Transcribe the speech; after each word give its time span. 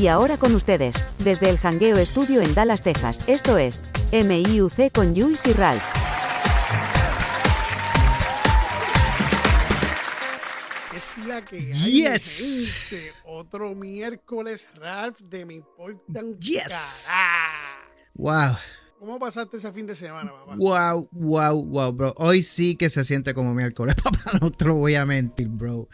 Y 0.00 0.08
ahora 0.08 0.38
con 0.38 0.54
ustedes, 0.54 0.96
desde 1.18 1.50
el 1.50 1.58
Hangueo 1.58 1.98
Estudio 1.98 2.40
en 2.40 2.54
Dallas, 2.54 2.80
Texas, 2.80 3.22
esto 3.26 3.58
es 3.58 3.84
MIUC 4.12 4.90
con 4.94 5.14
Jules 5.14 5.46
y 5.46 5.52
Ralph. 5.52 5.82
Es 10.96 11.18
la 11.26 11.44
que 11.44 11.74
hay. 11.74 11.92
Yes. 11.92 12.72
gente. 12.88 13.12
Otro 13.26 13.74
miércoles, 13.74 14.70
Ralph, 14.74 15.18
de 15.20 15.44
Me 15.44 15.54
Importan 15.56 16.38
Yes. 16.40 17.04
Cará. 17.06 17.90
Wow, 18.14 18.56
¿Cómo 19.00 19.18
pasaste 19.18 19.56
ese 19.56 19.72
fin 19.72 19.86
de 19.86 19.94
semana, 19.94 20.30
papá? 20.30 20.56
wow, 20.58 21.08
wow, 21.10 21.64
wow, 21.64 21.90
bro. 21.90 22.14
Hoy 22.18 22.42
sí 22.42 22.76
que 22.76 22.90
se 22.90 23.02
siente 23.02 23.32
como 23.32 23.54
miércoles, 23.54 23.94
papá. 24.04 24.38
No 24.42 24.50
te 24.50 24.66
lo 24.66 24.74
voy 24.74 24.94
a 24.94 25.06
mentir, 25.06 25.48
bro. 25.48 25.88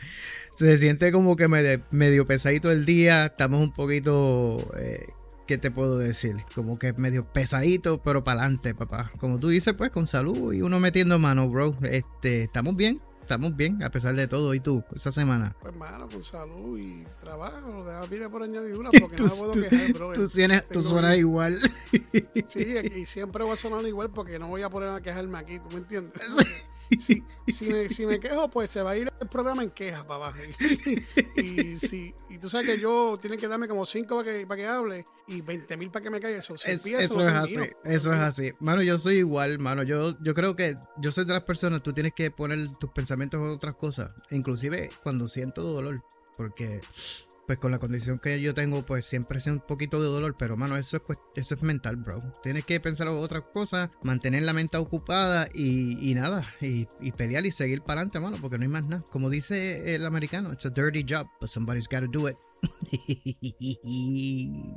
Se 0.58 0.76
siente 0.76 1.12
como 1.12 1.36
que 1.36 1.46
medio, 1.46 2.26
pesadito 2.26 2.68
el 2.72 2.84
día. 2.84 3.26
Estamos 3.26 3.60
un 3.60 3.72
poquito. 3.72 4.58
Eh, 4.76 5.06
¿Qué 5.46 5.56
te 5.56 5.70
puedo 5.70 5.98
decir? 5.98 6.34
Como 6.52 6.80
que 6.80 6.94
medio 6.94 7.22
pesadito, 7.22 8.02
pero 8.02 8.24
para 8.24 8.40
adelante, 8.40 8.74
papá. 8.74 9.12
Como 9.20 9.38
tú 9.38 9.50
dices, 9.50 9.74
pues 9.74 9.92
con 9.92 10.08
salud 10.08 10.52
y 10.52 10.62
uno 10.62 10.80
metiendo 10.80 11.20
mano, 11.20 11.48
bro. 11.48 11.76
Este, 11.82 12.42
estamos 12.42 12.74
bien, 12.74 12.98
estamos 13.26 13.56
bien, 13.56 13.82
a 13.82 13.90
pesar 13.90 14.14
de 14.14 14.28
todo. 14.28 14.54
¿Y 14.54 14.60
tú, 14.60 14.84
esa 14.94 15.10
semana? 15.10 15.54
Pues, 15.60 15.72
hermano, 15.74 16.08
con 16.08 16.22
salud 16.22 16.78
y 16.78 17.04
trabajo. 17.20 17.60
Lo 17.84 18.08
viene 18.08 18.28
por 18.28 18.42
añadidura 18.44 18.90
porque 19.00 19.16
no 19.22 19.24
me 19.28 19.30
puedo 19.38 19.52
quejar, 19.52 19.92
bro. 19.92 20.12
tú, 20.12 20.28
tienes- 20.28 20.64
tú 20.68 20.80
suenas 20.80 21.10
bien- 21.10 21.20
igual. 21.26 21.60
Sí, 22.48 22.64
y 22.96 23.06
siempre 23.06 23.42
voy 23.44 23.52
a 23.52 23.56
sonar 23.56 23.84
igual 23.86 24.10
porque 24.10 24.38
no 24.38 24.46
voy 24.48 24.62
a 24.62 24.70
poner 24.70 24.90
a 24.90 25.00
quejarme 25.00 25.38
aquí, 25.38 25.58
¿tú 25.58 25.68
me 25.70 25.78
entiendes? 25.78 26.12
Si, 26.98 27.22
si, 27.48 27.66
me, 27.68 27.88
si 27.88 28.06
me 28.06 28.20
quejo, 28.20 28.48
pues 28.48 28.70
se 28.70 28.80
va 28.82 28.92
a 28.92 28.96
ir 28.96 29.10
el 29.20 29.28
programa 29.28 29.62
en 29.62 29.70
quejas, 29.70 30.06
papá. 30.06 30.32
Y, 31.36 31.42
y, 31.74 31.78
si, 31.78 32.14
y 32.30 32.38
tú 32.38 32.48
sabes 32.48 32.66
que 32.66 32.80
yo 32.80 33.18
tienen 33.20 33.38
que 33.38 33.48
darme 33.48 33.68
como 33.68 33.84
5 33.84 34.16
para 34.16 34.32
que, 34.32 34.46
para 34.46 34.56
que 34.58 34.66
hable 34.66 35.04
y 35.26 35.40
20 35.42 35.76
mil 35.76 35.90
para 35.90 36.02
que 36.04 36.10
me 36.10 36.20
caiga 36.20 36.38
eso. 36.38 36.56
Si 36.56 36.70
Es- 36.70 36.78
empiezo, 36.86 37.02
eso 37.20 37.28
es 37.28 37.34
así, 37.34 37.60
eso 37.84 38.12
es 38.14 38.20
así. 38.20 38.52
Mano, 38.60 38.82
yo 38.82 38.98
soy 38.98 39.16
igual, 39.18 39.58
mano. 39.58 39.82
Yo, 39.82 40.16
yo 40.22 40.32
creo 40.34 40.54
que 40.56 40.74
yo 40.98 41.12
soy 41.12 41.24
de 41.24 41.32
las 41.34 41.42
personas, 41.42 41.82
tú 41.82 41.92
tienes 41.92 42.12
que 42.14 42.30
poner 42.30 42.68
tus 42.78 42.90
pensamientos 42.90 43.40
en 43.40 43.52
otras 43.54 43.74
cosas, 43.74 44.10
inclusive 44.30 44.90
cuando 45.02 45.28
siento 45.28 45.62
dolor, 45.62 46.02
porque 46.36 46.80
pues 47.46 47.58
con 47.58 47.70
la 47.70 47.78
condición 47.78 48.18
que 48.18 48.40
yo 48.40 48.54
tengo, 48.54 48.84
pues 48.84 49.06
siempre 49.06 49.40
siento 49.40 49.62
un 49.62 49.66
poquito 49.68 50.02
de 50.02 50.08
dolor, 50.08 50.36
pero 50.38 50.56
mano, 50.56 50.76
eso 50.76 50.96
es, 51.08 51.18
eso 51.36 51.54
es 51.54 51.62
mental, 51.62 51.96
bro. 51.96 52.22
Tienes 52.42 52.64
que 52.64 52.80
pensar 52.80 53.06
en 53.08 53.14
otras 53.14 53.44
cosas, 53.52 53.90
mantener 54.02 54.42
la 54.42 54.52
mente 54.52 54.76
ocupada 54.76 55.48
y, 55.54 56.14
nada, 56.14 56.44
y, 56.60 56.86
y 57.00 57.12
pelear 57.12 57.46
y 57.46 57.50
seguir 57.50 57.82
para 57.82 58.00
adelante, 58.00 58.20
mano, 58.20 58.38
porque 58.40 58.58
no 58.58 58.62
hay 58.62 58.68
más 58.68 58.86
nada. 58.86 59.04
Como 59.10 59.30
dice 59.30 59.94
el 59.94 60.04
americano, 60.06 60.52
it's 60.52 60.66
a 60.66 60.70
dirty 60.70 61.04
job, 61.08 61.26
but 61.40 61.48
somebody's 61.48 61.88
gotta 61.88 62.08
do 62.08 62.28
it. 62.28 62.36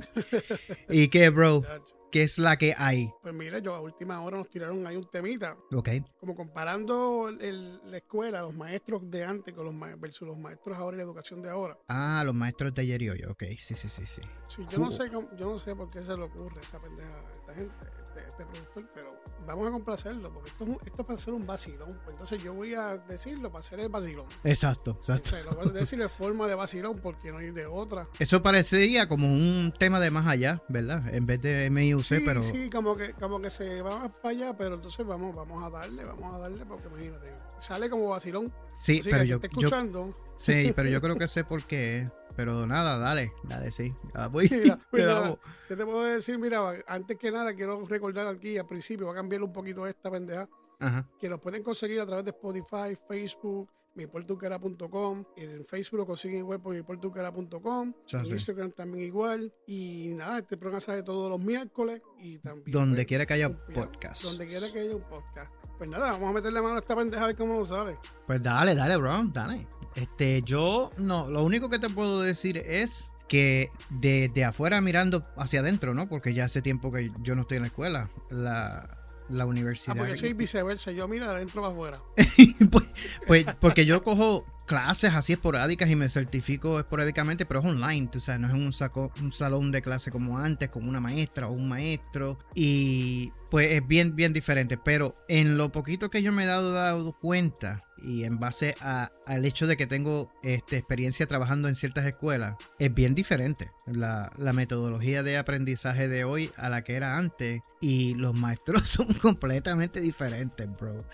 ¿Y 0.88 1.08
qué, 1.08 1.30
bro? 1.30 1.64
¿Qué 2.10 2.22
es 2.24 2.38
la 2.38 2.56
que 2.56 2.74
hay? 2.76 3.12
Pues 3.22 3.32
mira, 3.32 3.60
yo 3.60 3.72
a 3.74 3.80
última 3.80 4.20
hora 4.22 4.36
nos 4.38 4.48
tiraron 4.50 4.84
ahí 4.86 4.96
un 4.96 5.04
temita, 5.08 5.56
Ok. 5.74 5.88
como 6.18 6.34
comparando 6.34 7.28
el- 7.28 7.80
la 7.90 7.98
escuela, 7.98 8.42
los 8.42 8.54
maestros 8.54 9.08
de 9.08 9.24
antes 9.24 9.54
con 9.54 9.64
los 9.64 9.74
ma- 9.74 9.94
versus 9.96 10.26
los 10.26 10.36
maestros 10.36 10.76
ahora 10.76 10.96
y 10.96 10.98
la 10.98 11.04
educación 11.04 11.40
de 11.40 11.50
ahora. 11.50 11.78
Ah, 11.88 12.22
los 12.24 12.34
maestros 12.34 12.74
de 12.74 12.82
ayer 12.82 13.02
y 13.02 13.10
hoy. 13.10 13.22
Ok, 13.24 13.44
sí, 13.58 13.74
sí, 13.76 13.88
sí, 13.88 14.04
sí. 14.06 14.22
Sí, 14.48 14.62
yo 14.68 14.78
no 14.78 14.90
sé 14.90 15.08
cómo- 15.08 15.28
yo 15.36 15.50
no 15.50 15.58
sé 15.58 15.76
por 15.76 15.88
qué 15.88 16.02
se 16.02 16.16
le 16.16 16.22
ocurre 16.24 16.60
esa 16.62 16.80
pendeja 16.80 17.16
a 17.16 17.30
esta 17.32 17.54
gente, 17.54 17.86
este, 18.10 18.28
este 18.28 18.46
productor, 18.46 18.90
pero 18.94 19.20
vamos 19.46 19.68
a 19.68 19.70
complacerlo, 19.70 20.32
porque 20.32 20.50
esto 20.50 20.64
esto 20.84 21.02
es 21.02 21.06
para 21.06 21.14
hacer 21.14 21.34
un 21.34 21.46
vacilón. 21.46 21.98
Pues 22.04 22.16
entonces 22.16 22.42
yo 22.42 22.54
voy 22.54 22.74
a 22.74 22.98
decirlo 22.98 23.50
para 23.50 23.60
hacer 23.60 23.80
el 23.80 23.88
vacilón. 23.88 24.26
Exacto, 24.44 24.92
exacto. 24.92 25.30
sea, 25.30 25.42
lo 25.44 25.52
voy 25.52 25.68
a 25.68 25.72
decir 25.72 25.98
de 25.98 26.08
forma 26.08 26.46
de 26.46 26.54
vacilón 26.54 26.98
porque 27.02 27.32
no 27.32 27.38
hay 27.38 27.50
de 27.50 27.66
otra. 27.66 28.06
Eso 28.18 28.42
parecería 28.42 29.08
como 29.08 29.28
un 29.28 29.72
tema 29.78 30.00
de 30.00 30.10
más 30.10 30.26
allá, 30.26 30.62
¿verdad? 30.68 31.02
En 31.14 31.24
vez 31.24 31.40
de 31.40 31.70
MIUC, 31.70 32.00
Sí, 32.02 32.18
pero 32.24 32.42
sí, 32.42 32.68
como 32.70 32.96
que, 32.96 33.12
como 33.12 33.40
que 33.40 33.50
se 33.50 33.82
va 33.82 33.98
más 33.98 34.18
para 34.18 34.30
allá, 34.30 34.56
pero 34.56 34.74
entonces 34.76 35.06
vamos, 35.06 35.34
vamos 35.34 35.62
a 35.62 35.70
darle, 35.70 36.04
vamos 36.04 36.34
a 36.34 36.38
darle, 36.38 36.64
porque 36.66 36.88
imagínate, 36.88 37.32
sale 37.58 37.88
como 37.88 38.08
vacilón. 38.08 38.52
sí, 38.78 39.00
Así 39.00 39.10
pero 39.10 39.22
que 39.22 39.28
yo, 39.28 39.40
que 39.40 39.46
esté 39.46 39.60
yo 39.60 39.66
escuchando, 39.68 40.12
sí, 40.36 40.72
pero 40.74 40.88
yo 40.88 41.00
creo 41.02 41.16
que 41.16 41.28
sé 41.28 41.44
por 41.44 41.64
qué. 41.66 42.04
Pero 42.40 42.66
nada, 42.66 42.96
dale, 42.96 43.34
dale, 43.44 43.70
sí. 43.70 43.92
Ah, 44.14 44.28
voy, 44.28 44.48
Mira, 44.50 44.78
pues 44.90 45.04
nada, 45.04 45.20
damos. 45.20 45.38
¿qué 45.68 45.76
te 45.76 45.84
puedo 45.84 46.04
decir? 46.04 46.38
Mira, 46.38 46.72
antes 46.86 47.18
que 47.18 47.30
nada 47.30 47.54
quiero 47.54 47.84
recordar 47.86 48.26
aquí 48.28 48.56
al 48.56 48.66
principio, 48.66 49.04
voy 49.08 49.14
a 49.14 49.16
cambiar 49.18 49.42
un 49.42 49.52
poquito 49.52 49.86
esta 49.86 50.10
pendeja. 50.10 50.48
Ajá. 50.82 51.06
que 51.18 51.28
nos 51.28 51.38
pueden 51.40 51.62
conseguir 51.62 52.00
a 52.00 52.06
través 52.06 52.24
de 52.24 52.30
Spotify, 52.30 52.96
Facebook, 53.06 53.68
miportucara.com. 53.94 55.24
En 55.36 55.64
Facebook 55.64 55.98
lo 55.98 56.06
consiguen 56.06 56.38
igual 56.38 56.60
por 56.60 56.74
miportucara.com. 56.74 57.92
En. 58.12 58.26
Instagram 58.26 58.72
también 58.72 59.04
igual. 59.04 59.52
Y 59.66 60.12
nada, 60.14 60.38
este 60.38 60.56
programa 60.56 60.80
sale 60.80 61.02
todos 61.02 61.30
los 61.30 61.40
miércoles. 61.40 62.00
Y 62.18 62.38
también. 62.38 62.70
Donde 62.70 62.96
pues, 62.96 63.06
quiera 63.06 63.26
que 63.26 63.34
haya 63.34 63.48
un 63.48 63.58
podcast. 63.72 64.22
Donde 64.24 64.46
quiera 64.46 64.70
que 64.70 64.80
haya 64.80 64.96
un 64.96 65.02
podcast. 65.02 65.52
Pues 65.78 65.90
nada, 65.90 66.12
vamos 66.12 66.30
a 66.30 66.32
meterle 66.34 66.60
mano 66.60 66.76
a 66.76 66.80
esta 66.80 66.94
pendeja 66.94 67.24
a 67.24 67.26
ver 67.28 67.36
cómo 67.36 67.58
nos 67.58 67.68
sale. 67.68 67.96
Pues 68.26 68.42
dale, 68.42 68.74
dale, 68.74 68.96
bro, 68.96 69.24
dale. 69.32 69.66
Este, 69.94 70.42
yo 70.42 70.90
no, 70.98 71.30
lo 71.30 71.42
único 71.42 71.68
que 71.70 71.78
te 71.78 71.88
puedo 71.88 72.20
decir 72.20 72.58
es 72.58 73.12
que 73.28 73.70
desde 73.88 74.44
afuera 74.44 74.80
mirando 74.80 75.22
hacia 75.36 75.60
adentro, 75.60 75.94
¿no? 75.94 76.08
Porque 76.08 76.34
ya 76.34 76.44
hace 76.44 76.62
tiempo 76.62 76.90
que 76.90 77.10
yo 77.22 77.34
no 77.34 77.42
estoy 77.42 77.58
en 77.58 77.62
la 77.62 77.68
escuela, 77.68 78.10
la, 78.28 78.99
la 79.30 79.44
Ah, 79.44 79.46
universidad. 79.46 79.96
porque 79.96 80.16
soy 80.16 80.32
viceversa. 80.34 80.92
Yo 80.92 81.08
mira 81.08 81.28
de 81.28 81.34
adentro 81.36 81.62
para 81.62 81.72
afuera. 81.72 82.00
pues, 82.70 82.86
pues, 83.26 83.44
porque 83.60 83.86
yo 83.86 84.02
cojo 84.02 84.44
clases 84.70 85.12
así 85.14 85.32
esporádicas 85.32 85.90
y 85.90 85.96
me 85.96 86.08
certifico 86.08 86.78
esporádicamente, 86.78 87.44
pero 87.44 87.58
es 87.58 87.66
online, 87.66 88.06
tú 88.06 88.20
sabes, 88.20 88.40
no 88.40 88.46
es 88.46 88.54
un, 88.54 88.72
saco, 88.72 89.12
un 89.20 89.32
salón 89.32 89.72
de 89.72 89.82
clase 89.82 90.12
como 90.12 90.38
antes, 90.38 90.68
con 90.70 90.86
una 90.88 91.00
maestra 91.00 91.48
o 91.48 91.52
un 91.54 91.68
maestro, 91.68 92.38
y 92.54 93.32
pues 93.50 93.72
es 93.72 93.84
bien, 93.84 94.14
bien 94.14 94.32
diferente, 94.32 94.76
pero 94.76 95.12
en 95.26 95.56
lo 95.58 95.72
poquito 95.72 96.08
que 96.08 96.22
yo 96.22 96.30
me 96.30 96.44
he 96.44 96.46
dado, 96.46 97.12
cuenta, 97.14 97.78
y 97.96 98.22
en 98.22 98.38
base 98.38 98.76
a- 98.80 99.10
al 99.26 99.44
hecho 99.44 99.66
de 99.66 99.76
que 99.76 99.88
tengo 99.88 100.30
este, 100.44 100.76
experiencia 100.76 101.26
trabajando 101.26 101.66
en 101.66 101.74
ciertas 101.74 102.06
escuelas, 102.06 102.54
es 102.78 102.94
bien 102.94 103.16
diferente 103.16 103.72
la 103.86 104.52
metodología 104.52 105.24
de 105.24 105.36
aprendizaje 105.36 106.06
de 106.06 106.22
hoy 106.22 106.52
a 106.56 106.68
la 106.68 106.82
que 106.84 106.94
era 106.94 107.18
antes, 107.18 107.62
y 107.80 108.14
los 108.14 108.34
maestros 108.34 108.82
son 108.88 109.12
completamente 109.14 110.00
diferentes, 110.00 110.68
bro. 110.78 111.04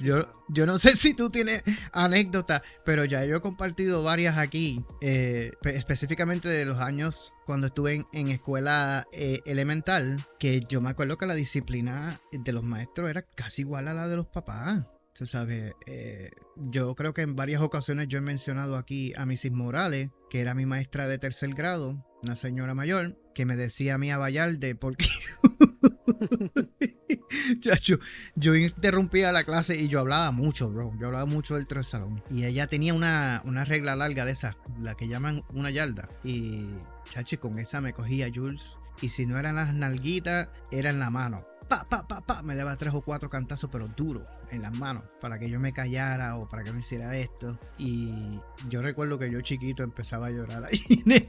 Yo, 0.00 0.30
yo 0.48 0.66
no 0.66 0.78
sé 0.78 0.94
si 0.96 1.14
tú 1.14 1.30
tienes 1.30 1.62
anécdotas, 1.92 2.62
pero 2.84 3.04
ya 3.04 3.24
yo 3.24 3.36
he 3.36 3.40
compartido 3.40 4.02
varias 4.02 4.36
aquí, 4.38 4.84
eh, 5.00 5.50
pe- 5.62 5.76
específicamente 5.76 6.48
de 6.48 6.64
los 6.66 6.78
años 6.78 7.32
cuando 7.46 7.68
estuve 7.68 7.94
en, 7.94 8.04
en 8.12 8.28
escuela 8.28 9.06
eh, 9.12 9.40
elemental, 9.46 10.26
que 10.38 10.60
yo 10.68 10.80
me 10.80 10.90
acuerdo 10.90 11.16
que 11.16 11.26
la 11.26 11.34
disciplina 11.34 12.20
de 12.32 12.52
los 12.52 12.62
maestros 12.64 13.08
era 13.10 13.22
casi 13.22 13.62
igual 13.62 13.88
a 13.88 13.94
la 13.94 14.08
de 14.08 14.16
los 14.16 14.26
papás. 14.26 14.84
Tú 15.14 15.26
sabes, 15.26 15.72
eh, 15.86 16.30
yo 16.56 16.94
creo 16.94 17.12
que 17.12 17.22
en 17.22 17.34
varias 17.34 17.60
ocasiones 17.60 18.06
yo 18.08 18.18
he 18.18 18.20
mencionado 18.20 18.76
aquí 18.76 19.12
a 19.16 19.26
Mrs. 19.26 19.50
Morales, 19.50 20.10
que 20.30 20.40
era 20.40 20.54
mi 20.54 20.64
maestra 20.64 21.08
de 21.08 21.18
tercer 21.18 21.54
grado, 21.54 22.06
una 22.22 22.36
señora 22.36 22.74
mayor, 22.74 23.18
que 23.34 23.44
me 23.44 23.56
decía 23.56 23.94
a 23.94 23.98
mí 23.98 24.10
a 24.12 24.18
Vallarde 24.18 24.74
porque... 24.76 25.06
Chacho, 27.60 27.98
yo 28.34 28.54
interrumpía 28.54 29.32
la 29.32 29.44
clase 29.44 29.76
y 29.76 29.88
yo 29.88 30.00
hablaba 30.00 30.30
mucho, 30.30 30.70
bro. 30.70 30.92
Yo 30.98 31.06
hablaba 31.06 31.26
mucho 31.26 31.56
dentro 31.56 31.76
del 31.76 31.84
salón. 31.84 32.22
Y 32.30 32.44
ella 32.44 32.66
tenía 32.66 32.94
una, 32.94 33.42
una 33.46 33.64
regla 33.64 33.96
larga 33.96 34.24
de 34.24 34.32
esas, 34.32 34.56
la 34.78 34.94
que 34.94 35.08
llaman 35.08 35.42
una 35.50 35.70
yarda. 35.70 36.08
Y, 36.24 36.68
chacho, 37.08 37.38
con 37.40 37.58
esa 37.58 37.80
me 37.80 37.92
cogía 37.92 38.30
Jules. 38.34 38.78
Y 39.00 39.10
si 39.10 39.26
no 39.26 39.38
eran 39.38 39.56
las 39.56 39.74
nalguitas, 39.74 40.48
era 40.70 40.90
en 40.90 40.98
la 40.98 41.10
mano. 41.10 41.38
Pa, 41.68 41.84
pa, 41.84 42.08
pa, 42.08 42.22
pa. 42.22 42.42
Me 42.42 42.56
daba 42.56 42.76
tres 42.76 42.94
o 42.94 43.02
cuatro 43.02 43.28
cantazos, 43.28 43.68
pero 43.70 43.88
duro, 43.88 44.24
en 44.50 44.62
las 44.62 44.74
manos. 44.74 45.02
Para 45.20 45.38
que 45.38 45.50
yo 45.50 45.60
me 45.60 45.72
callara 45.72 46.36
o 46.36 46.48
para 46.48 46.64
que 46.64 46.72
no 46.72 46.78
hiciera 46.78 47.14
esto. 47.16 47.58
Y 47.76 48.40
yo 48.70 48.80
recuerdo 48.80 49.18
que 49.18 49.30
yo 49.30 49.40
chiquito 49.42 49.82
empezaba 49.82 50.28
a 50.28 50.30
llorar 50.30 50.64
ahí 50.64 50.80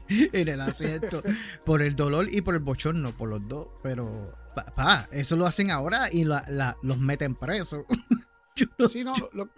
en 0.32 0.48
el 0.48 0.60
asiento. 0.62 1.22
por 1.66 1.82
el 1.82 1.94
dolor 1.94 2.32
y 2.32 2.40
por 2.40 2.54
el 2.54 2.62
bochorno, 2.62 3.14
por 3.14 3.28
los 3.28 3.46
dos. 3.48 3.68
Pero, 3.82 4.24
pa, 4.54 4.64
pa, 4.66 5.08
eso 5.12 5.36
lo 5.36 5.46
hacen 5.46 5.70
ahora 5.70 6.08
y 6.12 6.24
la- 6.24 6.44
la- 6.48 6.76
los 6.82 6.98
meten 6.98 7.34
presos. 7.34 7.84
Sí, 8.90 9.04
no, 9.04 9.14
lo, 9.32 9.48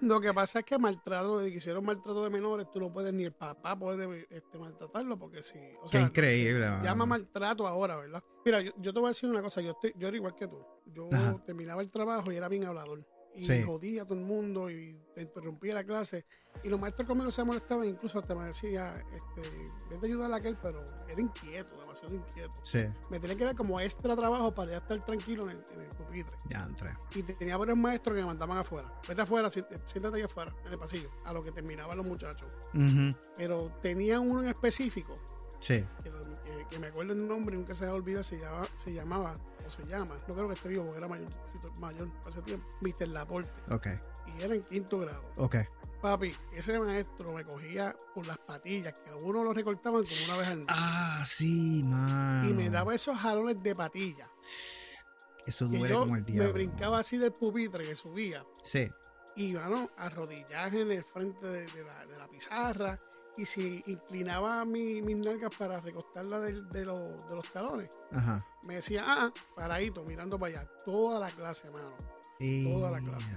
lo 0.00 0.20
que 0.20 0.34
pasa 0.34 0.58
es 0.58 0.64
que 0.66 0.76
maltrato, 0.76 1.38
que 1.38 1.48
hicieron 1.48 1.86
maltrato 1.86 2.22
de 2.24 2.28
menores, 2.28 2.66
tú 2.70 2.80
no 2.80 2.92
puedes 2.92 3.14
ni 3.14 3.22
el 3.24 3.32
papá 3.32 3.78
puede 3.78 4.26
este, 4.28 4.58
maltratarlo 4.58 5.18
porque 5.18 5.42
sí. 5.42 5.58
O 5.80 5.86
sea, 5.86 6.02
increíble, 6.02 6.64
se 6.64 6.70
mano. 6.70 6.84
llama 6.84 7.06
maltrato 7.06 7.66
ahora, 7.66 7.96
¿verdad? 7.96 8.22
Mira, 8.44 8.60
yo, 8.60 8.72
yo 8.76 8.92
te 8.92 8.98
voy 9.00 9.06
a 9.06 9.10
decir 9.10 9.30
una 9.30 9.40
cosa, 9.40 9.62
yo, 9.62 9.70
estoy, 9.70 9.94
yo 9.96 10.08
era 10.08 10.16
igual 10.18 10.34
que 10.34 10.48
tú. 10.48 10.58
Yo 10.86 11.08
Ajá. 11.12 11.42
terminaba 11.46 11.80
el 11.80 11.90
trabajo 11.90 12.30
y 12.30 12.36
era 12.36 12.48
bien 12.48 12.64
hablador. 12.64 13.06
Y 13.34 13.46
Sí. 13.46 13.62
jodía 13.62 14.02
a 14.02 14.04
todo 14.04 14.18
el 14.18 14.24
mundo 14.26 14.70
y 14.70 14.94
te 15.14 15.22
interrumpía 15.22 15.72
la 15.74 15.84
clase. 15.84 16.26
Y 16.62 16.68
los 16.68 16.78
maestros 16.78 17.08
conmigo 17.08 17.30
se 17.30 17.42
molestaban, 17.44 17.86
incluso 17.86 18.18
hasta 18.18 18.34
me 18.34 18.44
decía, 18.44 18.94
este, 19.12 19.48
vete 19.90 20.06
a 20.06 20.08
ayudar 20.08 20.32
a 20.32 20.36
aquel, 20.36 20.56
pero 20.60 20.84
era 21.08 21.18
inquieto, 21.20 21.74
demasiado 21.80 22.14
inquieto. 22.14 22.52
Sí, 22.62 22.80
Me 23.10 23.18
tenía 23.18 23.34
que 23.36 23.44
dar 23.46 23.56
como 23.56 23.80
extra 23.80 24.14
trabajo 24.14 24.54
para 24.54 24.72
ya 24.72 24.76
estar 24.78 25.02
tranquilo 25.04 25.44
en 25.44 25.50
el, 25.52 25.64
en 25.74 25.80
el 25.80 25.88
pupitre. 25.88 26.36
ya 26.50 26.64
entré. 26.64 26.90
Y 27.14 27.22
tenía 27.22 27.56
varios 27.56 27.78
maestros 27.78 28.14
que 28.14 28.20
me 28.20 28.26
mandaban 28.26 28.58
afuera. 28.58 28.92
Vete 29.08 29.22
afuera, 29.22 29.50
si- 29.50 29.64
siéntate 29.86 30.16
ahí 30.18 30.22
afuera, 30.24 30.54
en 30.66 30.72
el 30.72 30.78
pasillo, 30.78 31.10
a 31.24 31.32
lo 31.32 31.42
que 31.42 31.52
terminaban 31.52 31.96
los 31.96 32.06
muchachos. 32.06 32.54
Pero 33.36 33.72
tenía 33.80 34.20
uno 34.20 34.42
en 34.42 34.48
específico 34.48 35.14
Sí. 35.58 35.84
que, 36.02 36.10
lo- 36.10 36.20
que- 36.44 36.66
que 36.68 36.78
me 36.78 36.88
acuerdo 36.88 37.12
el 37.12 37.26
nombre, 37.26 37.56
nunca 37.56 37.74
se 37.74 37.86
me 37.86 37.92
olvida, 37.92 38.22
se 38.22 38.38
llamaba, 38.38 38.68
se 38.76 38.92
llamaba, 38.92 39.34
se 39.72 39.84
llama, 39.84 40.14
no 40.28 40.34
creo 40.34 40.48
que 40.48 40.54
esté 40.54 40.68
vivo 40.68 40.84
porque 40.84 40.98
era 40.98 41.08
mayor, 41.08 41.28
mayor 41.80 42.08
hace 42.26 42.42
tiempo, 42.42 42.66
Mr. 42.80 43.08
Laporte, 43.08 43.72
Ok. 43.72 43.86
y 44.36 44.42
era 44.42 44.54
en 44.54 44.62
quinto 44.62 44.98
grado. 44.98 45.24
Ok. 45.38 45.56
Papi, 46.00 46.36
ese 46.52 46.78
maestro 46.80 47.32
me 47.32 47.44
cogía 47.44 47.94
por 48.14 48.26
las 48.26 48.36
patillas, 48.38 48.92
que 48.98 49.10
a 49.10 49.16
uno 49.16 49.44
lo 49.44 49.52
recortaban 49.52 50.02
como 50.02 50.24
una 50.28 50.36
vez 50.38 50.48
al 50.48 50.56
mes. 50.58 50.66
Ah, 50.68 51.22
sí, 51.24 51.82
man. 51.86 52.48
y 52.50 52.52
me 52.54 52.70
daba 52.70 52.94
esos 52.94 53.16
jalones 53.16 53.62
de 53.62 53.74
patilla. 53.74 54.28
Eso 55.46 55.66
duele 55.66 55.88
yo 55.88 56.00
como 56.00 56.16
el 56.16 56.22
diablo. 56.24 56.44
me 56.44 56.52
brincaba 56.52 56.98
así 56.98 57.18
del 57.18 57.32
pupitre 57.32 57.84
que 57.86 57.94
subía. 57.96 58.44
Sí. 58.62 58.88
Y 59.36 59.52
mano, 59.54 59.90
arrodillaje 59.96 60.82
en 60.82 60.92
el 60.92 61.04
frente 61.04 61.46
de, 61.48 61.66
de 61.66 61.84
la, 61.84 62.06
de 62.06 62.18
la 62.18 62.28
pizarra. 62.28 62.98
Y 63.36 63.46
si 63.46 63.82
inclinaba 63.86 64.64
mi- 64.64 65.00
mis 65.02 65.16
nalgas 65.16 65.54
para 65.58 65.80
recostarla 65.80 66.40
del- 66.40 66.68
de, 66.68 66.84
los- 66.84 67.28
de 67.28 67.34
los 67.34 67.50
talones, 67.52 67.88
Ajá. 68.10 68.38
me 68.66 68.74
decía, 68.74 69.04
ah, 69.06 69.16
ah, 69.20 69.32
paradito, 69.56 70.04
mirando 70.04 70.38
para 70.38 70.60
allá. 70.60 70.70
Toda 70.84 71.18
la 71.18 71.30
clase, 71.34 71.70
mano. 71.70 71.96
Toda 72.64 72.90
la 72.90 73.00
clase. 73.00 73.30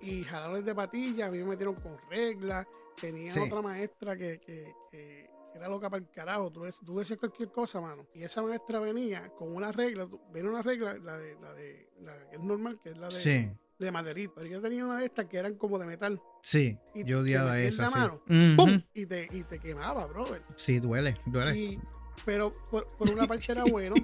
Y 0.00 0.22
jalones 0.22 0.64
de 0.64 0.74
patilla, 0.74 1.26
a 1.26 1.30
mí 1.30 1.38
me 1.38 1.46
metieron 1.46 1.74
con 1.74 1.96
reglas. 2.08 2.66
Tenía 3.00 3.32
Sí. 3.32 3.40
otra 3.40 3.60
maestra 3.62 4.16
que, 4.16 4.38
que- 4.40 4.72
que 4.90 5.28
era 5.54 5.68
loca 5.68 5.90
para 5.90 6.02
el 6.04 6.10
carajo. 6.10 6.50
Tú, 6.52 6.64
tú 6.84 6.98
decías 6.98 7.18
cualquier 7.18 7.50
cosa, 7.50 7.80
mano. 7.80 8.06
Y 8.14 8.22
esa 8.22 8.42
maestra 8.42 8.78
venía 8.78 9.28
con 9.30 9.54
una 9.56 9.72
regla. 9.72 10.06
Viene 10.32 10.48
una 10.50 10.62
regla, 10.62 10.94
la 10.98 11.18
de, 11.18 11.34
la 11.40 11.52
de, 11.54 11.90
la 12.00 12.28
que 12.30 12.36
es 12.36 12.42
normal, 12.44 12.78
que 12.82 12.90
es 12.90 12.96
la 12.98 13.06
de, 13.08 13.12
Sí. 13.12 13.50
de 13.78 13.90
maderito. 13.90 14.34
Pero 14.36 14.46
yo 14.48 14.60
tenía 14.60 14.84
una 14.84 14.98
de 14.98 15.06
estas 15.06 15.24
que 15.26 15.38
eran 15.38 15.56
como 15.56 15.78
de 15.78 15.86
metal. 15.86 16.20
Sí. 16.46 16.78
Y 16.94 17.02
Yo 17.04 17.18
odiaba 17.20 17.58
en 17.60 17.66
esa. 17.66 17.82
la 17.82 17.88
Sí. 17.88 17.98
mano, 17.98 18.14
Ujú. 18.28 18.56
¡Pum! 18.56 18.82
Y 18.94 19.06
te, 19.06 19.26
y 19.32 19.42
te 19.42 19.58
quemaba, 19.58 20.06
brother. 20.06 20.42
Sí, 20.54 20.78
duele, 20.78 21.16
duele. 21.26 21.58
Y, 21.58 21.80
pero 22.24 22.52
por, 22.70 22.86
por 22.96 23.10
una 23.10 23.26
parte 23.26 23.50
era 23.50 23.64
bueno. 23.70 23.96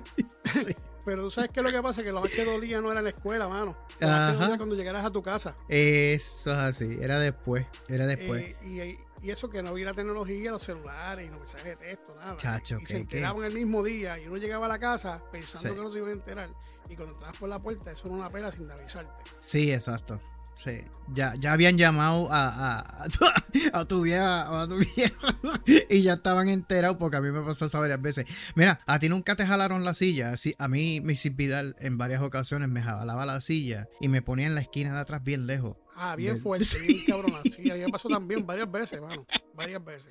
Sí. 0.52 0.74
Pero 1.04 1.24
tú 1.24 1.30
sabes 1.32 1.50
que 1.50 1.62
lo 1.62 1.70
que 1.72 1.82
pasa 1.82 2.00
es 2.00 2.06
que 2.06 2.12
lo 2.12 2.20
más 2.20 2.30
que 2.30 2.44
dolía 2.44 2.80
no 2.80 2.92
era 2.92 3.02
la 3.02 3.08
escuela, 3.10 3.48
mano. 3.48 3.76
Lo 3.98 4.06
más 4.06 4.30
que 4.30 4.34
Ajá. 4.34 4.34
dolía 4.44 4.56
cuando 4.56 4.76
llegaras 4.76 5.04
a 5.04 5.10
tu 5.10 5.20
casa. 5.20 5.52
Eso 5.68 6.50
es 6.52 6.56
así. 6.58 6.96
Era 7.00 7.18
después. 7.18 7.66
Era 7.88 8.06
después. 8.06 8.42
Eh, 8.62 8.96
y, 9.20 9.26
y 9.26 9.30
eso 9.32 9.50
que 9.50 9.64
no 9.64 9.70
había 9.70 9.86
la 9.86 9.94
tecnología, 9.94 10.52
los 10.52 10.62
celulares 10.62 11.26
y 11.26 11.28
los 11.30 11.38
mensajes 11.38 11.76
de 11.80 11.86
texto, 11.88 12.14
nada. 12.14 12.36
Chacho, 12.36 12.76
y 12.76 12.80
¿qué- 12.80 12.86
se 12.86 12.96
enteraban 12.98 13.42
el 13.44 13.52
mismo 13.54 13.82
día 13.82 14.16
y 14.20 14.28
uno 14.28 14.36
llegaba 14.36 14.66
a 14.66 14.68
la 14.68 14.78
casa 14.78 15.20
pensando 15.32 15.70
Sí. 15.70 15.74
que 15.76 15.82
no 15.82 15.90
se 15.90 15.98
iba 15.98 16.06
a 16.08 16.12
enterar. 16.12 16.50
Y 16.88 16.94
cuando 16.94 17.14
entrabas 17.14 17.36
por 17.36 17.48
la 17.48 17.58
puerta, 17.60 17.90
eso 17.90 18.06
era 18.06 18.14
una 18.16 18.30
pela 18.30 18.52
sin 18.52 18.70
avisarte. 18.70 19.28
Sí, 19.40 19.72
exacto. 19.72 20.20
Sí. 20.62 20.80
Ya, 21.14 21.34
ya 21.40 21.52
habían 21.52 21.76
llamado 21.76 22.32
a, 22.32 22.48
a, 22.78 23.02
a 23.04 23.08
tu, 23.08 23.18
a 23.72 23.84
tu 23.84 24.02
vieja, 24.02 24.62
a 24.62 24.68
tu 24.68 24.78
vieja 24.78 25.12
y 25.90 26.02
ya 26.02 26.14
estaban 26.14 26.48
enterados 26.48 26.96
porque 26.98 27.16
a 27.16 27.20
mí 27.20 27.30
me 27.30 27.42
pasó 27.42 27.64
eso 27.66 27.80
varias 27.80 28.00
veces. 28.00 28.26
Mira, 28.54 28.80
a 28.86 28.98
ti 28.98 29.08
nunca 29.08 29.34
te 29.34 29.46
jalaron 29.46 29.84
la 29.84 29.94
silla. 29.94 30.32
Así, 30.32 30.54
a 30.58 30.68
mí, 30.68 31.00
Missy 31.00 31.30
Vidal 31.30 31.74
en 31.80 31.98
varias 31.98 32.22
ocasiones 32.22 32.68
me 32.68 32.80
jalaba 32.82 33.26
la 33.26 33.40
silla 33.40 33.88
y 34.00 34.08
me 34.08 34.22
ponía 34.22 34.46
en 34.46 34.54
la 34.54 34.60
esquina 34.60 34.92
de 34.94 35.00
atrás 35.00 35.22
bien 35.24 35.46
lejos. 35.46 35.76
Ah, 35.96 36.16
bien 36.16 36.34
Del- 36.34 36.42
fuerte, 36.42 36.66
bien 36.86 37.04
cabrón. 37.06 37.32
Sí, 37.50 37.70
a 37.70 37.74
mí 37.74 37.80
me 37.80 37.88
pasó 37.88 38.08
también 38.08 38.46
varias 38.46 38.70
veces, 38.70 39.00
mano. 39.00 39.26
Varias 39.54 39.84
veces. 39.84 40.10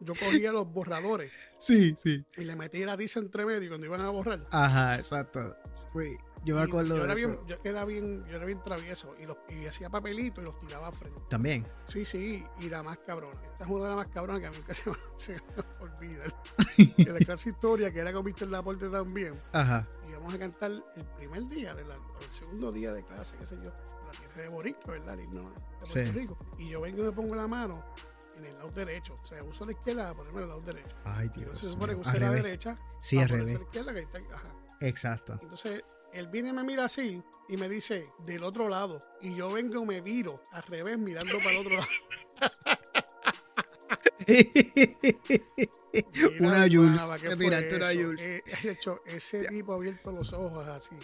Yo 0.00 0.12
cogía 0.14 0.50
los 0.52 0.66
borradores 0.70 1.32
Sí, 1.60 1.94
sí. 1.96 2.22
y 2.36 2.44
le 2.44 2.56
metía 2.56 2.84
la 2.86 2.96
tiza 2.96 3.20
entre 3.20 3.46
medio 3.46 3.68
cuando 3.70 3.86
iban 3.86 4.00
a 4.02 4.08
borrar. 4.10 4.42
Ajá, 4.50 4.96
exacto. 4.96 5.56
Sí. 5.72 6.10
Yo 6.44 6.56
me 6.56 6.60
Y 6.62 6.64
acuerdo 6.64 6.96
yo 6.96 6.96
de 6.96 7.04
era 7.04 7.12
eso. 7.14 7.28
Bien, 7.28 7.46
yo, 7.46 7.56
era 7.64 7.84
bien, 7.84 8.24
yo 8.26 8.36
era 8.36 8.44
bien 8.44 8.62
travieso 8.62 9.14
y, 9.18 9.24
los, 9.26 9.36
y 9.48 9.66
hacía 9.66 9.88
papelitos 9.90 10.42
y 10.42 10.46
los 10.46 10.58
tiraba 10.60 10.88
a 10.88 10.92
frente. 10.92 11.20
También. 11.28 11.66
Sí, 11.86 12.04
sí, 12.04 12.44
y 12.60 12.68
la 12.68 12.82
más 12.82 12.98
cabrona. 13.06 13.40
Esta 13.52 13.64
es 13.64 13.70
una 13.70 13.84
de 13.84 13.88
las 13.90 13.96
más 13.98 14.08
cabronas 14.08 14.40
que 14.40 14.46
a 14.46 14.50
mí 14.50 14.56
nunca 14.58 14.74
se 14.74 14.90
me, 14.90 14.96
se 15.16 15.32
me 15.32 15.40
olvida. 15.80 16.24
De 16.98 17.12
la 17.12 17.18
clase 17.20 17.50
historia, 17.50 17.90
que 17.92 18.00
era 18.00 18.12
con 18.12 18.24
Mr. 18.24 18.48
Laporte 18.48 18.88
también. 18.88 19.32
Ajá. 19.52 19.88
Y 20.08 20.12
vamos 20.12 20.34
a 20.34 20.38
cantar 20.38 20.70
el 20.72 21.06
primer 21.16 21.46
día, 21.46 21.72
o 21.74 21.78
el 21.78 22.32
segundo 22.32 22.70
día 22.72 22.92
de 22.92 23.02
clase, 23.04 23.36
qué 23.38 23.46
sé 23.46 23.56
yo, 23.56 23.70
la 23.70 24.10
tierra 24.10 24.42
de 24.42 24.48
Boricua, 24.48 24.92
¿verdad? 24.92 25.14
El 25.14 25.20
himno 25.24 25.42
de 25.50 25.60
Puerto 25.80 25.86
Sí. 25.86 26.02
Rico. 26.12 26.36
Y 26.58 26.68
yo 26.70 26.80
vengo 26.80 27.02
y 27.02 27.06
me 27.06 27.12
pongo 27.12 27.34
la 27.34 27.46
mano 27.48 27.84
en 28.36 28.46
el 28.46 28.54
lado 28.58 28.68
derecho. 28.70 29.14
O 29.14 29.26
sea, 29.26 29.42
uso 29.44 29.64
la 29.64 29.72
izquierda 29.72 30.02
para 30.12 30.14
ponerme 30.14 30.38
en 30.38 30.42
el 30.44 30.48
lado 30.50 30.60
derecho. 30.62 30.90
Ay, 31.04 31.30
Y 31.34 31.38
Dios. 31.38 31.48
no 31.50 31.54
se 31.54 31.68
supone 31.68 31.94
que 31.94 32.00
Al 32.00 32.06
la 32.06 32.12
revés. 32.28 32.42
derecha 32.42 32.74
Sí, 32.98 33.18
al 33.18 33.28
ponerse 33.28 33.54
revés. 33.54 33.56
a 33.56 33.58
la 33.58 33.64
izquierda, 33.64 33.94
que 33.94 34.00
está. 34.18 34.34
Ajá. 34.34 34.53
Exacto. 34.80 35.38
Entonces, 35.40 35.82
él 36.12 36.28
viene 36.28 36.50
y 36.50 36.52
me 36.52 36.64
mira 36.64 36.84
así 36.84 37.22
y 37.48 37.56
me 37.56 37.68
dice, 37.68 38.04
del 38.26 38.44
otro 38.44 38.68
lado. 38.68 38.98
Y 39.20 39.34
yo 39.34 39.52
vengo 39.52 39.82
y 39.82 39.86
me 39.86 40.00
viro 40.00 40.40
al 40.52 40.62
revés 40.64 40.98
mirando 40.98 41.38
para 41.38 41.50
el 41.50 41.56
otro 41.58 41.76
lado. 41.76 41.88
Mira, 44.26 44.40
una 46.40 46.66
Jules. 46.70 47.02
pana, 47.02 47.18
¿qué 47.20 47.28
Te 47.28 47.36
fue 47.36 47.44
tiraste 47.44 47.76
una? 47.76 47.92
Jules. 47.92 48.22
Eh, 48.22 48.42
hecho, 48.64 49.00
ese 49.06 49.44
tipo 49.46 49.72
ha 49.72 49.76
abierto 49.76 50.12
los 50.12 50.32
ojos 50.32 50.66
así. 50.68 50.96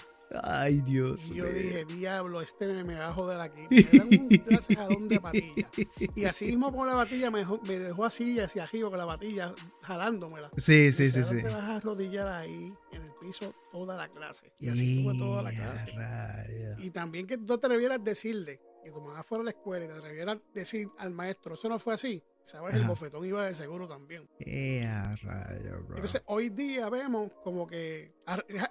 Ay, 0.43 0.81
Dios 0.82 1.31
Y 1.32 1.35
yo 1.37 1.47
dije, 1.53 1.85
diablo, 1.87 2.41
este 2.41 2.67
me, 2.67 2.85
me 2.85 2.94
va 2.94 3.09
a 3.09 3.12
joder 3.12 3.41
aquí. 3.41 3.62
Me 3.71 3.99
dan 3.99 4.09
un 4.21 4.29
clase 4.29 4.77
jalón 4.77 5.09
de 5.09 5.21
patilla. 5.21 5.69
Y 6.15 6.25
así 6.25 6.47
mismo 6.47 6.73
con 6.75 6.87
la 6.87 6.94
patilla 6.94 7.31
me, 7.31 7.41
dejó- 7.44 7.61
me 7.67 7.79
dejó 7.79 8.05
así, 8.05 8.38
hacia 8.38 8.62
arriba 8.62 8.91
con 8.91 8.99
la 8.99 9.06
patilla, 9.06 9.53
jalándomela. 9.82 10.50
Sí, 10.56 10.93
sí, 10.93 11.11
sí, 11.11 11.23
sí. 11.25 11.35
"Ahora 11.35 11.43
te 11.43 11.49
vas 11.55 11.62
a 11.65 11.77
arrodillar 11.77 12.29
ahí 12.29 12.69
en 12.93 13.03
el 13.03 13.11
piso 13.21 13.55
toda 13.73 13.97
la 13.97 14.09
clase. 14.09 14.53
Y 14.59 14.69
así 14.69 15.03
tuve 15.05 15.19
toda 15.19 15.43
la 15.43 15.53
¡Ea, 15.53 15.56
clase. 15.59 16.77
Y 16.79 16.91
también 16.91 17.27
que 17.27 17.37
tú 17.37 17.47
te 17.47 17.55
atrevieras 17.67 18.03
decirle 18.03 18.61
que 18.85 18.91
mamá 18.91 19.23
fuera 19.23 19.43
a 19.43 19.44
la 19.47 19.50
escuela 19.50 19.85
y 19.85 19.88
te 19.88 19.94
atrevieras 19.94 20.37
a 20.37 20.41
decir 20.55 20.88
al 20.99 21.11
maestro, 21.12 21.55
eso 21.55 21.69
no 21.69 21.79
fue 21.79 21.94
así, 21.94 22.23
sabes, 22.43 22.75
el 22.75 22.87
bofetón 22.87 23.25
iba 23.25 23.45
de 23.45 23.55
seguro 23.55 23.87
también. 23.89 24.29
¡Ea, 24.39 25.15
rayos, 25.23 25.87
bro! 25.87 25.97
Entonces, 25.97 26.23
hoy 26.27 26.49
día 26.51 26.89
vemos 26.91 27.31
como 27.45 27.67
que 27.67 28.13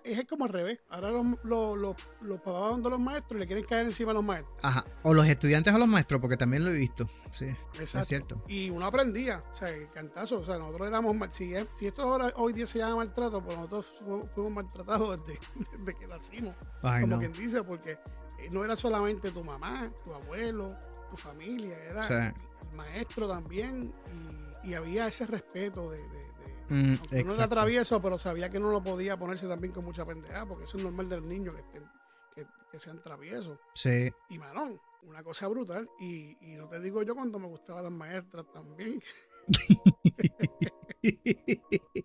es, 0.03 0.25
como 0.27 0.45
al 0.45 0.51
revés. 0.51 0.79
Ahora 0.89 1.11
los, 1.11 1.25
los, 1.43 1.77
los, 1.77 1.95
los 2.23 2.37
papás 2.41 2.71
van 2.71 2.83
de 2.83 2.89
los 2.89 2.99
maestros 2.99 3.37
y 3.37 3.39
le 3.39 3.47
quieren 3.47 3.65
caer 3.65 3.85
encima 3.87 4.11
a 4.11 4.13
los 4.15 4.23
maestros. 4.23 4.55
Ajá. 4.63 4.83
O 5.03 5.13
los 5.13 5.25
estudiantes 5.27 5.73
a 5.73 5.77
los 5.77 5.87
maestros, 5.87 6.19
porque 6.21 6.37
también 6.37 6.63
lo 6.63 6.69
he 6.71 6.73
visto. 6.73 7.09
Sí, 7.31 7.45
Exacto. 7.79 7.99
es 7.99 8.07
cierto. 8.07 8.43
Y 8.47 8.69
uno 8.69 8.85
aprendía, 8.85 9.39
o 9.51 9.53
sea, 9.55 9.69
cantazo. 9.93 10.39
O 10.39 10.45
sea, 10.45 10.57
nosotros 10.57 10.87
éramos, 10.87 11.15
si, 11.33 11.53
si 11.75 11.87
esto 11.87 12.01
ahora, 12.03 12.31
hoy 12.35 12.53
día 12.53 12.65
se 12.67 12.79
llama 12.79 12.97
maltrato, 12.97 13.43
pues 13.43 13.55
nosotros 13.57 13.93
fu- 13.99 14.27
fuimos 14.33 14.51
maltratados 14.53 15.25
desde, 15.25 15.39
desde 15.79 15.99
que 15.99 16.07
nacimos. 16.07 16.55
Ay, 16.81 17.01
como 17.01 17.15
no. 17.15 17.19
quien 17.19 17.31
dice, 17.33 17.63
porque 17.63 17.91
eh, 18.39 18.49
no 18.51 18.63
era 18.63 18.75
solamente 18.75 19.31
tu 19.31 19.43
mamá, 19.43 19.91
tu 20.03 20.13
abuelo, 20.13 20.69
tu 21.09 21.17
familia, 21.17 21.75
era 21.85 22.03
Sí. 22.03 22.13
El 22.69 22.75
maestro 22.77 23.27
también. 23.27 23.93
Y, 24.63 24.69
y 24.69 24.73
había 24.73 25.07
ese 25.07 25.25
respeto 25.25 25.89
de. 25.91 25.97
de- 25.97 26.07
de- 26.07 26.29
Mm, 26.71 26.99
aunque 26.99 27.23
no 27.23 27.33
era 27.33 27.47
travieso, 27.49 27.99
pero 27.99 28.19
sabía 28.19 28.47
que 28.49 28.59
no 28.59 28.69
lo 28.69 28.83
podía 28.83 29.17
ponerse 29.17 29.47
también 29.47 29.73
con 29.73 29.83
mucha 29.83 30.05
pendejada, 30.05 30.45
porque 30.45 30.65
eso 30.65 30.77
es 30.77 30.83
normal 30.83 31.09
de 31.09 31.19
los 31.19 31.27
niños 31.27 31.55
que, 31.55 31.61
estén- 31.61 31.91
que, 32.35 32.45
que 32.71 32.79
sean 32.79 33.01
traviesos. 33.01 33.57
Sí. 33.73 34.11
Y 34.29 34.37
malón, 34.37 34.79
una 35.01 35.23
cosa 35.23 35.47
brutal. 35.47 35.89
Y, 35.99 36.37
y 36.41 36.55
no 36.57 36.67
te 36.69 36.79
digo 36.79 37.01
yo 37.01 37.15
cuando 37.15 37.39
me 37.39 37.47
gustaban 37.47 37.85
las 37.85 37.91
maestras 37.93 38.45
también. 38.53 39.01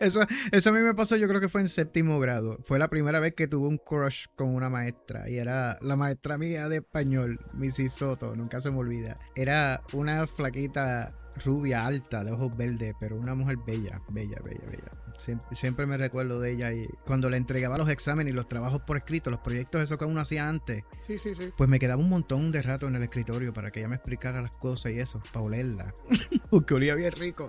Eso, 0.00 0.20
eso 0.52 0.70
a 0.70 0.72
mí 0.72 0.80
me 0.80 0.94
pasó, 0.94 1.16
yo 1.16 1.28
creo 1.28 1.40
que 1.40 1.48
fue 1.48 1.60
en 1.60 1.68
séptimo 1.68 2.18
grado. 2.18 2.58
Fue 2.64 2.78
la 2.78 2.88
primera 2.88 3.20
vez 3.20 3.34
que 3.34 3.46
tuve 3.46 3.68
un 3.68 3.78
crush 3.78 4.26
con 4.36 4.54
una 4.54 4.68
maestra. 4.68 5.28
Y 5.28 5.38
era 5.38 5.78
la 5.80 5.96
maestra 5.96 6.38
mía 6.38 6.68
de 6.68 6.78
español, 6.78 7.38
Missy 7.54 7.88
Soto, 7.88 8.34
nunca 8.36 8.60
se 8.60 8.70
me 8.70 8.78
olvida. 8.78 9.14
Era 9.36 9.82
una 9.92 10.26
flaquita 10.26 11.14
rubia, 11.44 11.86
alta, 11.86 12.24
de 12.24 12.32
ojos 12.32 12.56
verdes, 12.56 12.94
pero 12.98 13.16
una 13.16 13.34
mujer 13.34 13.58
bella, 13.66 14.00
bella, 14.10 14.38
bella, 14.44 14.66
bella. 14.66 14.90
Siempre, 15.18 15.48
siempre 15.54 15.86
me 15.86 15.96
recuerdo 15.96 16.40
de 16.40 16.52
ella 16.52 16.72
y 16.72 16.84
cuando 17.04 17.28
le 17.28 17.36
entregaba 17.36 17.76
los 17.76 17.88
exámenes 17.88 18.32
y 18.32 18.36
los 18.36 18.48
trabajos 18.48 18.80
por 18.82 18.96
escrito, 18.96 19.30
los 19.30 19.40
proyectos, 19.40 19.82
eso 19.82 19.96
que 19.96 20.04
uno 20.04 20.20
hacía 20.20 20.48
antes, 20.48 20.84
Sí, 21.00 21.18
sí, 21.18 21.34
sí. 21.34 21.50
pues 21.56 21.68
me 21.68 21.78
quedaba 21.78 22.00
un 22.00 22.08
montón 22.08 22.52
de 22.52 22.62
rato 22.62 22.86
en 22.86 22.96
el 22.96 23.02
escritorio 23.02 23.52
para 23.52 23.70
que 23.70 23.80
ella 23.80 23.88
me 23.88 23.96
explicara 23.96 24.40
las 24.40 24.56
cosas 24.56 24.92
y 24.92 24.98
eso, 24.98 25.20
para 25.32 25.44
olerla. 25.44 25.94
Porque 26.50 26.74
olía 26.74 26.94
bien 26.94 27.12
rico. 27.12 27.46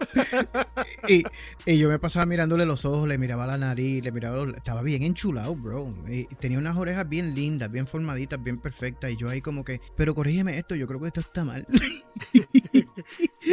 y, 1.08 1.24
y 1.66 1.78
yo 1.78 1.88
me 1.90 2.00
pasaba 2.00 2.26
mirándole 2.26 2.66
los 2.66 2.84
ojos, 2.86 3.08
le 3.08 3.18
miraba 3.18 3.48
la 3.48 3.58
nariz, 3.58 4.04
le 4.04 4.12
miraba 4.12 4.38
los... 4.38 4.54
Estaba 4.56 4.82
bien 4.82 5.04
enchulado, 5.04 5.56
bro. 5.56 5.90
Y 6.10 6.26
tenía 6.36 6.58
unas 6.58 6.76
orejas 6.76 7.08
bien 7.08 7.34
lindas, 7.34 7.70
bien 7.72 7.86
formaditas, 7.88 8.42
bien 8.44 8.58
perfectas. 8.58 9.12
Y 9.12 9.16
yo 9.16 9.30
ahí 9.30 9.42
como 9.42 9.64
que, 9.64 9.80
pero 9.96 10.14
corrígeme 10.16 10.58
esto, 10.58 10.76
yo 10.76 10.88
creo 10.88 11.00
que 11.00 11.08
esto 11.08 11.22
está 11.22 11.46
mal. 11.46 11.66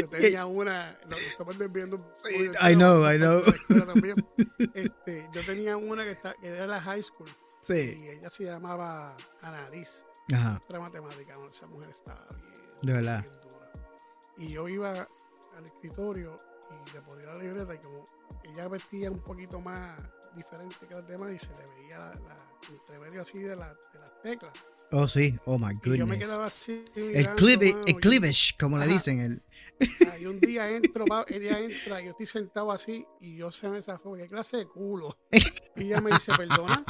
Yo 0.01 0.09
tenía 0.09 0.47
una, 0.47 0.99
lo 1.09 1.17
estamos 1.17 1.59
desviando 1.59 1.97
un 1.97 2.05
del 2.25 2.55
I 2.63 2.75
know, 2.75 3.11
I 3.11 3.17
know. 3.19 3.43
Este, 4.75 5.29
yo 5.33 5.43
tenía 5.45 5.77
una 5.77 6.05
que, 6.05 6.13
está, 6.13 6.35
que 6.35 6.49
era 6.49 6.67
la 6.67 6.81
high 6.81 7.03
school 7.03 7.29
sí. 7.61 7.97
y 8.01 8.09
ella 8.09 8.31
se 8.31 8.45
llamaba 8.45 9.17
Annalise, 9.43 10.03
Ajá, 10.33 10.61
de 10.69 10.79
matemática, 10.79 11.35
¿no? 11.35 11.49
esa 11.49 11.67
mujer 11.67 11.91
estaba 11.91 12.27
bien, 12.37 12.63
De 12.83 12.93
verdad. 12.93 13.23
bien 13.23 13.41
dura. 13.43 13.73
Y 14.39 14.49
yo 14.53 14.69
iba 14.69 14.91
al 15.57 15.65
escritorio 15.65 16.37
y 16.87 16.93
le 16.93 17.01
ponía 17.03 17.27
la 17.27 17.35
libreta 17.39 17.75
y 17.75 17.79
como 17.79 18.05
ella 18.45 18.69
vestía 18.69 19.11
un 19.11 19.21
poquito 19.21 19.61
más 19.61 19.97
diferente 20.35 20.77
que 20.87 20.95
las 20.95 21.07
demás 21.07 21.33
y 21.33 21.39
se 21.39 21.51
le 21.51 21.65
veía 21.83 21.99
la, 21.99 22.15
la 22.15 23.21
así 23.23 23.41
de, 23.41 23.57
la- 23.57 23.75
de 23.93 23.99
las 24.01 24.21
teclas. 24.23 24.53
Oh, 24.93 25.09
sí. 25.09 25.35
Oh, 25.47 25.59
my 25.59 25.73
Y 25.85 25.97
yo 25.99 26.07
me 26.07 26.17
goodness. 26.17 26.19
quedaba 26.19 26.47
así. 26.47 26.85
El, 26.95 27.35
clive, 27.35 27.73
mano, 27.73 27.83
el 27.87 27.97
cleavage, 27.97 28.57
como 28.59 28.79
le 28.79 28.87
dicen. 28.87 29.21
El, 29.21 29.43
Y 30.21 30.27
un 30.27 30.41
día 30.41 30.71
entro, 30.71 31.05
ella 31.29 31.59
entra, 31.59 32.01
y 32.01 32.05
yo 32.07 32.11
estoy 32.13 32.27
sentado 32.27 32.71
así, 32.73 33.05
y 33.21 33.37
yo 33.37 33.51
se 33.51 33.69
me 33.69 33.81
zafó, 33.81 34.15
¿qué 34.15 34.27
clase 34.27 34.59
de 34.59 34.67
culo? 34.67 35.17
Y 35.77 35.85
ella 35.85 36.01
me 36.01 36.11
dice, 36.13 36.33
perdona. 36.37 36.85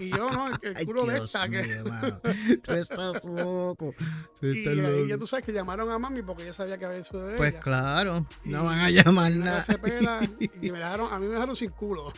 Y 0.00 0.08
yo, 0.10 0.30
no, 0.30 0.48
el, 0.48 0.58
el 0.62 0.76
Ay, 0.76 0.86
culo 0.86 1.04
de 1.04 1.18
esta. 1.18 1.48
que- 1.48 1.62
mío, 1.62 1.84
mano. 1.88 2.20
Tú 2.62 2.72
estás 2.72 3.24
loco. 3.26 3.94
Tú 4.40 4.46
Y 4.46 4.66
ahí 4.68 4.76
ya 4.76 4.82
loco. 5.14 5.18
tú 5.18 5.26
sabes 5.26 5.44
que 5.44 5.52
llamaron 5.52 5.90
a 5.90 5.98
mami 5.98 6.22
porque 6.22 6.42
ella 6.44 6.52
sabía 6.52 6.78
que 6.78 6.86
había 6.86 7.02
sido 7.02 7.26
de 7.26 7.36
Pues 7.36 7.52
ella. 7.52 7.60
claro, 7.60 8.26
no 8.44 8.62
Y- 8.62 8.66
van 8.66 8.78
a 8.80 8.90
llamar 8.90 9.32
nada. 9.32 9.56
vez 9.56 9.64
se 9.66 9.78
pela, 9.78 10.20
y 10.62 10.70
me 10.70 10.78
dejaron, 10.78 11.12
a 11.12 11.18
mí 11.18 11.26
me 11.26 11.34
dejaron 11.34 11.54
sin 11.56 11.70
culo. 11.70 12.12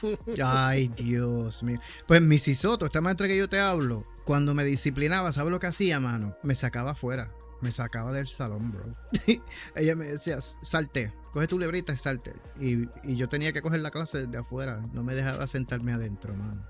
Ay, 0.45 0.89
Dios 0.89 1.63
mío. 1.63 1.79
Pues 2.07 2.21
Missy 2.23 2.55
Soto, 2.55 2.87
esta 2.87 3.01
maestra 3.01 3.27
que 3.27 3.37
yo 3.37 3.49
te 3.49 3.59
hablo, 3.59 4.03
cuando 4.25 4.55
me 4.55 4.65
disciplinaba, 4.65 5.33
¿sabes 5.33 5.51
lo 5.51 5.59
que 5.61 5.67
hacía, 5.67 5.99
mano? 6.01 6.37
Me 6.43 6.55
sacaba 6.55 6.93
afuera. 6.93 7.31
Me 7.61 7.71
sacaba 7.71 8.11
del 8.13 8.27
salón, 8.27 8.73
bro. 8.73 8.83
Ella 9.77 9.95
me 9.95 10.05
decía, 10.07 10.41
salte, 10.41 11.13
coge 11.33 11.49
tu 11.49 11.59
librita 11.59 11.93
y 11.93 11.97
salte. 11.97 12.33
Y, 12.61 12.89
y 13.03 13.17
yo 13.17 13.29
tenía 13.29 13.53
que 13.53 13.63
coger 13.63 13.81
la 13.81 13.91
clase 13.91 14.27
desde 14.27 14.39
afuera. 14.39 14.83
No 14.93 15.03
me 15.03 15.15
dejaba 15.15 15.47
sentarme 15.47 15.93
adentro, 15.93 16.35
mano. 16.35 16.65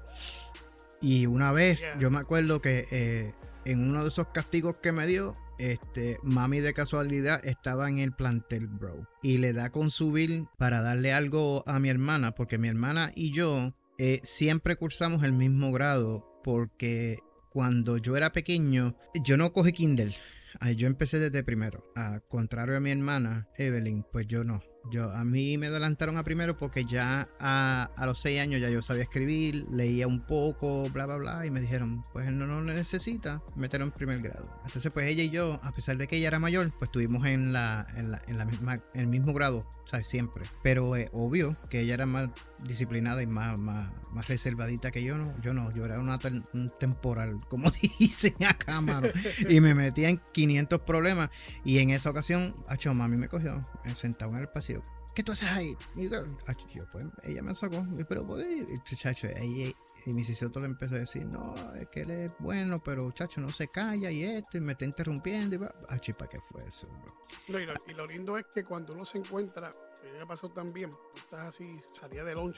Y 1.01 1.27
una 1.27 1.53
vez, 1.53 1.81
Yeah. 1.81 1.99
yo 1.99 2.11
me 2.11 2.19
acuerdo 2.19 2.61
que 2.61 2.87
eh, 2.91 3.35
en 3.65 3.89
uno 3.91 4.03
de 4.03 4.09
esos 4.09 4.29
castigos 4.29 4.79
que 4.79 4.93
me 4.93 5.07
dio, 5.07 5.33
este, 5.59 6.19
mami 6.23 6.61
de 6.61 6.75
casualidad 6.75 7.45
estaba 7.45 7.89
en 7.89 7.99
el 7.99 8.13
plantel, 8.13 8.69
bro. 8.69 9.07
Y 9.23 9.39
le 9.39 9.53
da 9.53 9.71
con 9.71 9.91
subir 9.91 10.47
para 10.59 10.81
darle 10.81 11.13
algo 11.13 11.65
a 11.67 11.79
mi 11.81 11.89
hermana, 11.89 12.35
porque 12.35 12.59
mi 12.59 12.69
hermana 12.69 13.13
y 13.17 13.33
yo 13.33 13.75
eh, 13.99 14.21
siempre 14.23 14.77
cursamos 14.77 15.25
el 15.25 15.33
mismo 15.33 15.73
grado, 15.73 16.25
porque 16.45 17.19
cuando 17.51 17.99
yo 17.99 18.17
era 18.17 18.33
pequeño, 18.33 18.95
yo 19.25 19.37
no 19.37 19.53
cogí 19.53 19.73
Kindle. 19.73 20.15
Ah, 20.61 20.71
Yo 20.73 20.87
empecé 20.87 21.19
desde 21.19 21.43
primero. 21.45 21.85
A 21.97 22.21
contrario 22.29 22.77
a 22.77 22.81
mi 22.81 22.91
hermana, 22.91 23.49
Evelyn, 23.57 24.05
pues 24.13 24.27
yo 24.27 24.45
no. 24.45 24.63
Yo, 24.91 25.11
a 25.13 25.25
mí 25.25 25.59
me 25.59 25.69
adelantaron 25.69 26.17
a 26.17 26.25
primero 26.25 26.57
porque 26.57 26.85
ya 26.85 27.29
a, 27.39 27.89
a 27.97 28.07
los 28.07 28.21
seis 28.21 28.41
años 28.41 28.61
ya 28.61 28.69
yo 28.69 28.83
sabía 28.83 29.05
escribir, 29.05 29.65
leía 29.71 30.09
un 30.09 30.27
poco, 30.27 30.91
bla, 30.91 31.07
bla, 31.07 31.17
bla, 31.19 31.47
y 31.47 31.53
me 31.53 31.61
dijeron, 31.61 32.03
pues 32.13 32.27
él 32.27 32.37
no 32.37 32.47
lo 32.47 32.61
necesita, 32.65 33.41
meterlo 33.55 33.87
en 33.87 33.93
primer 33.93 34.19
grado. 34.21 34.51
Entonces, 34.65 34.91
pues 34.93 35.07
ella 35.09 35.23
y 35.23 35.31
yo, 35.31 35.61
a 35.63 35.71
pesar 35.73 35.99
de 35.99 36.09
que 36.09 36.17
ella 36.17 36.29
era 36.29 36.41
mayor, 36.41 36.73
pues 36.79 36.89
estuvimos 36.89 37.25
en 37.27 37.53
la, 37.53 37.87
en 37.97 38.11
la, 38.11 38.21
en 38.27 38.39
la 38.39 38.45
misma, 38.45 38.75
en 38.95 39.01
el 39.03 39.07
mismo 39.07 39.33
grado, 39.33 39.65
¿sabes? 39.85 40.09
Siempre. 40.09 40.47
Pero 40.65 40.97
eh, 40.97 41.09
obvio 41.13 41.57
que 41.71 41.81
ella 41.81 41.95
era 41.95 42.07
más 42.07 42.31
disciplinada 42.65 43.23
y 43.23 43.27
más, 43.27 43.59
más, 43.59 43.91
más, 44.13 44.29
reservadita 44.29 44.91
que 44.91 45.03
yo, 45.03 45.19
no, 45.19 45.33
yo 45.41 45.53
no, 45.55 45.71
yo 45.73 45.85
era 45.85 45.99
una 45.99 46.19
un 46.53 46.71
temporal, 46.79 47.39
como 47.49 47.71
dicen 47.99 48.35
acá, 48.45 48.81
mano, 48.81 49.09
y 49.49 49.61
me 49.61 49.75
metía 49.75 50.09
en 50.09 50.21
500 50.33 50.81
problemas, 50.81 51.31
y 51.65 51.79
en 51.79 51.91
esa 51.91 52.11
ocasión, 52.11 52.55
Hacho, 52.69 52.95
mami 52.95 53.17
me 53.17 53.29
cogió, 53.29 53.61
sentado 53.95 54.33
en 54.33 54.39
el 54.39 54.49
pasillo, 54.49 54.83
¿qué 55.15 55.23
tú 55.23 55.33
haces 55.33 55.51
ahí? 55.51 55.77
Yo, 55.97 56.87
pues, 56.91 57.05
ella 57.25 57.43
me 57.43 57.55
sacó, 57.55 57.87
pero, 58.09 58.27
pues, 58.27 58.47
chacho, 58.95 59.29
y, 59.41 59.75
y 60.07 60.13
mi 60.13 60.23
le 60.25 60.67
empezó 60.67 60.95
a 60.97 60.99
decir, 60.99 61.27
no, 61.27 61.55
es 61.75 61.87
que 61.89 62.03
él 62.03 62.11
es 62.11 62.35
bueno, 62.39 62.79
pero, 62.85 63.11
chacho, 63.13 63.41
no 63.41 63.53
se 63.53 63.69
calla 63.69 64.11
y 64.11 64.25
esto, 64.25 64.59
y 64.59 64.61
me 64.61 64.73
está 64.73 64.85
interrumpiendo, 64.85 65.57
y 65.57 65.59
va, 65.59 65.73
¿para 65.87 65.99
qué 65.99 66.39
fue 66.41 66.67
eso, 66.67 66.89
bro? 66.89 67.15
Y, 67.49 67.67
lo, 67.67 67.73
y, 67.87 67.95
lo, 67.95 68.07
lindo 68.07 68.39
es 68.39 68.47
que 68.53 68.65
cuando 68.65 68.95
uno 68.95 69.05
se 69.05 69.19
encuentra, 69.19 69.71
me 70.19 70.27
pasó 70.27 70.49
también, 70.49 70.91
tú 70.91 71.21
estás 71.21 71.45
así, 71.45 71.81
salía 71.93 72.25
del 72.25 72.39
11, 72.39 72.52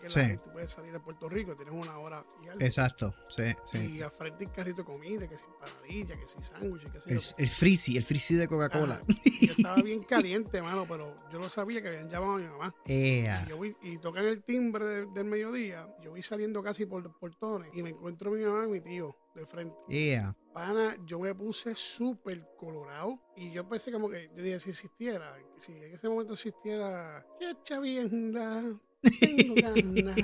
que 0.00 0.08
sí. 0.08 0.18
la 0.18 0.26
gente 0.26 0.68
salir 0.68 0.92
de 0.92 1.00
Puerto 1.00 1.28
Rico, 1.28 1.54
tienes 1.54 1.74
una 1.74 1.98
hora 1.98 2.24
y 2.42 2.48
algo. 2.48 2.60
Exacto, 2.60 3.14
sí, 3.30 3.44
sí. 3.64 3.96
Y 3.96 4.02
al 4.02 4.10
frente 4.10 4.44
el 4.44 4.50
carrito 4.50 4.78
de 4.78 4.84
comida, 4.84 5.28
que 5.28 5.36
si 5.36 5.44
paradilla, 5.60 6.16
que 6.16 6.28
si 6.28 6.42
sándwiches, 6.42 6.90
que 6.90 7.00
si. 7.00 7.10
El, 7.10 7.44
el 7.44 7.48
frizzy, 7.48 7.96
el 7.96 8.04
frizzy 8.04 8.34
de 8.36 8.48
Coca-Cola. 8.48 9.00
estaba 9.40 9.76
bien 9.82 10.02
caliente, 10.08 10.62
mano, 10.62 10.86
pero 10.88 11.14
yo 11.30 11.38
lo 11.38 11.48
sabía 11.48 11.82
que 11.82 11.88
habían 11.88 12.08
llamado 12.08 12.34
a 12.34 12.38
mi 12.38 12.44
mamá. 12.44 12.74
Yeah. 12.86 13.44
Y, 13.44 13.50
yo 13.50 13.58
vi, 13.58 13.76
y, 13.82 13.98
tocan 13.98 14.24
el 14.26 14.42
timbre 14.42 14.84
de, 14.84 15.06
del 15.06 15.26
mediodía, 15.26 15.88
yo 16.02 16.12
vi 16.12 16.22
saliendo 16.22 16.62
casi 16.62 16.86
por 16.86 17.02
los 17.02 17.14
portones 17.16 17.70
y 17.74 17.82
me 17.82 17.90
encuentro 17.90 18.32
a 18.32 18.34
mi 18.34 18.42
mamá 18.42 18.66
y 18.66 18.70
mi 18.70 18.80
tío 18.80 19.16
de 19.34 19.46
frente. 19.46 19.76
Yeah. 19.88 20.36
Pana, 20.52 20.96
yo 21.04 21.18
me 21.18 21.34
puse 21.34 21.74
súper 21.74 22.46
colorado 22.56 23.18
y 23.36 23.50
yo 23.50 23.68
pensé 23.68 23.90
como 23.90 24.08
que, 24.08 24.30
yo 24.36 24.42
dije, 24.42 24.60
si 24.60 24.70
existiera, 24.70 25.36
si 25.58 25.72
en 25.72 25.94
ese 25.94 26.08
momento 26.08 26.34
existiera, 26.34 27.26
qué 27.38 27.56
chavienda 27.64 28.62
tengo 29.20 29.54
ganas, 29.62 30.16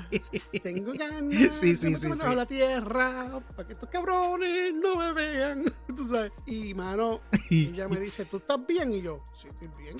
tengo 0.62 0.92
ganas 0.92 1.54
Sí, 1.54 1.76
sí, 1.76 1.94
sí, 1.94 1.96
sí. 1.96 2.34
la 2.34 2.46
tierra 2.46 3.40
para 3.54 3.66
que 3.66 3.74
estos 3.74 3.88
cabrones 3.88 4.74
no 4.74 4.96
me 4.96 5.12
vean, 5.12 5.64
tú 5.96 6.06
sabes. 6.06 6.32
Y, 6.46 6.74
mano, 6.74 7.20
ella 7.50 7.88
me 7.88 8.00
dice, 8.00 8.24
¿tú 8.24 8.38
estás 8.38 8.66
bien? 8.66 8.92
Y 8.92 9.00
yo, 9.02 9.22
sí, 9.40 9.48
estoy 9.48 9.68
bien. 9.82 9.96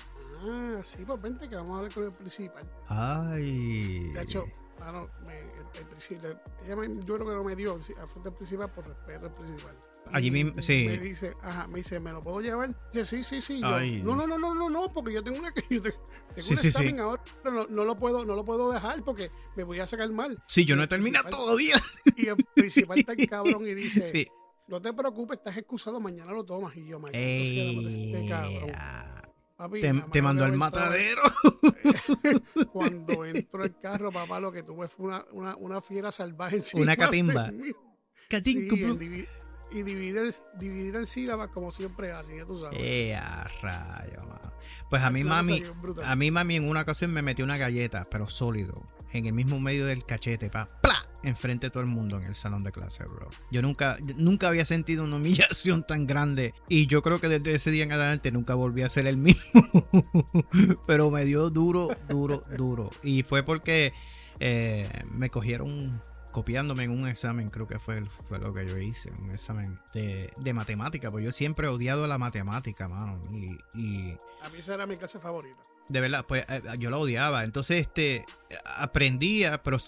Ah, 0.48 0.80
sí, 0.82 0.98
pues 1.06 1.20
vente 1.20 1.48
que 1.48 1.56
vamos 1.56 1.70
a 1.70 1.76
hablar 1.76 1.92
con 1.92 2.04
el 2.04 2.12
principal. 2.12 2.68
Ay. 2.88 4.12
Hecho, 4.18 4.46
mano, 4.80 5.08
me, 5.26 5.38
el, 5.38 5.46
el 5.78 5.86
principal, 5.86 6.42
ella 6.64 6.74
me, 6.74 6.88
yo 6.92 7.14
creo 7.14 7.18
que 7.18 7.34
no 7.34 7.44
me 7.44 7.54
dio 7.54 7.74
al 7.74 7.80
frente 7.82 8.28
al 8.30 8.34
principal 8.34 8.70
por 8.72 8.88
respeto 8.88 9.26
al 9.26 9.32
principal. 9.32 9.76
Allí 10.12 10.30
mismo, 10.30 10.60
sí. 10.60 10.86
Me 10.88 10.98
dice, 10.98 11.34
ajá, 11.42 11.68
me 11.68 11.76
dice, 11.76 12.00
¿me 12.00 12.10
lo 12.12 12.20
puedo 12.20 12.40
llevar? 12.40 12.74
Yo, 12.92 13.04
sí, 13.04 13.22
sí, 13.22 13.40
sí. 13.40 13.60
Yo, 13.60 13.68
no, 14.04 14.16
no, 14.16 14.26
no, 14.26 14.38
no, 14.38 14.54
no, 14.54 14.70
no, 14.70 14.92
porque 14.92 15.12
yo 15.12 15.22
tengo 15.22 15.38
una 15.38 15.52
yo 15.70 15.82
tengo 15.82 15.96
Sí, 16.36 16.54
un 16.54 16.58
sí, 16.58 16.68
examen 16.68 16.96
sí. 16.96 17.00
ahora, 17.00 17.22
no, 17.44 17.66
no 17.66 17.84
lo 17.84 17.96
puedo, 17.96 18.24
no 18.24 18.34
lo 18.34 18.44
puedo 18.44 18.72
dejar 18.72 19.04
porque 19.04 19.30
me 19.56 19.64
voy 19.64 19.78
a 19.80 19.86
sacar 19.86 20.10
mal. 20.10 20.42
Sí, 20.48 20.64
yo 20.64 20.74
no 20.76 20.82
he 20.82 20.88
terminado 20.88 21.28
todavía. 21.30 21.76
Y 22.16 22.28
el 22.28 22.36
principal 22.54 22.98
está 22.98 23.12
el 23.12 23.28
cabrón 23.28 23.66
y 23.66 23.74
dice, 23.74 24.28
no 24.66 24.80
te 24.80 24.92
preocupes, 24.92 25.38
estás 25.38 25.56
excusado, 25.56 26.00
mañana 26.00 26.32
lo 26.32 26.44
tomas. 26.44 26.76
Y 26.76 26.86
yo, 26.86 26.98
madre 26.98 27.18
de 27.18 27.88
este 27.88 28.28
cabrón. 28.28 28.72
Papi, 29.60 29.82
Te, 29.82 30.22
mandó 30.22 30.46
al 30.46 30.54
matadero. 30.56 31.20
Cuando 32.72 33.26
entró 33.26 33.62
el 33.62 33.78
carro, 33.78 34.10
papá, 34.10 34.40
lo 34.40 34.50
que 34.50 34.62
tuve 34.62 34.88
fue 34.88 35.08
una, 35.08 35.24
una, 35.32 35.56
una 35.56 35.80
fiera 35.82 36.10
salvaje 36.10 36.56
encima 36.56 36.82
Una 36.82 36.96
catimba. 36.96 37.52
Catinco, 38.30 38.74
Sí, 38.74 38.82
divi- 38.82 39.28
y 39.70 39.82
dividir, 39.82 40.32
dividir 40.58 40.96
en 40.96 41.06
sílabas 41.06 41.48
como 41.48 41.70
siempre 41.72 42.10
hacen, 42.10 42.38
ya 42.38 42.46
tú 42.46 42.58
sabes. 42.58 42.78
Ea, 42.80 43.46
rayo, 43.60 44.16
mano. 44.26 44.50
Pues 44.88 45.02
a 45.02 45.10
mí, 45.10 45.24
mami, 45.24 45.62
a 46.04 46.16
mí, 46.16 46.30
mami, 46.30 46.56
en 46.56 46.66
una 46.66 46.80
ocasión 46.80 47.12
me 47.12 47.20
metió 47.20 47.44
una 47.44 47.58
galleta, 47.58 48.06
pero 48.10 48.26
sólido, 48.28 48.72
en 49.12 49.26
el 49.26 49.34
mismo 49.34 49.60
medio 49.60 49.84
del 49.84 50.06
cachete, 50.06 50.48
pa, 50.48 50.64
¡pla! 50.80 51.06
Enfrente 51.22 51.66
de 51.66 51.70
todo 51.70 51.82
el 51.82 51.88
mundo 51.88 52.18
en 52.18 52.24
el 52.24 52.34
salón 52.34 52.62
de 52.64 52.72
clase, 52.72 53.04
bro. 53.04 53.28
Yo 53.50 53.60
nunca, 53.62 53.98
nunca 54.16 54.48
había 54.48 54.64
sentido 54.64 55.04
una 55.04 55.16
humillación 55.16 55.86
tan 55.86 56.06
grande. 56.06 56.54
Y 56.68 56.86
yo 56.86 57.02
creo 57.02 57.20
que 57.20 57.28
desde 57.28 57.54
ese 57.54 57.70
día 57.70 57.84
en 57.84 57.92
adelante 57.92 58.30
nunca 58.30 58.54
volví 58.54 58.82
a 58.82 58.88
ser 58.88 59.06
el 59.06 59.16
mismo. 59.16 59.40
pero 60.86 61.10
me 61.10 61.24
dio 61.24 61.50
duro, 61.50 61.88
duro, 62.08 62.42
duro. 62.56 62.90
Y 63.02 63.22
fue 63.22 63.42
porque 63.42 63.92
eh, 64.38 64.88
me 65.12 65.28
cogieron 65.30 66.00
copiándome 66.32 66.84
en 66.84 66.90
un 66.90 67.08
examen, 67.08 67.48
creo 67.48 67.66
que 67.66 67.78
fue, 67.78 68.04
fue 68.28 68.38
lo 68.38 68.54
que 68.54 68.66
yo 68.66 68.78
hice, 68.78 69.10
un 69.20 69.32
examen 69.32 69.80
de, 69.92 70.32
de 70.40 70.54
matemática, 70.54 71.10
pues 71.10 71.24
yo 71.24 71.32
siempre 71.32 71.66
he 71.66 71.70
odiado 71.70 72.06
la 72.06 72.18
matemática, 72.18 72.86
mano, 72.88 73.20
y, 73.32 73.46
y 73.76 74.16
A 74.42 74.48
mí 74.48 74.58
esa 74.58 74.74
era 74.74 74.86
mi 74.86 74.96
clase 74.96 75.18
favorita. 75.18 75.58
de 75.88 76.00
verdad, 76.00 76.24
pues 76.28 76.44
eh, 76.48 76.62
yo 76.78 76.88
la 76.90 76.98
odiaba, 76.98 77.42
entonces 77.42 77.80
este, 77.80 78.24
aprendía, 78.64 79.60
pero 79.64 79.78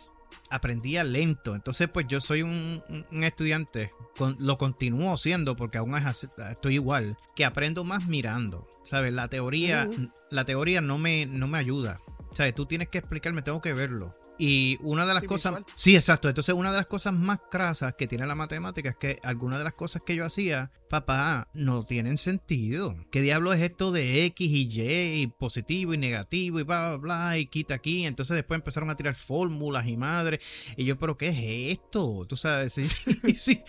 aprendía 0.50 1.04
lento, 1.04 1.54
entonces 1.54 1.88
pues 1.92 2.06
yo 2.08 2.20
soy 2.20 2.42
un, 2.42 2.82
estudiante, 3.22 3.90
con, 4.16 4.36
lo 4.40 4.58
continúo 4.58 5.16
siendo 5.16 5.56
porque 5.56 5.78
aún 5.78 5.96
es 5.96 6.28
estoy 6.50 6.74
igual, 6.74 7.16
que 7.34 7.44
aprendo 7.44 7.84
más 7.84 8.06
mirando, 8.06 8.68
¿sabes? 8.84 9.12
La 9.12 9.28
teoría, 9.28 9.88
la 10.30 10.44
teoría 10.44 10.80
no 10.80 10.98
me, 10.98 11.26
no 11.26 11.48
me 11.48 11.58
ayuda. 11.58 12.00
¿Sabes? 12.34 12.54
Tú 12.54 12.64
tienes 12.64 12.88
que 12.88 12.98
explicarme, 12.98 13.42
tengo 13.42 13.60
que 13.60 13.74
verlo. 13.74 14.16
Y 14.44 14.76
una 14.80 15.06
de 15.06 15.14
las 15.14 15.20
Sí, 15.22 15.28
cosas. 15.28 15.52
visual. 15.52 15.72
Sí, 15.76 15.94
exacto. 15.94 16.28
Entonces, 16.28 16.52
una 16.56 16.72
de 16.72 16.78
las 16.78 16.87
cosas 16.87 17.14
más 17.14 17.38
crasas 17.49 17.94
que 17.96 18.08
tiene 18.08 18.26
la 18.26 18.34
matemática 18.34 18.88
es 18.90 18.96
que 18.96 19.20
algunas 19.22 19.58
de 19.58 19.64
las 19.64 19.72
cosas 19.75 20.02
que 20.02 20.16
yo 20.16 20.25
hacía, 20.25 20.72
papá, 20.90 21.46
no 21.54 21.84
tienen 21.84 22.18
sentido. 22.18 22.96
¿Qué 23.12 23.22
diablo 23.22 23.52
es 23.52 23.61
esto 23.62 23.92
de 23.92 24.25
X 24.25 24.50
y 24.50 24.66
Y, 24.68 25.22
y 25.22 25.26
positivo 25.28 25.94
y 25.94 25.99
negativo, 25.99 26.58
y 26.58 26.64
bla, 26.64 26.88
bla, 26.88 26.96
bla, 27.28 27.38
y 27.38 27.46
quita 27.46 27.75
aquí? 27.75 28.04
Entonces, 28.04 28.34
después 28.34 28.58
empezaron 28.58 28.90
a 28.90 28.96
tirar 28.96 29.14
fórmulas 29.14 29.87
y 29.87 29.96
madre. 29.96 30.40
Y 30.76 30.87
yo, 30.87 30.99
¿pero 30.99 31.16
qué 31.16 31.28
es 31.28 31.78
esto? 31.78 32.26
Tú 32.28 32.37
sabes, 32.37 32.72
sí, 32.72 32.88
sí, 33.37 33.62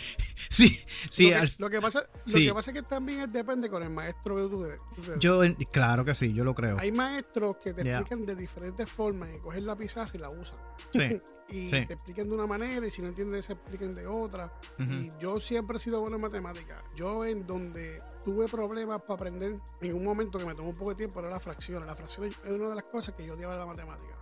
sí. 0.49 0.79
Sí, 1.09 1.25
lo, 1.25 1.29
que, 1.29 1.35
al- 1.35 1.51
lo 1.59 1.69
que 1.69 1.81
pasa, 1.81 2.03
sí. 2.25 2.39
lo 2.45 2.51
que 2.51 2.55
pasa 2.55 2.71
es 2.71 2.77
que 2.77 2.83
también 2.83 3.31
depende 3.31 3.69
con 3.69 3.83
el 3.83 3.91
maestro 3.91 4.35
que 4.37 4.41
tú, 4.43 4.65
tú 5.03 5.19
yo, 5.19 5.41
claro 5.71 6.03
que 6.03 6.15
sí, 6.15 6.33
yo 6.33 6.43
lo 6.43 6.55
creo. 6.55 6.77
Hay 6.79 6.91
maestros 6.91 7.57
que 7.63 7.73
te 7.73 7.81
explican 7.87 8.25
de 8.25 8.35
diferentes 8.35 8.89
formas 8.89 9.29
y 9.35 9.39
cogen 9.39 9.67
la 9.67 9.75
pizarra 9.75 10.09
y 10.13 10.17
la 10.17 10.29
usan. 10.29 10.57
Sí. 10.91 11.21
y 11.49 11.69
Sí. 11.69 11.85
te 11.85 11.93
explican 11.93 12.27
de 12.29 12.35
una 12.35 12.47
manera 12.47 12.85
y 12.87 12.89
si 12.91 13.01
no 13.01 13.09
entiendes 13.09 13.45
se 13.45 13.53
explican 13.53 13.93
de 13.93 14.07
otra. 14.07 14.51
Y 14.79 15.09
yo 15.19 15.39
siempre 15.39 15.77
he 15.77 15.79
sido 15.79 15.99
bueno 16.01 16.15
en 16.15 16.21
matemáticas. 16.21 16.83
Yo 16.95 17.25
en 17.25 17.45
donde 17.45 18.01
tuve 18.23 18.47
problemas 18.47 19.01
para 19.01 19.15
aprender 19.15 19.59
en 19.81 19.93
un 19.95 20.03
momento 20.03 20.39
que 20.39 20.45
me 20.45 20.55
tomó 20.55 20.69
un 20.69 20.75
poco 20.75 20.91
de 20.91 20.95
tiempo 20.95 21.19
era 21.19 21.29
la 21.29 21.39
fracción. 21.39 21.85
La 21.85 21.95
fracción 21.95 22.25
es 22.27 22.35
una 22.57 22.69
de 22.69 22.75
las 22.75 22.85
cosas 22.85 23.13
que 23.15 23.25
yo 23.25 23.33
odiaba 23.35 23.53
de 23.53 23.59
la 23.59 23.65
matemática, 23.65 24.17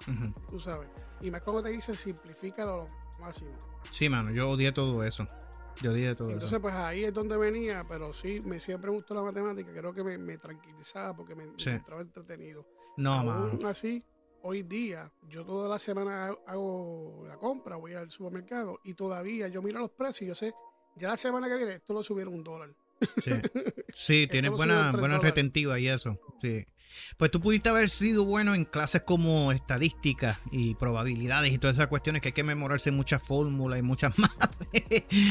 tú 0.49 0.59
sabes. 0.59 0.89
Y 1.21 1.29
más 1.31 1.41
cuando 1.41 1.63
te 1.63 1.69
dicen 1.69 1.95
simplifícalo 1.95 2.85
lo 3.17 3.19
máximo. 3.25 3.51
Sí, 3.89 4.09
mano, 4.09 4.31
yo 4.31 4.49
odié 4.49 4.71
todo 4.71 5.03
eso. 5.03 5.25
Yo 5.81 5.93
di 5.93 6.01
de 6.01 6.13
todo. 6.15 6.27
Entonces, 6.29 6.51
eso. 6.53 6.61
pues 6.61 6.73
ahí 6.75 7.03
es 7.05 7.13
donde 7.13 7.37
venía, 7.37 7.85
pero 7.87 8.13
sí, 8.13 8.39
me 8.45 8.59
siempre 8.59 8.91
me 8.91 8.97
gustó 8.97 9.15
la 9.15 9.23
matemática. 9.23 9.71
Creo 9.73 9.93
que 9.93 10.03
me, 10.03 10.17
me 10.17 10.37
tranquilizaba 10.37 11.15
porque 11.15 11.33
me, 11.33 11.45
me 11.45 11.53
Sí. 11.57 11.69
encontraba 11.69 12.01
entretenido. 12.01 12.67
No, 12.97 13.13
Aún 13.13 13.25
mano. 13.27 13.67
así, 13.67 14.03
hoy 14.43 14.63
día, 14.63 15.11
yo 15.29 15.45
toda 15.45 15.69
la 15.69 15.79
semana 15.79 16.35
hago- 16.45 17.23
la 17.27 17.37
compra, 17.37 17.75
voy 17.75 17.93
al 17.93 18.09
supermercado 18.09 18.79
y 18.83 18.93
todavía 18.93 19.47
yo 19.47 19.61
miro 19.61 19.79
los 19.79 19.91
precios 19.91 20.21
y 20.21 20.25
yo 20.27 20.35
sé, 20.35 20.53
ya 20.95 21.09
la 21.09 21.17
semana 21.17 21.47
que 21.47 21.55
viene 21.57 21.75
esto 21.75 21.93
lo 21.93 22.03
subieron 22.03 22.33
un 22.33 22.43
dólar. 22.43 22.73
Sí, 23.23 23.31
sí 23.93 24.27
tienes 24.29 24.51
lo 24.51 24.57
buena, 24.57 24.91
buena 24.91 25.17
retentiva 25.19 25.79
y 25.79 25.87
eso. 25.87 26.19
Sí. 26.41 26.65
Pues 27.17 27.31
tú 27.31 27.39
pudiste 27.39 27.69
haber 27.69 27.89
sido 27.89 28.25
bueno 28.25 28.53
en 28.53 28.65
clases 28.65 29.03
como 29.03 29.53
estadísticas 29.53 30.39
y 30.51 30.75
probabilidades 30.75 31.53
y 31.53 31.57
todas 31.57 31.77
esas 31.77 31.87
cuestiones 31.87 32.21
que 32.21 32.29
hay 32.29 32.33
que 32.33 32.43
memorarse 32.43 32.91
muchas 32.91 33.21
fórmulas 33.21 33.79
y 33.79 33.81
muchas 33.81 34.17
más. 34.19 34.29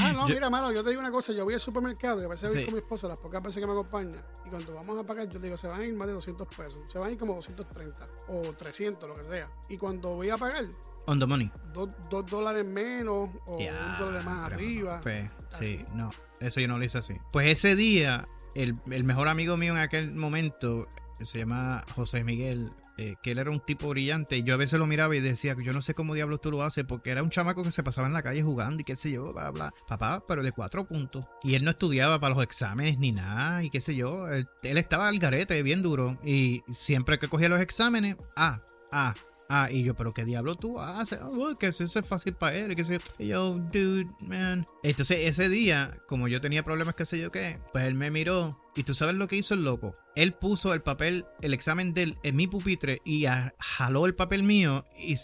Ah, 0.01 0.13
no, 0.15 0.27
Yo- 0.27 0.35
mira, 0.35 0.49
mano, 0.49 0.73
yo 0.73 0.83
te 0.83 0.89
digo 0.91 1.01
una 1.03 1.11
cosa, 1.11 1.33
yo 1.35 1.45
voy 1.45 1.53
al 1.55 1.61
supermercado 1.61 2.23
y 2.23 2.25
a 2.25 2.29
veces 2.29 2.51
voy 2.53 2.61
Sí. 2.61 2.65
con 2.65 2.75
mi 2.75 2.81
esposa, 2.81 3.09
las 3.09 3.19
pocas 3.19 3.43
veces 3.43 3.61
que 3.61 3.67
me 3.67 3.73
acompaña, 3.73 4.25
y 4.47 4.49
cuando 4.49 4.75
vamos 4.75 4.99
a 4.99 5.05
pagar, 5.05 5.29
yo 5.29 5.39
le 5.39 5.45
digo, 5.49 5.57
se 5.59 5.69
van 5.69 5.81
a 5.81 5.85
ir 5.85 5.95
más 5.95 6.07
de 6.07 6.15
200 6.15 6.49
pesos, 6.49 6.81
se 6.89 6.99
van 6.99 7.09
a 7.09 7.13
ir 7.13 7.19
como 7.19 7.35
230 7.35 8.07
o 8.29 8.41
300, 8.55 9.09
lo 9.09 9.15
que 9.15 9.25
sea. 9.25 9.51
Y 9.69 9.77
cuando 9.77 10.15
voy 10.17 10.31
a 10.31 10.39
pagar, 10.39 10.65
On 11.11 11.19
the 11.19 11.27
money. 11.27 11.51
dos, 11.75 11.89
dos 12.09 12.25
dólares 12.27 12.65
menos 12.67 13.29
o 13.47 13.59
Ya, 13.59 13.97
un 13.99 14.07
dólar 14.07 14.25
más 14.25 14.45
pero, 14.45 14.55
arriba. 14.55 15.01
pues, 15.03 15.29
sí, 15.51 15.85
no, 15.95 16.11
eso 16.41 16.61
yo 16.61 16.69
no 16.69 16.79
lo 16.79 16.85
hice 16.85 16.99
así. 16.99 17.15
Pues 17.33 17.49
ese 17.49 17.75
día, 17.75 18.25
el, 18.55 18.75
el 18.91 19.03
mejor 19.05 19.27
amigo 19.29 19.57
mío 19.57 19.73
en 19.73 19.79
aquel 19.81 20.13
momento 20.13 20.87
se 21.21 21.39
llama 21.41 21.85
José 21.97 22.23
Miguel, 22.25 22.71
eh, 22.97 23.15
que 23.23 23.33
él 23.33 23.39
era 23.39 23.51
un 23.51 23.61
tipo 23.61 23.89
brillante. 23.89 24.37
Y 24.37 24.43
yo 24.45 24.55
a 24.55 24.57
veces 24.57 24.79
lo 24.79 24.87
miraba 24.87 25.15
y 25.17 25.21
decía, 25.21 25.55
yo 25.61 25.73
no 25.73 25.83
sé 25.83 25.95
cómo 25.95 26.15
diablos 26.15 26.41
tú 26.41 26.51
lo 26.51 26.63
haces, 26.63 26.85
porque 26.87 27.11
era 27.11 27.23
un 27.23 27.29
chamaco 27.31 27.63
que 27.65 27.71
se 27.73 27.83
pasaba 27.83 28.07
en 28.07 28.15
la 28.15 28.23
calle 28.23 28.43
jugando 28.43 28.81
y 28.81 28.85
qué 28.85 28.95
sé 28.97 29.11
yo, 29.11 29.29
bla, 29.33 29.51
bla. 29.51 29.71
Papá, 29.89 30.23
pero 30.27 30.43
de 30.43 30.53
cuatro 30.53 30.87
puntos. 30.87 31.27
Y 31.43 31.57
él 31.57 31.65
no 31.65 31.71
estudiaba 31.73 32.19
para 32.21 32.35
los 32.35 32.43
exámenes 32.45 32.99
ni 32.99 33.11
nada, 33.13 33.63
y 33.65 33.69
qué 33.71 33.81
sé 33.83 33.97
yo. 33.97 34.29
Él, 34.29 34.49
él 34.63 34.79
estaba 34.79 35.09
al 35.09 35.19
garete, 35.19 35.61
bien 35.63 35.83
duro. 35.83 36.19
Y 36.25 36.63
siempre 36.73 37.19
que 37.19 37.29
cogía 37.29 37.49
los 37.51 37.61
exámenes, 37.61 38.17
ah, 38.37 38.61
ah, 38.93 39.13
Ah, 39.53 39.69
y 39.69 39.83
yo, 39.83 39.95
pero 39.97 40.13
qué 40.13 40.25
diablo 40.25 40.55
tú 40.55 40.79
haces, 40.79 41.19
oh, 41.23 41.53
que 41.59 41.67
eso 41.67 41.83
es 41.83 42.07
fácil 42.07 42.35
para 42.35 42.57
él, 42.57 42.77
que 42.77 42.85
sé 42.85 43.01
yo, 43.19 43.59
dude, 43.59 44.07
man. 44.29 44.65
Entonces 44.85 45.19
ese 45.23 45.49
día, 45.49 45.99
como 46.07 46.29
yo 46.29 46.41
tenía 46.41 46.63
problemas, 46.63 46.95
qué 46.95 47.05
sé 47.05 47.19
yo 47.19 47.31
qué, 47.31 47.59
pues 47.73 47.85
él 47.85 47.97
me 47.97 48.13
miró 48.13 48.51
y 48.77 48.85
tú 48.85 48.95
sabes 48.95 49.17
lo 49.17 49.27
que 49.27 49.35
hizo 49.37 49.55
el 49.55 49.65
loco. 49.65 49.93
Él 50.15 50.35
puso 50.35 50.73
el 50.73 50.83
papel, 50.83 51.25
el 51.43 51.53
examen 51.53 51.93
de 51.95 52.03
él 52.05 52.19
en 52.23 52.37
mi 52.37 52.47
pupitre 52.47 53.03
y 53.05 53.25
a- 53.27 53.53
jaló 53.59 54.07
el 54.07 54.15
papel 54.15 54.45
mío 54.45 54.85
y, 54.97 55.17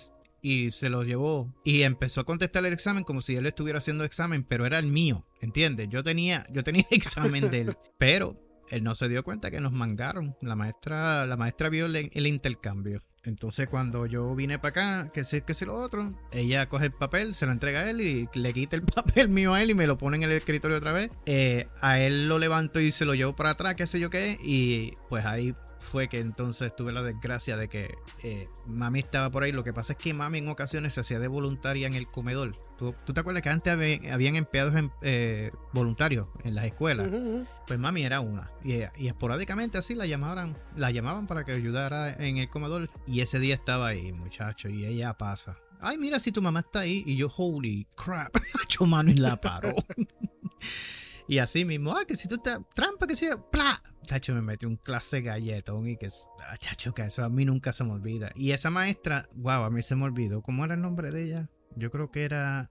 y 0.42 0.70
se 0.72 0.90
lo 0.90 1.04
llevó 1.04 1.54
y 1.64 1.82
empezó 1.82 2.20
a 2.22 2.24
contestar 2.24 2.66
el 2.66 2.72
examen 2.72 3.04
como 3.04 3.20
si 3.22 3.36
él 3.36 3.46
estuviera 3.46 3.78
haciendo 3.78 4.02
examen, 4.02 4.42
pero 4.42 4.66
era 4.66 4.80
el 4.80 4.88
mío, 4.88 5.24
¿entiendes? 5.40 5.88
Yo 5.88 6.02
tenía, 6.02 6.44
yo 6.50 6.64
tenía 6.64 6.84
el 6.90 6.96
examen 6.98 7.48
de 7.48 7.60
él, 7.60 7.76
pero 7.98 8.36
él 8.70 8.82
no 8.82 8.96
se 8.96 9.08
dio 9.08 9.22
cuenta 9.22 9.52
que 9.52 9.60
nos 9.60 9.70
mangaron. 9.70 10.34
La 10.40 10.56
maestra, 10.56 11.24
la 11.26 11.36
maestra 11.36 11.68
vio 11.68 11.86
el, 11.86 12.10
el 12.12 12.26
intercambio. 12.26 13.04
Entonces 13.26 13.68
cuando 13.68 14.06
yo 14.06 14.34
vine 14.34 14.58
para 14.58 14.70
acá, 14.70 15.08
que 15.12 15.24
sé 15.24 15.42
que 15.42 15.54
sé 15.54 15.66
lo 15.66 15.74
otro, 15.74 16.12
ella 16.32 16.68
coge 16.68 16.86
el 16.86 16.92
papel, 16.92 17.34
se 17.34 17.46
lo 17.46 17.52
entrega 17.52 17.80
a 17.80 17.90
él 17.90 18.00
y 18.00 18.28
le 18.34 18.52
quita 18.52 18.76
el 18.76 18.82
papel 18.94 19.28
mío 19.28 19.54
a 19.54 19.62
él 19.62 19.70
y 19.70 19.74
me 19.74 19.86
lo 19.86 19.98
pone 19.98 20.16
en 20.16 20.22
el 20.22 20.32
escritorio 20.32 20.76
otra 20.76 20.92
vez. 20.92 21.10
Eh, 21.26 21.68
a 21.80 22.00
él 22.00 22.28
lo 22.28 22.38
levanto 22.38 22.80
y 22.80 22.90
se 22.90 23.04
lo 23.04 23.14
llevo 23.14 23.34
para 23.34 23.50
atrás, 23.50 23.74
qué 23.74 23.86
sé 23.86 24.00
yo 24.00 24.10
qué, 24.10 24.38
y 24.42 24.92
pues 25.08 25.24
ahí 25.24 25.54
fue 25.86 26.08
que 26.08 26.20
entonces 26.20 26.74
tuve 26.76 26.92
la 26.92 27.02
desgracia 27.02 27.56
de 27.56 27.68
que 27.68 27.94
eh, 28.22 28.48
mami 28.66 28.98
estaba 28.98 29.30
por 29.30 29.42
ahí. 29.42 29.52
Lo 29.52 29.64
que 29.64 29.72
pasa 29.72 29.94
es 29.94 29.98
que 29.98 30.12
mami 30.12 30.38
en 30.38 30.48
ocasiones 30.48 30.94
se 30.94 31.00
hacía 31.00 31.18
de 31.18 31.28
voluntaria 31.28 31.86
en 31.86 31.94
el 31.94 32.06
comedor. 32.08 32.54
¿Tú, 32.76 32.94
tú 33.04 33.14
te 33.14 33.20
acuerdas 33.20 33.42
que 33.42 33.48
antes 33.50 33.72
habe- 33.72 34.10
habían 34.12 34.36
empleados 34.36 34.74
en- 34.74 34.92
eh, 35.02 35.50
voluntarios 35.72 36.28
en 36.44 36.54
las 36.54 36.66
escuelas? 36.66 37.10
Pues 37.66 37.78
mami 37.78 38.04
era 38.04 38.20
una. 38.20 38.50
Y, 38.62 38.74
y 38.96 39.08
esporádicamente 39.08 39.78
así 39.78 39.94
la 39.94 40.06
llamaban, 40.06 40.54
la 40.76 40.90
llamaban 40.90 41.26
para 41.26 41.44
que 41.44 41.52
ayudara 41.52 42.10
en 42.12 42.36
el 42.38 42.48
comedor. 42.50 42.90
Y 43.06 43.20
ese 43.20 43.38
día 43.38 43.54
estaba 43.54 43.88
ahí, 43.88 44.12
muchacho, 44.12 44.68
y 44.68 44.84
ella 44.84 45.14
pasa. 45.14 45.56
Ay, 45.80 45.98
mira 45.98 46.18
si 46.18 46.32
tu 46.32 46.40
mamá 46.42 46.60
está 46.60 46.80
ahí. 46.80 47.02
Y 47.06 47.16
yo, 47.16 47.28
holy 47.36 47.86
crap, 47.96 48.34
hecho 48.62 48.86
mano 48.86 49.10
y 49.10 49.14
la 49.14 49.36
paró. 49.40 49.74
y 51.28 51.38
así 51.38 51.64
mismo, 51.64 51.92
ah, 51.92 52.04
que 52.06 52.14
si 52.14 52.28
tú 52.28 52.36
estás 52.36 52.60
trampa, 52.74 53.06
que 53.06 53.16
si 53.16 53.26
¡plá! 53.50 53.82
Chacho, 54.06 54.34
me 54.34 54.42
metió 54.42 54.68
un 54.68 54.76
clase 54.76 55.20
galletón 55.20 55.88
y 55.88 55.96
que, 55.96 56.08
ah, 56.46 56.56
chacho, 56.56 56.94
que 56.94 57.02
eso 57.02 57.24
a 57.24 57.28
mí 57.28 57.44
nunca 57.44 57.72
se 57.72 57.84
me 57.84 57.92
olvida. 57.92 58.30
Y 58.36 58.52
esa 58.52 58.70
maestra, 58.70 59.28
wow, 59.34 59.64
a 59.64 59.70
mí 59.70 59.82
se 59.82 59.96
me 59.96 60.04
olvidó. 60.04 60.42
¿Cómo 60.42 60.64
era 60.64 60.74
el 60.74 60.82
nombre 60.82 61.10
de 61.10 61.24
ella? 61.24 61.50
Yo 61.74 61.90
creo 61.90 62.10
que 62.10 62.24
era 62.24 62.70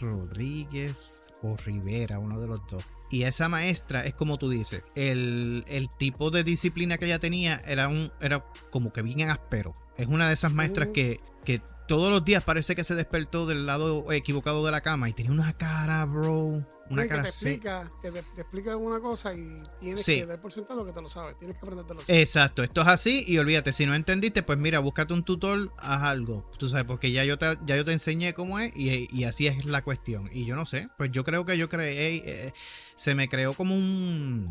Rodríguez 0.00 1.30
o 1.42 1.56
Rivera, 1.56 2.18
uno 2.18 2.40
de 2.40 2.46
los 2.46 2.60
dos. 2.68 2.82
Y 3.10 3.24
esa 3.24 3.48
maestra 3.48 4.02
es 4.04 4.14
como 4.14 4.38
tú 4.38 4.48
dices, 4.48 4.82
el, 4.94 5.64
el 5.68 5.88
tipo 5.88 6.30
de 6.30 6.44
disciplina 6.44 6.96
que 6.96 7.06
ella 7.06 7.18
tenía 7.18 7.60
era 7.66 7.88
un 7.88 8.10
era 8.20 8.44
como 8.70 8.92
que 8.92 9.02
bien 9.02 9.28
áspero. 9.30 9.72
Es 9.96 10.06
una 10.06 10.28
de 10.28 10.34
esas 10.34 10.52
maestras 10.52 10.88
que, 10.94 11.18
que 11.44 11.60
todos 11.86 12.08
los 12.10 12.24
días 12.24 12.42
parece 12.44 12.76
que 12.76 12.84
se 12.84 12.94
despertó 12.94 13.46
del 13.46 13.66
lado 13.66 14.10
equivocado 14.12 14.64
de 14.64 14.70
la 14.70 14.80
cama 14.80 15.08
y 15.10 15.12
tenía 15.12 15.32
una 15.32 15.52
cara, 15.54 16.04
bro, 16.06 16.44
una 16.88 17.02
Sí, 17.02 17.02
que 17.02 17.08
cara 17.08 17.22
te 17.24 17.28
explica, 17.28 17.88
que 18.00 18.10
te, 18.12 18.22
te 18.22 18.40
explica 18.42 18.76
una 18.76 19.00
cosa 19.00 19.34
y 19.34 19.56
tienes 19.80 20.02
Sí. 20.04 20.20
que 20.20 20.26
dar 20.26 20.40
por 20.40 20.52
sentado 20.52 20.86
que 20.86 20.92
te 20.92 21.02
lo 21.02 21.08
sabes, 21.10 21.36
tienes 21.38 21.56
que 21.56 21.62
aprendértelo. 21.66 22.00
Exacto, 22.06 22.62
esto 22.62 22.80
es 22.82 22.86
así 22.86 23.24
y 23.26 23.36
olvídate, 23.38 23.72
si 23.72 23.84
no 23.86 23.94
entendiste, 23.96 24.42
pues 24.44 24.56
mira, 24.56 24.78
búscate 24.78 25.12
un 25.12 25.24
tutor, 25.24 25.72
haz 25.78 26.02
algo, 26.04 26.48
tú 26.58 26.68
sabes, 26.68 26.86
porque 26.86 27.10
ya 27.10 27.24
yo 27.24 27.36
te, 27.36 27.58
ya 27.66 27.76
yo 27.76 27.84
te 27.84 27.92
enseñé 27.92 28.32
cómo 28.34 28.60
es 28.60 28.72
y, 28.76 29.08
y 29.14 29.24
así 29.24 29.48
es 29.48 29.64
la 29.66 29.82
cuestión. 29.82 30.30
Y 30.32 30.44
yo 30.46 30.54
no 30.56 30.64
sé, 30.66 30.86
pues 30.96 31.10
yo 31.12 31.24
creo 31.24 31.44
que 31.44 31.58
yo 31.58 31.68
creé, 31.68 32.22
eh, 32.24 32.52
se 33.00 33.14
me 33.14 33.28
creó 33.28 33.54
como 33.54 33.74
un, 33.74 34.44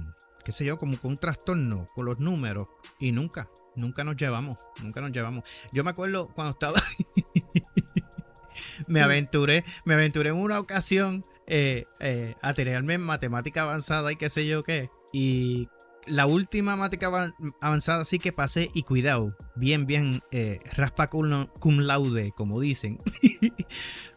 qué 0.43 0.51
sé 0.51 0.65
yo, 0.65 0.79
como 0.79 0.97
un 1.03 1.17
trastorno 1.17 1.85
con 1.93 2.05
los 2.05 2.17
números 2.17 2.65
y 2.97 3.11
nunca, 3.11 3.47
nunca 3.75 4.03
nos 4.03 4.17
llevamos, 4.17 4.57
nunca 4.81 5.01
nos 5.01 5.11
llevamos. 5.11 5.43
Yo 5.71 5.83
me 5.83 5.91
acuerdo 5.91 6.29
cuando 6.33 6.53
estaba, 6.53 6.81
me 8.87 9.01
aventuré, 9.01 9.65
me 9.85 9.93
aventuré 9.93 10.29
en 10.29 10.37
una 10.37 10.59
ocasión 10.59 11.21
eh, 11.45 11.85
eh, 11.99 12.33
a 12.41 12.55
tenerme 12.55 12.95
en 12.95 13.01
matemática 13.01 13.61
avanzada 13.61 14.11
y 14.11 14.15
qué 14.15 14.29
sé 14.29 14.47
yo 14.47 14.63
qué. 14.63 14.89
Y 15.13 15.69
la 16.07 16.25
última 16.25 16.75
matemática 16.75 17.09
avan- 17.09 17.35
avanzada 17.61 18.03
sí 18.03 18.17
que 18.17 18.31
pasé 18.31 18.71
y 18.73 18.81
cuidado, 18.81 19.37
bien, 19.55 19.85
bien, 19.85 20.23
eh, 20.31 20.57
raspa 20.75 21.05
cum, 21.05 21.79
laude, 21.81 22.31
como 22.31 22.59
dicen, 22.59 22.97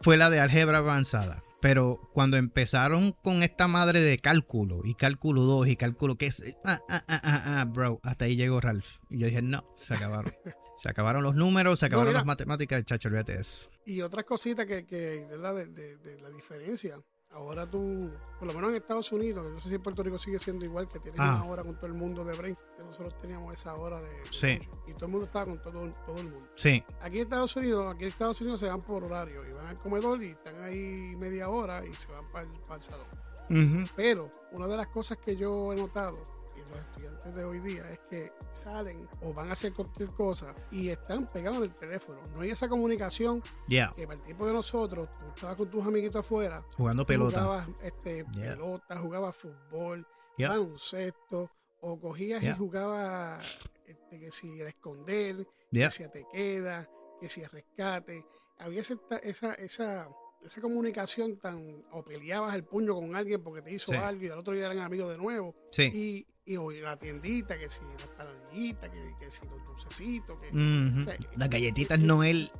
fue 0.00 0.16
la 0.16 0.30
de 0.30 0.40
álgebra 0.40 0.78
avanzada. 0.78 1.42
Pero 1.60 2.00
cuando 2.12 2.36
empezaron 2.38 3.12
con 3.22 3.42
esta 3.42 3.68
madre 3.68 4.00
de 4.00 4.18
cálculo 4.18 4.80
y 4.84 4.94
cálculo 4.94 5.42
2 5.42 5.68
y 5.68 5.76
cálculo 5.76 6.16
que 6.16 6.26
es, 6.26 6.42
ah, 6.64 6.80
ah, 6.88 7.04
ah, 7.06 7.20
ah, 7.22 7.60
ah, 7.60 7.64
bro, 7.66 8.00
hasta 8.02 8.24
ahí 8.24 8.34
llegó 8.36 8.60
Ralph. 8.60 8.96
Y 9.10 9.18
yo 9.18 9.26
dije, 9.26 9.42
no, 9.42 9.64
se 9.76 9.94
acabaron. 9.94 10.32
Se 10.74 10.88
acabaron 10.88 11.22
los 11.22 11.36
números, 11.36 11.78
se 11.78 11.86
acabaron 11.86 12.08
mira. 12.08 12.20
las 12.20 12.26
matemáticas, 12.26 12.82
chacho, 12.84 13.08
olvídate 13.08 13.38
eso. 13.38 13.68
Y 13.84 14.00
otras 14.00 14.24
cositas 14.24 14.66
que, 14.66 14.84
que 14.84 15.24
¿verdad? 15.30 15.54
De, 15.54 15.66
de- 15.66 15.96
de 15.98 16.20
la 16.20 16.30
diferencia. 16.30 16.98
Ahora 17.34 17.66
tú, 17.66 18.10
por 18.38 18.46
lo 18.46 18.52
menos 18.54 18.70
en 18.70 18.76
Estados 18.76 19.10
Unidos, 19.10 19.46
yo 19.48 19.54
no 19.54 19.58
sé 19.60 19.70
si 19.70 19.74
en 19.76 19.82
Puerto 19.82 20.02
Rico 20.02 20.18
sigue 20.18 20.38
siendo 20.38 20.64
igual, 20.66 20.86
que 20.86 20.98
tienes 20.98 21.18
Ah. 21.18 21.36
una 21.42 21.50
hora 21.50 21.62
con 21.64 21.74
todo 21.76 21.86
el 21.86 21.94
mundo 21.94 22.24
de 22.24 22.36
break, 22.36 22.56
que 22.78 22.84
nosotros 22.84 23.16
teníamos 23.20 23.54
esa 23.54 23.74
hora 23.74 24.00
de, 24.02 24.08
de 24.10 24.24
Sí. 24.30 24.58
lunch, 24.58 24.68
y 24.88 24.92
todo 24.94 25.06
el 25.06 25.10
mundo 25.12 25.26
estaba 25.26 25.46
con 25.46 25.62
todo, 25.62 25.90
todo 26.04 26.16
el 26.18 26.24
mundo. 26.24 26.46
Sí, 26.56 26.84
Aquí 27.00 27.16
en 27.18 27.22
Estados 27.24 27.56
Unidos, 27.56 27.88
aquí 27.88 28.04
en 28.04 28.10
Estados 28.10 28.40
Unidos 28.42 28.60
se 28.60 28.68
van 28.68 28.82
por 28.82 29.02
horario 29.04 29.48
y 29.48 29.52
van 29.54 29.66
al 29.66 29.80
comedor 29.80 30.22
y 30.22 30.28
están 30.30 30.60
ahí 30.62 31.16
media 31.20 31.48
hora 31.48 31.84
y 31.86 31.92
se 31.94 32.12
van 32.12 32.30
para 32.30 32.44
el, 32.76 32.82
salón. 32.82 33.88
Pero 33.96 34.30
una 34.52 34.66
de 34.66 34.76
las 34.76 34.86
cosas 34.88 35.18
que 35.18 35.34
yo 35.36 35.72
he 35.72 35.76
notado 35.76 36.18
los 36.72 36.80
estudiantes 36.88 37.34
de 37.34 37.44
hoy 37.44 37.60
día 37.60 37.88
es 37.90 37.98
que 38.00 38.32
salen 38.52 39.08
o 39.22 39.32
van 39.32 39.48
a 39.50 39.52
hacer 39.52 39.72
cualquier 39.72 40.08
cosa 40.10 40.54
y 40.70 40.88
están 40.88 41.26
pegados 41.26 41.58
en 41.58 41.64
el 41.64 41.74
teléfono. 41.74 42.20
No 42.34 42.40
hay 42.40 42.50
esa 42.50 42.68
comunicación 42.68 43.42
ya, 43.68 43.90
que 43.94 44.06
para 44.06 44.18
el 44.18 44.24
tiempo 44.24 44.46
de 44.46 44.52
nosotros, 44.52 45.08
tú 45.10 45.18
estabas 45.34 45.56
con 45.56 45.70
tus 45.70 45.86
amiguitos 45.86 46.20
afuera, 46.20 46.64
jugando 46.76 47.04
pelota. 47.04 47.42
jugabas 47.42 47.68
este, 47.82 48.24
Yeah. 48.34 48.52
pelota, 48.54 48.98
jugabas 48.98 49.36
fútbol, 49.36 50.06
Yeah. 50.38 50.48
baloncesto, 50.48 51.50
o 51.80 52.00
cogías 52.00 52.40
Yeah. 52.42 52.52
y 52.52 52.58
jugabas 52.58 53.58
este, 53.86 54.18
que 54.20 54.30
si 54.32 54.60
a 54.62 54.68
esconder, 54.68 55.46
que 55.70 55.90
si 55.90 56.08
te 56.08 56.24
queda, 56.32 56.88
que 57.20 57.28
si 57.28 57.44
rescate. 57.44 58.24
Había 58.58 58.80
esa, 58.80 58.94
esa, 59.22 59.54
esa, 59.54 60.08
esa 60.44 60.60
comunicación 60.60 61.38
tan, 61.38 61.84
o 61.92 62.02
peleabas 62.04 62.54
el 62.54 62.64
puño 62.64 62.94
con 62.94 63.14
alguien 63.16 63.42
porque 63.42 63.62
te 63.62 63.72
hizo 63.72 63.90
Sí. 63.92 63.96
algo 63.96 64.24
y 64.24 64.28
al 64.28 64.38
otro 64.38 64.54
día 64.54 64.66
eran 64.66 64.78
amigos 64.78 65.10
de 65.10 65.18
nuevo. 65.18 65.54
sí, 65.72 65.90
Y 65.92 66.26
y 66.44 66.56
hoy 66.56 66.80
la 66.80 66.96
tiendita, 66.96 67.56
que 67.56 67.70
si 67.70 67.80
las 67.98 68.08
panadillitas, 68.08 68.90
que, 68.90 69.14
que 69.16 69.30
si 69.30 69.40
los 69.48 69.64
dulcecitos, 69.64 70.42
que... 70.42 70.48
Ujú. 70.48 71.00
o 71.00 71.04
sea, 71.04 71.16
Las 71.36 71.48
galletitas 71.50 71.98
es- 71.98 72.04
Noel. 72.04 72.50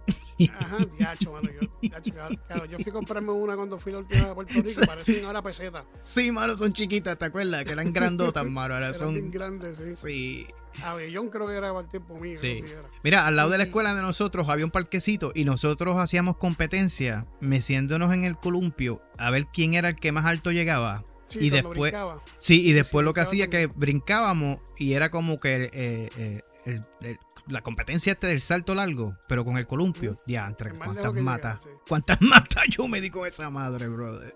Ajá, 0.56 0.78
diacho, 0.98 1.32
mano. 1.32 1.48
Yo, 1.60 1.68
diacho, 1.80 2.12
cabrón, 2.48 2.68
yo 2.70 2.78
fui 2.78 2.90
a 2.90 2.92
comprarme 2.92 3.32
una 3.32 3.56
cuando 3.56 3.78
fui 3.78 3.90
la 3.92 3.98
última 3.98 4.30
a 4.30 4.34
Puerto 4.34 4.54
Rico, 4.54 4.80
parecían 4.86 5.24
ahora 5.24 5.42
pesetas. 5.42 5.84
Sí, 6.02 6.30
mano, 6.30 6.54
son 6.54 6.72
chiquitas, 6.72 7.18
¿te 7.18 7.24
acuerdas? 7.24 7.64
Que 7.64 7.72
eran 7.72 7.92
grandotas, 7.92 8.44
mano. 8.46 8.74
Ahora 8.74 8.90
Eran 8.90 9.08
bien 9.14 9.22
son. 9.22 9.30
grandes, 9.30 9.78
sí. 9.78 9.96
Sí. 9.96 10.46
Abellón 10.84 11.28
creo 11.28 11.46
que 11.48 11.54
era 11.54 11.68
para 11.70 11.80
el 11.84 11.88
tiempo 11.90 12.14
mío. 12.18 12.38
Sí. 12.38 12.62
no 12.62 12.68
sé. 12.68 12.74
Mira, 13.02 13.26
al 13.26 13.34
lado 13.34 13.50
de 13.50 13.58
la 13.58 13.64
escuela 13.64 13.94
de 13.96 14.02
nosotros 14.02 14.48
había 14.48 14.64
un 14.64 14.70
parquecito 14.70 15.32
y 15.34 15.44
nosotros 15.44 15.98
hacíamos 15.98 16.36
competencia 16.36 17.26
meciéndonos 17.40 18.12
en 18.14 18.22
el 18.24 18.36
columpio 18.36 19.02
a 19.18 19.30
ver 19.30 19.46
quién 19.52 19.74
era 19.74 19.88
el 19.90 19.96
que 19.96 20.12
más 20.12 20.24
alto 20.24 20.52
llegaba. 20.52 21.04
Sí, 21.32 21.46
Y 21.46 21.50
después-. 21.50 21.94
Sí, 22.38 22.66
y 22.68 22.72
después 22.72 23.02
sí, 23.02 23.04
lo 23.04 23.12
que 23.14 23.20
hacía 23.20 23.46
que 23.48 23.62
también. 23.68 23.80
brincábamos 23.80 24.58
y 24.78 24.92
era 24.94 25.10
como 25.10 25.36
que 25.38 25.64
eh, 25.72 26.08
eh, 26.16 26.40
el- 26.64 26.80
el- 27.00 27.18
la 27.48 27.60
competencia 27.60 28.12
este 28.12 28.28
del 28.28 28.40
salto 28.40 28.72
largo, 28.72 29.16
pero 29.28 29.44
con 29.44 29.58
el 29.58 29.66
columpio. 29.66 30.12
Ujú. 30.12 30.20
Diantre, 30.26 30.70
cuántas 30.78 31.12
que 31.12 31.20
matas. 31.20 31.64
sí. 31.64 31.70
Cuántas 31.88 32.18
matas 32.60 32.64
yo 32.70 32.86
me 32.86 33.00
di 33.00 33.10
con 33.10 33.26
esa 33.26 33.50
madre, 33.50 33.88
brother. 33.88 34.32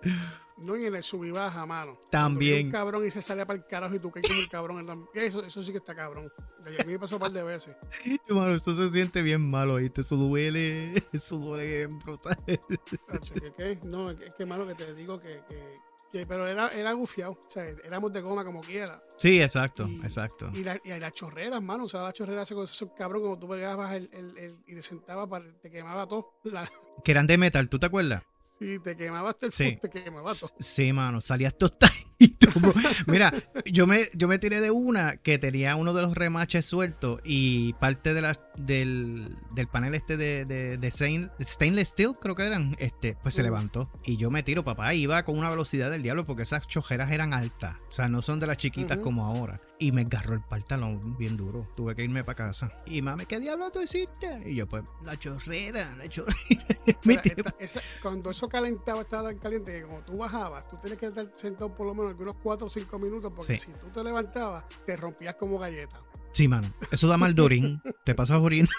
No 0.65 0.77
y 0.77 0.87
en 0.87 0.95
el 0.97 1.03
sub 1.05 1.23
y 1.25 1.31
baja, 1.31 1.67
mano. 1.67 2.01
También. 2.11 2.67
un 2.67 2.73
cabrón 2.73 3.07
y 3.07 3.11
se 3.13 3.21
salía 3.23 3.47
para 3.47 3.59
el 3.61 3.67
carajo 3.67 3.95
y 3.95 3.99
tú 4.01 4.11
caes 4.11 4.27
como 4.27 4.41
el 4.41 4.49
cabrón. 4.49 5.07
Eso, 5.15 5.45
eso 5.47 5.63
sí 5.63 5.71
que 5.71 5.79
está 5.79 5.95
cabrón. 5.95 6.27
A 6.65 6.85
mí 6.85 6.93
me 6.95 6.99
pasó 6.99 7.15
un 7.17 7.21
par 7.21 7.31
de 7.31 7.45
veces. 7.45 7.77
Mano, 8.29 8.55
eso 8.57 8.77
se 8.77 8.91
siente 8.93 9.23
bien 9.23 9.49
malo, 9.49 9.77
¿viste? 9.77 10.01
Eso 10.01 10.17
duele, 10.17 10.95
eso 11.13 11.37
duele 11.39 11.87
bien 11.87 11.99
brutal. 12.01 12.37
No, 13.85 14.11
es 14.11 14.19
que, 14.19 14.29
que, 14.37 14.47
mano, 14.47 14.67
que 14.67 14.75
te 14.75 14.95
digo 14.95 15.21
que... 15.21 15.43
que, 15.49 15.57
que- 15.57 15.73
pero 16.25 16.47
era, 16.47 16.69
era 16.69 16.93
gufiado. 16.93 17.33
O 17.33 17.51
sea, 17.51 17.65
éramos 17.85 18.13
de 18.13 18.21
goma 18.21 18.45
como 18.45 18.61
quiera. 18.61 19.03
Sí, 19.17 19.43
exacto, 19.43 19.87
Y- 19.89 20.01
exacto. 20.05 20.49
Y, 20.55 20.63
la- 20.65 20.79
y 20.85 20.99
las 20.99 21.13
chorreras, 21.13 21.61
mano. 21.63 21.85
O 21.85 21.89
sea, 21.89 22.03
las 22.03 22.13
chorreras, 22.15 22.51
esos, 22.51 22.71
esos 22.71 22.91
cabrón, 22.97 23.23
como 23.23 23.39
tú 23.39 23.49
pegabas 23.49 23.93
el, 23.95 24.09
el, 24.13 24.39
el- 24.39 24.57
y 24.67 24.75
te 24.75 24.83
sentabas, 24.83 25.27
para, 25.29 25.45
te 25.61 25.71
quemaba 25.71 26.07
todo. 26.07 26.35
La, 26.45 26.71
Que 27.05 27.11
eran 27.11 27.27
de 27.27 27.37
metal, 27.37 27.69
¿tú 27.69 27.79
te 27.79 27.87
acuerdas? 27.87 28.23
Y 28.61 28.79
te 28.79 28.97
quemaba 28.97 29.31
hasta 29.31 29.47
el 29.47 29.53
Sí. 29.53 29.79
te 29.81 29.91
quemaba 29.91 30.33
todo. 30.35 30.51
Sí, 30.59 30.93
mano, 30.93 31.21
salías 31.21 31.57
tostadito, 31.59 32.49
bro. 32.61 32.73
Mira, 33.07 33.33
yo 33.67 33.87
me, 33.87 34.09
yo 34.15 34.29
me 34.29 34.39
tiré 34.39 34.61
de 34.61 34.71
una 34.71 35.17
que 35.19 35.39
tenía 35.39 35.77
uno 35.77 35.93
de 35.93 36.03
los 36.03 36.15
remaches 36.15 36.65
sueltos 36.67 37.21
y 37.25 37.75
parte 37.75 38.15
de 38.15 38.23
la, 38.23 38.39
del, 38.59 39.29
del 39.55 39.69
panel 39.69 39.95
este 39.95 40.17
de, 40.17 40.45
de, 40.45 40.79
de 40.79 40.91
stainless, 40.91 41.31
stainless 41.41 41.89
steel, 41.89 42.13
creo 42.21 42.35
que 42.35 42.45
eran, 42.45 42.77
este, 42.79 43.17
pues 43.23 43.35
se 43.35 43.43
levantó. 43.43 43.91
Y 44.05 44.17
yo 44.17 44.31
me 44.31 44.43
tiro, 44.43 44.65
papá, 44.65 44.95
iba 44.95 45.23
con 45.25 45.39
una 45.39 45.51
velocidad 45.51 45.91
del 45.91 46.03
diablo 46.03 46.25
porque 46.25 46.43
esas 46.43 46.67
chojeras 46.67 47.11
eran 47.13 47.35
altas. 47.35 47.75
O 47.89 47.91
sea, 47.91 48.09
no 48.09 48.23
son 48.23 48.41
de 48.41 48.47
las 48.47 48.57
chiquitas 48.57 48.99
como 48.99 49.25
ahora. 49.27 49.57
Y 49.79 49.93
me 49.93 50.03
agarró 50.03 50.33
el 50.33 50.41
pantalón 50.41 51.19
bien 51.19 51.37
duro. 51.37 51.69
Tuve 51.77 51.95
que 51.95 52.03
irme 52.05 52.25
para 52.25 52.37
casa. 52.37 52.69
Y 52.87 53.03
mami, 53.03 53.27
¿qué 53.27 53.39
diablo 53.39 53.71
tú 53.71 53.83
hiciste? 53.83 54.39
Y 54.51 54.55
yo, 54.55 54.67
pues, 54.67 54.85
la 55.05 55.19
chorrera, 55.19 55.95
la 55.97 56.09
chorrera. 56.09 56.35
Mi 56.87 56.95
Mira, 57.05 57.23
tío- 57.23 57.35
esta- 57.37 57.55
esa- 57.59 57.81
cuando 58.03 58.31
eso 58.31 58.46
calentaba, 58.49 59.03
estaba 59.03 59.29
tan 59.31 59.39
caliente 59.39 59.73
que 59.73 59.83
como 59.83 60.01
tú 60.01 60.17
bajabas, 60.19 60.69
tú 60.71 60.77
tienes 60.81 60.99
que 60.99 61.07
estar 61.07 61.29
sentado 61.35 61.75
por 61.75 61.87
lo 61.87 61.95
menos 61.95 62.11
algunos 62.11 62.37
4 62.43 62.67
o 62.67 62.71
5 62.71 62.99
minutos 62.99 63.33
porque 63.35 63.59
Sí. 63.59 63.71
si 63.73 63.79
tú 63.79 63.89
te 63.91 64.03
levantabas, 64.05 64.65
te 64.87 64.97
rompías 64.97 65.35
como 65.37 65.59
galleta. 65.59 66.01
Sí, 66.33 66.49
mano. 66.49 66.75
Eso 66.91 67.09
da 67.09 67.17
mal 67.17 67.35
dorín. 67.35 67.81
Te 68.05 68.15
pasas 68.15 68.39
orinando. 68.43 68.75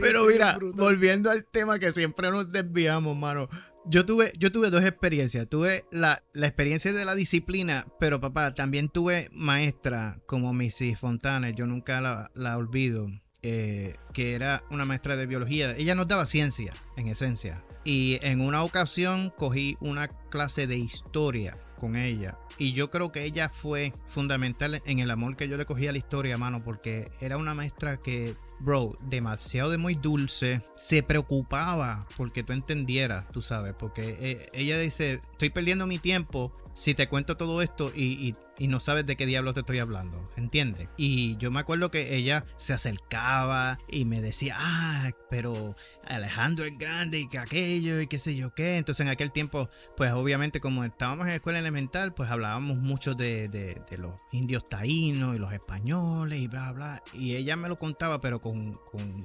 Pero 0.00 0.24
mira, 0.26 0.58
volviendo 0.74 1.30
al 1.30 1.44
tema 1.44 1.78
que 1.78 1.92
siempre 1.92 2.30
nos 2.30 2.50
desviamos, 2.50 3.16
mano. 3.16 3.48
Yo 3.84 4.04
tuve, 4.04 4.32
yo 4.36 4.50
tuve 4.50 4.70
dos 4.70 4.84
experiencias. 4.84 5.48
Tuve 5.48 5.84
la, 5.92 6.22
la 6.32 6.46
experiencia 6.48 6.92
de 6.92 7.04
la 7.04 7.14
disciplina, 7.14 7.86
pero 8.00 8.20
papá, 8.20 8.54
también 8.54 8.88
tuve 8.88 9.28
maestra 9.32 10.18
como 10.26 10.52
Missy 10.52 10.94
Fontana, 10.94 11.50
yo 11.50 11.66
nunca 11.66 12.00
la, 12.00 12.30
la 12.34 12.56
olvido, 12.58 13.06
eh, 13.42 13.96
que 14.12 14.34
era 14.34 14.62
una 14.70 14.84
maestra 14.84 15.16
de 15.16 15.26
biología. 15.26 15.72
Ella 15.72 15.94
nos 15.94 16.08
daba 16.08 16.26
ciencia, 16.26 16.72
en 16.96 17.08
esencia. 17.08 17.62
Y 17.84 18.18
en 18.22 18.40
una 18.40 18.64
ocasión 18.64 19.32
cogí 19.36 19.76
una 19.80 20.08
clase 20.08 20.66
de 20.66 20.76
historia 20.76 21.56
con 21.76 21.96
ella. 21.96 22.38
Y 22.58 22.72
yo 22.72 22.90
creo 22.90 23.12
que 23.12 23.24
ella 23.24 23.48
fue 23.48 23.92
fundamental 24.06 24.80
en 24.84 24.98
el 24.98 25.10
amor 25.10 25.36
que 25.36 25.48
yo 25.48 25.56
le 25.56 25.66
cogí 25.66 25.86
a 25.86 25.92
la 25.92 25.98
historia, 25.98 26.38
mano, 26.38 26.58
porque 26.64 27.10
era 27.20 27.36
una 27.36 27.54
maestra 27.54 27.98
que 27.98 28.34
bro, 28.58 28.96
demasiado 29.04 29.70
de 29.70 29.78
muy 29.78 29.94
dulce, 29.94 30.62
se 30.76 31.02
preocupaba 31.02 32.06
porque 32.16 32.42
tú 32.42 32.52
entendieras, 32.52 33.28
tú 33.28 33.42
sabes, 33.42 33.74
porque 33.78 34.16
eh, 34.20 34.48
ella 34.52 34.78
dice, 34.78 35.14
estoy 35.14 35.50
perdiendo 35.50 35.86
mi 35.86 35.98
tiempo 35.98 36.52
si 36.76 36.94
te 36.94 37.08
cuento 37.08 37.36
todo 37.36 37.62
esto 37.62 37.90
y, 37.96 38.34
no 38.60 38.80
sabes 38.80 39.06
de 39.06 39.16
qué 39.16 39.24
diablos 39.26 39.54
te 39.54 39.60
estoy 39.60 39.78
hablando, 39.78 40.22
¿entiendes? 40.36 40.88
Y 40.98 41.36
yo 41.38 41.50
me 41.50 41.60
acuerdo 41.60 41.90
que 41.90 42.16
ella 42.16 42.44
se 42.56 42.74
acercaba 42.74 43.78
y 43.88 44.04
me 44.04 44.20
decía, 44.20 44.56
ah, 44.58 45.10
pero 45.30 45.74
Alejandro 46.06 46.66
es 46.66 46.76
grande 46.78 47.18
y 47.18 47.28
que 47.28 47.38
aquello 47.38 48.00
y 48.00 48.06
qué 48.06 48.18
sé 48.18 48.36
yo 48.36 48.54
qué, 48.54 48.76
entonces 48.76 49.04
en 49.04 49.10
aquel 49.10 49.32
tiempo, 49.32 49.70
pues 49.96 50.12
obviamente 50.12 50.60
como 50.60 50.84
estábamos 50.84 51.26
en 51.26 51.32
escuela 51.34 51.58
elemental, 51.58 52.12
pues 52.12 52.30
hablábamos 52.30 52.78
mucho 52.78 53.14
de, 53.14 53.48
de- 53.48 53.80
de 53.90 53.98
los 53.98 54.14
indios 54.32 54.64
taínos 54.64 55.34
y 55.34 55.38
los 55.38 55.52
españoles 55.54 56.38
y 56.40 56.46
bla, 56.46 56.72
bla, 56.72 57.02
y 57.14 57.36
ella 57.36 57.56
me 57.56 57.68
lo 57.70 57.76
contaba, 57.76 58.20
pero 58.20 58.40
con, 58.40 58.72
con, 58.90 59.18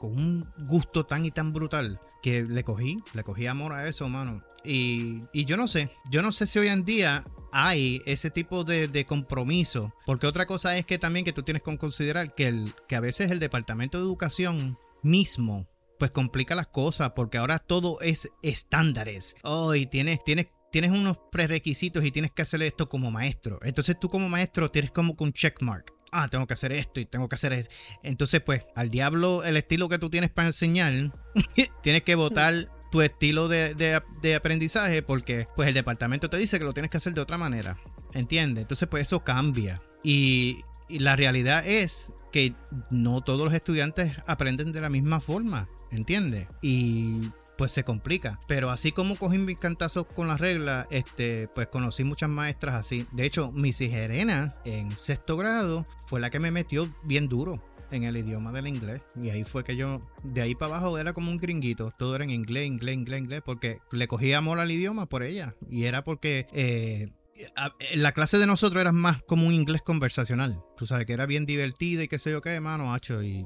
con 0.00 0.18
un 0.18 0.50
gusto 0.66 1.04
tan 1.04 1.26
y 1.26 1.30
tan 1.30 1.52
brutal 1.52 2.00
que 2.22 2.42
le 2.42 2.64
cogí, 2.64 2.98
le 3.12 3.22
cogí 3.22 3.46
amor 3.46 3.74
a 3.74 3.86
eso, 3.86 4.08
mano. 4.08 4.42
Y, 4.64 5.20
y 5.34 5.44
yo 5.44 5.58
no 5.58 5.68
sé, 5.68 5.90
yo 6.10 6.22
no 6.22 6.32
sé 6.32 6.46
si 6.46 6.58
hoy 6.58 6.68
en 6.68 6.86
día 6.86 7.22
hay 7.52 8.00
ese 8.06 8.30
tipo 8.30 8.64
de, 8.64 8.88
de 8.88 9.04
compromiso, 9.04 9.92
porque 10.06 10.26
otra 10.26 10.46
cosa 10.46 10.76
es 10.78 10.86
que 10.86 10.98
también 10.98 11.26
que 11.26 11.34
tú 11.34 11.42
tienes 11.42 11.62
que 11.62 11.76
considerar 11.76 12.34
que, 12.34 12.46
el, 12.46 12.74
que 12.88 12.96
a 12.96 13.00
veces 13.00 13.30
el 13.30 13.40
Departamento 13.40 13.98
de 13.98 14.04
Educación 14.04 14.78
mismo 15.02 15.66
pues 15.98 16.12
complica 16.12 16.54
las 16.54 16.68
cosas 16.68 17.12
porque 17.14 17.36
ahora 17.36 17.58
todo 17.58 18.00
es 18.00 18.30
estándares. 18.42 19.36
Oh, 19.42 19.74
y 19.74 19.84
tienes, 19.84 20.24
tienes, 20.24 20.46
tienes 20.72 20.92
unos 20.92 21.18
prerequisitos 21.30 22.02
y 22.06 22.10
tienes 22.10 22.32
que 22.32 22.40
hacer 22.40 22.62
esto 22.62 22.88
como 22.88 23.10
maestro. 23.10 23.60
Entonces 23.62 24.00
tú 24.00 24.08
como 24.08 24.30
maestro 24.30 24.70
tienes 24.70 24.92
como 24.92 25.14
que 25.14 25.24
un 25.24 25.34
checkmark. 25.34 25.92
Ah, 26.12 26.28
tengo 26.28 26.46
que 26.46 26.54
hacer 26.54 26.72
esto 26.72 27.00
y 27.00 27.06
tengo 27.06 27.28
que 27.28 27.34
hacer 27.36 27.52
esto. 27.52 27.74
Entonces, 28.02 28.40
pues, 28.40 28.64
al 28.74 28.90
diablo 28.90 29.44
el 29.44 29.56
estilo 29.56 29.88
que 29.88 29.98
tú 29.98 30.10
tienes 30.10 30.30
para 30.30 30.48
enseñar, 30.48 31.12
tienes 31.82 32.02
que 32.02 32.14
votar 32.14 32.68
tu 32.90 33.02
estilo 33.02 33.46
de, 33.46 33.74
de- 33.74 34.34
aprendizaje 34.34 35.02
porque 35.02 35.44
pues 35.54 35.68
el 35.68 35.74
departamento 35.74 36.28
te 36.28 36.36
dice 36.38 36.58
que 36.58 36.64
lo 36.64 36.72
tienes 36.72 36.90
que 36.90 36.96
hacer 36.96 37.14
de 37.14 37.20
otra 37.20 37.38
manera. 37.38 37.78
¿Entiendes? 38.14 38.62
Entonces, 38.62 38.88
pues 38.88 39.02
eso 39.02 39.22
cambia. 39.22 39.80
Y, 40.02 40.62
y 40.88 40.98
la 40.98 41.14
realidad 41.14 41.64
es 41.66 42.12
que 42.32 42.54
no 42.90 43.20
todos 43.20 43.44
los 43.44 43.54
estudiantes 43.54 44.16
aprenden 44.26 44.72
de 44.72 44.80
la 44.80 44.90
misma 44.90 45.20
forma. 45.20 45.68
¿Entiendes? 45.92 46.48
Y 46.62 47.30
pues 47.60 47.72
se 47.72 47.84
complica. 47.84 48.40
Pero 48.48 48.70
así 48.70 48.90
como 48.90 49.16
cogí 49.16 49.36
mis 49.36 49.58
cantazos 49.58 50.06
con 50.06 50.28
las 50.28 50.40
reglas, 50.40 50.86
este, 50.90 51.46
pues 51.48 51.68
conocí 51.68 52.04
muchas 52.04 52.30
maestras 52.30 52.74
así. 52.74 53.06
De 53.12 53.26
hecho, 53.26 53.52
mi 53.52 53.70
Gerena 53.70 54.54
en 54.64 54.96
sexto 54.96 55.36
grado 55.36 55.84
fue 56.06 56.20
la 56.20 56.30
que 56.30 56.40
me 56.40 56.50
metió 56.50 56.90
bien 57.04 57.28
duro 57.28 57.62
en 57.90 58.04
el 58.04 58.16
idioma 58.16 58.50
del 58.50 58.66
inglés. 58.66 59.04
Y 59.20 59.28
ahí 59.28 59.44
fue 59.44 59.62
que 59.62 59.76
yo, 59.76 60.00
de 60.24 60.40
ahí 60.40 60.54
para 60.54 60.78
abajo 60.78 60.96
era 60.96 61.12
como 61.12 61.30
un 61.30 61.36
gringuito. 61.36 61.92
Todo 61.98 62.14
era 62.14 62.24
en 62.24 62.30
inglés, 62.30 62.66
inglés, 62.66 62.94
inglés, 62.94 63.20
inglés, 63.20 63.42
porque 63.44 63.80
le 63.92 64.08
cogí 64.08 64.32
amor 64.32 64.58
al 64.58 64.70
idioma 64.70 65.04
por 65.04 65.22
ella. 65.22 65.54
Y 65.68 65.84
era 65.84 66.02
porque 66.02 66.46
eh, 66.54 67.12
la 67.94 68.12
clase 68.12 68.38
de 68.38 68.46
nosotros 68.46 68.80
era 68.80 68.92
más 68.92 69.22
como 69.24 69.46
un 69.46 69.52
inglés 69.52 69.82
conversacional. 69.82 70.62
Tú 70.78 70.86
sabes 70.86 71.04
que 71.04 71.12
era 71.12 71.26
bien 71.26 71.44
divertida 71.44 72.04
y 72.04 72.08
qué 72.08 72.16
sé 72.16 72.30
yo 72.30 72.40
qué, 72.40 72.58
mano, 72.58 72.94
hacho. 72.94 73.22
Y 73.22 73.44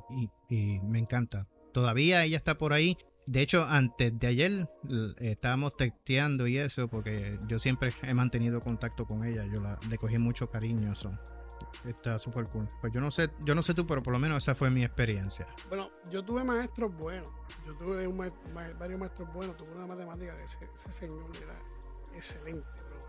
me 0.85 1.00
encanta. 1.00 1.48
Todavía 1.72 2.22
ella 2.24 2.37
está 2.37 2.57
por 2.57 2.72
ahí. 2.72 2.96
De 3.26 3.40
hecho, 3.40 3.64
antes 3.64 4.18
de 4.18 4.26
ayer 4.26 4.68
estábamos 5.18 5.76
texteando 5.76 6.46
y 6.46 6.58
eso, 6.58 6.88
porque 6.88 7.38
yo 7.48 7.58
siempre 7.58 7.94
he 8.02 8.12
mantenido 8.14 8.60
contacto 8.60 9.06
con 9.06 9.24
ella. 9.24 9.44
Yo 9.46 9.60
la, 9.62 9.78
le 9.88 9.96
cogí 9.98 10.18
mucho 10.18 10.50
cariño, 10.50 10.92
eso. 10.92 11.10
Está 11.84 12.18
súper 12.18 12.44
cool. 12.50 12.68
Pues 12.80 12.92
yo 12.92 13.00
no 13.00 13.10
sé, 13.10 13.30
yo 13.44 13.54
no 13.54 13.62
sé 13.62 13.74
tú, 13.74 13.87
pero 13.87 14.02
por 14.02 14.12
lo 14.12 14.18
menos 14.18 14.42
esa 14.44 14.54
fue 14.54 14.70
mi 14.70 14.84
experiencia. 14.84 15.46
Bueno, 15.68 15.90
yo 16.10 16.22
tuve 16.24 16.44
maestros 16.44 16.94
buenos. 16.96 17.30
Yo 17.66 17.72
tuve 17.74 18.06
un 18.06 18.16
ma- 18.16 18.32
ma- 18.52 18.68
varios 18.78 18.98
maestros 19.00 19.32
buenos. 19.32 19.56
Tuve 19.56 19.74
una 19.74 19.87
matemática 19.87 20.34
que 20.37 20.44
ese, 20.44 20.58
ese 20.74 20.92
señor 20.92 21.24
era 21.42 21.54
excelente, 22.14 22.66
bro. 22.88 23.00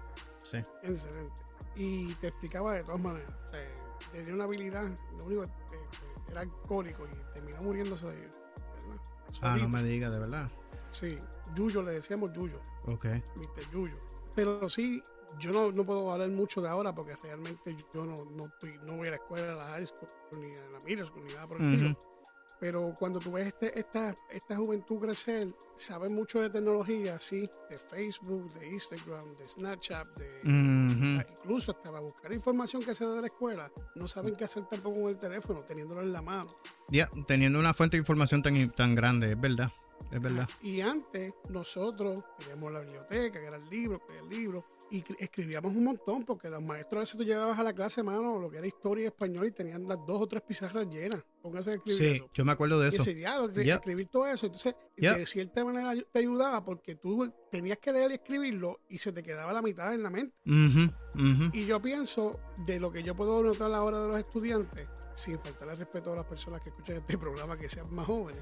Sí. 0.44 0.58
Excelente. 0.84 1.42
Y 1.76 2.14
te 2.16 2.28
explicaba 2.28 2.74
de 2.74 2.84
todas 2.84 3.02
maneras. 3.02 3.34
O 3.50 3.52
sea, 3.52 3.62
tenía 4.14 4.34
una 4.34 4.46
habilidad. 4.46 4.90
Lo 5.20 5.26
único 5.26 5.44
que 5.44 5.50
que 6.26 6.32
era 6.32 6.42
alcohólico 6.42 7.06
y 7.06 7.34
terminó 7.36 7.62
muriéndose 7.62 8.08
de 8.08 8.14
¿verdad? 8.16 8.45
Ah, 9.42 9.58
no 9.58 9.70
me 9.70 9.84
digas, 9.84 10.12
de 10.12 10.20
verdad. 10.20 10.50
Sí, 10.92 11.18
Yuyo, 11.56 11.82
le 11.84 11.94
decíamos 11.94 12.32
Yuyo, 12.34 12.60
Ok. 12.88 13.06
Mr. 13.06 13.70
Yuyo. 13.72 13.98
Pero 14.36 14.68
sí, 14.70 15.02
yo 15.40 15.52
no, 15.52 15.72
no 15.72 15.86
puedo 15.86 16.12
hablar 16.12 16.30
mucho 16.30 16.62
de 16.62 16.70
ahora 16.70 16.94
porque 16.94 17.16
realmente 17.22 17.76
yo 17.94 18.06
no, 18.06 18.16
no, 18.16 18.46
estoy, 18.46 18.78
no 18.88 18.98
voy 18.98 19.08
a 19.08 19.12
la 19.12 19.18
escuela, 19.18 19.54
a 19.54 19.56
la 19.56 19.66
high 19.68 19.86
school, 19.86 20.08
ni 20.40 20.56
a 20.56 20.70
la 20.70 20.80
middle 20.86 21.06
school, 21.06 21.24
ni 21.26 21.34
nada 21.34 21.48
por 21.48 21.58
el 21.58 21.64
Ujú. 21.66 21.74
estilo. 21.76 22.15
Pero 22.60 22.94
cuando 22.98 23.20
tú 23.20 23.32
ves 23.32 23.48
este, 23.48 23.78
esta, 23.78 24.16
esta 24.30 24.56
juventud 24.56 25.00
crecer, 25.00 25.54
saben 25.76 26.16
mucho 26.16 26.42
de 26.42 26.50
tecnología, 26.50 27.20
sí, 27.20 27.50
de 27.70 27.78
Facebook, 27.78 28.52
de 28.54 28.68
Instagram, 28.68 29.36
de 29.36 29.46
Snapchat, 29.46 30.08
de 30.18 30.40
incluso 31.42 31.72
hasta 31.72 31.90
para 31.92 32.02
buscar 32.02 32.32
información 32.32 32.82
que 32.84 32.96
se 32.96 33.06
da 33.06 33.16
de 33.16 33.22
la 33.22 33.28
escuela, 33.28 33.72
no 33.96 34.08
saben 34.08 34.36
qué 34.36 34.46
hacer 34.46 34.66
tampoco 34.66 35.02
con 35.02 35.10
el 35.10 35.18
teléfono, 35.18 35.62
teniéndolo 35.62 36.02
en 36.02 36.14
la 36.14 36.22
mano. 36.22 36.50
Ya, 36.90 37.10
teniendo 37.28 37.60
una 37.60 37.74
fuente 37.74 37.98
de 37.98 38.02
información 38.02 38.42
tan, 38.42 38.72
tan 38.72 38.96
grande, 38.96 39.32
es 39.32 39.40
verdad. 39.40 39.72
Es 40.12 40.22
verdad. 40.22 40.48
Y 40.62 40.82
antes 40.82 41.34
nosotros 41.50 42.24
teníamos 42.38 42.72
la 42.72 42.82
biblioteca, 42.82 43.40
que 43.40 43.46
era 43.48 43.58
el 43.58 43.70
libro, 43.70 44.00
que 44.06 44.14
era 44.14 44.24
el 44.24 44.30
libro, 44.30 44.66
y 44.92 45.02
cri- 45.02 45.16
escribíamos 45.20 45.76
un 45.76 45.84
montón, 45.84 46.24
porque 46.26 46.50
los 46.50 46.62
maestros 46.62 46.98
a 46.98 47.00
veces 47.02 47.18
tú 47.18 47.24
llegabas 47.24 47.58
a 47.58 47.64
la 47.64 47.74
clase, 47.74 48.04
mano, 48.04 48.38
lo 48.40 48.50
que 48.50 48.58
era 48.60 48.68
historia 48.68 49.04
y 49.04 49.08
español, 49.08 49.48
y 49.48 49.52
tenían 49.52 49.88
las 49.88 49.98
dos 50.06 50.22
o 50.22 50.28
tres 50.28 50.42
pizarras 50.44 50.88
llenas. 50.90 51.26
Póngase 51.42 51.72
a 51.72 51.74
escribir 51.76 51.98
Sí, 52.00 52.06
eso. 52.18 52.30
yo 52.34 52.46
me 52.46 52.52
acuerdo 52.52 52.80
de 52.80 52.86
Y 52.86 52.90
eso. 52.90 53.02
ese 53.02 53.14
diálogo, 53.14 53.50
escribir 53.60 54.08
todo 54.10 54.28
eso. 54.28 54.46
Entonces, 54.46 54.76
Yep. 54.98 55.18
de 55.18 55.26
cierta 55.26 55.66
manera 55.66 55.94
te 56.12 56.20
ayudaba 56.20 56.64
porque 56.64 56.96
tú 56.96 57.32
tenías 57.52 57.78
que 57.80 57.92
leer 57.92 58.12
y 58.12 58.14
escribirlo 58.16 58.80
y 58.90 58.98
se 59.00 59.12
te 59.12 59.22
quedaba 59.24 59.52
la 59.54 59.62
mitad 59.62 59.94
en 59.94 60.04
la 60.04 60.10
mente. 60.10 60.36
Y 61.54 61.66
yo 61.66 61.82
pienso 61.82 62.40
de 62.66 62.80
lo 62.80 62.92
que 62.92 63.04
yo 63.04 63.16
puedo 63.16 63.42
notar 63.44 63.74
ahora 63.74 64.02
de 64.02 64.08
los 64.08 64.20
estudiantes, 64.20 64.88
sin 65.14 65.38
faltarle 65.40 65.76
respeto 65.76 66.14
a 66.14 66.16
las 66.18 66.26
personas 66.26 66.62
que 66.62 66.70
escuchan 66.70 66.98
este 66.98 67.18
programa 67.18 67.58
que 67.58 67.70
sean 67.70 67.94
más 67.94 68.06
jóvenes, 68.06 68.42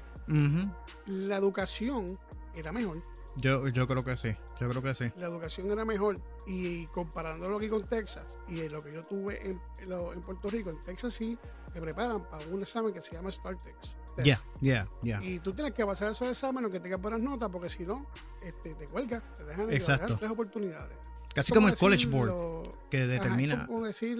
la 1.06 1.36
educación 1.36 2.18
era 2.54 2.70
mejor. 2.72 3.00
Yo, 3.36 3.66
yo 3.68 3.86
creo 3.86 4.04
que 4.04 4.16
sí, 4.16 4.34
yo 4.60 4.68
creo 4.68 4.80
que 4.82 4.94
sí. 4.94 5.10
La 5.18 5.26
educación 5.26 5.68
era 5.70 5.84
mejor. 5.84 6.16
Y 6.46 6.86
comparándolo 6.86 7.56
aquí 7.56 7.68
con 7.68 7.82
Texas 7.82 8.38
y 8.46 8.68
lo 8.68 8.80
que 8.82 8.92
yo 8.92 9.02
tuve 9.02 9.40
en, 9.50 9.60
en 9.80 10.20
Puerto 10.22 10.50
Rico, 10.50 10.70
en 10.70 10.80
Texas 10.82 11.14
sí 11.14 11.38
te 11.72 11.80
preparan 11.80 12.22
para 12.30 12.46
un 12.46 12.60
examen 12.60 12.92
que 12.92 13.00
se 13.00 13.12
llama 13.14 13.30
StarTex. 13.30 13.96
Ya, 14.22 14.38
ya, 14.60 14.86
ya. 15.02 15.20
Y 15.24 15.40
tú 15.40 15.52
tienes 15.52 15.72
que 15.74 15.84
pasar 15.84 16.12
esos 16.12 16.28
exámenes 16.28 16.70
que 16.70 16.78
tengas 16.78 17.00
buenas 17.00 17.22
notas, 17.22 17.48
porque 17.50 17.68
si 17.68 17.84
no, 17.84 18.06
este, 18.42 18.74
te 18.74 18.86
cuelgas, 18.86 19.22
te 19.34 19.44
dejan, 19.44 19.72
Exacto. 19.72 20.16
tres 20.18 20.30
oportunidades. 20.30 20.96
Casi 21.34 21.52
como 21.52 21.66
el 21.68 21.76
College 21.76 22.06
Board, 22.06 22.28
lo- 22.28 22.62
que 22.90 22.98
Ajá, 22.98 23.06
determina. 23.06 23.54
es 23.62 23.66
como 23.66 23.84
decir, 23.84 24.16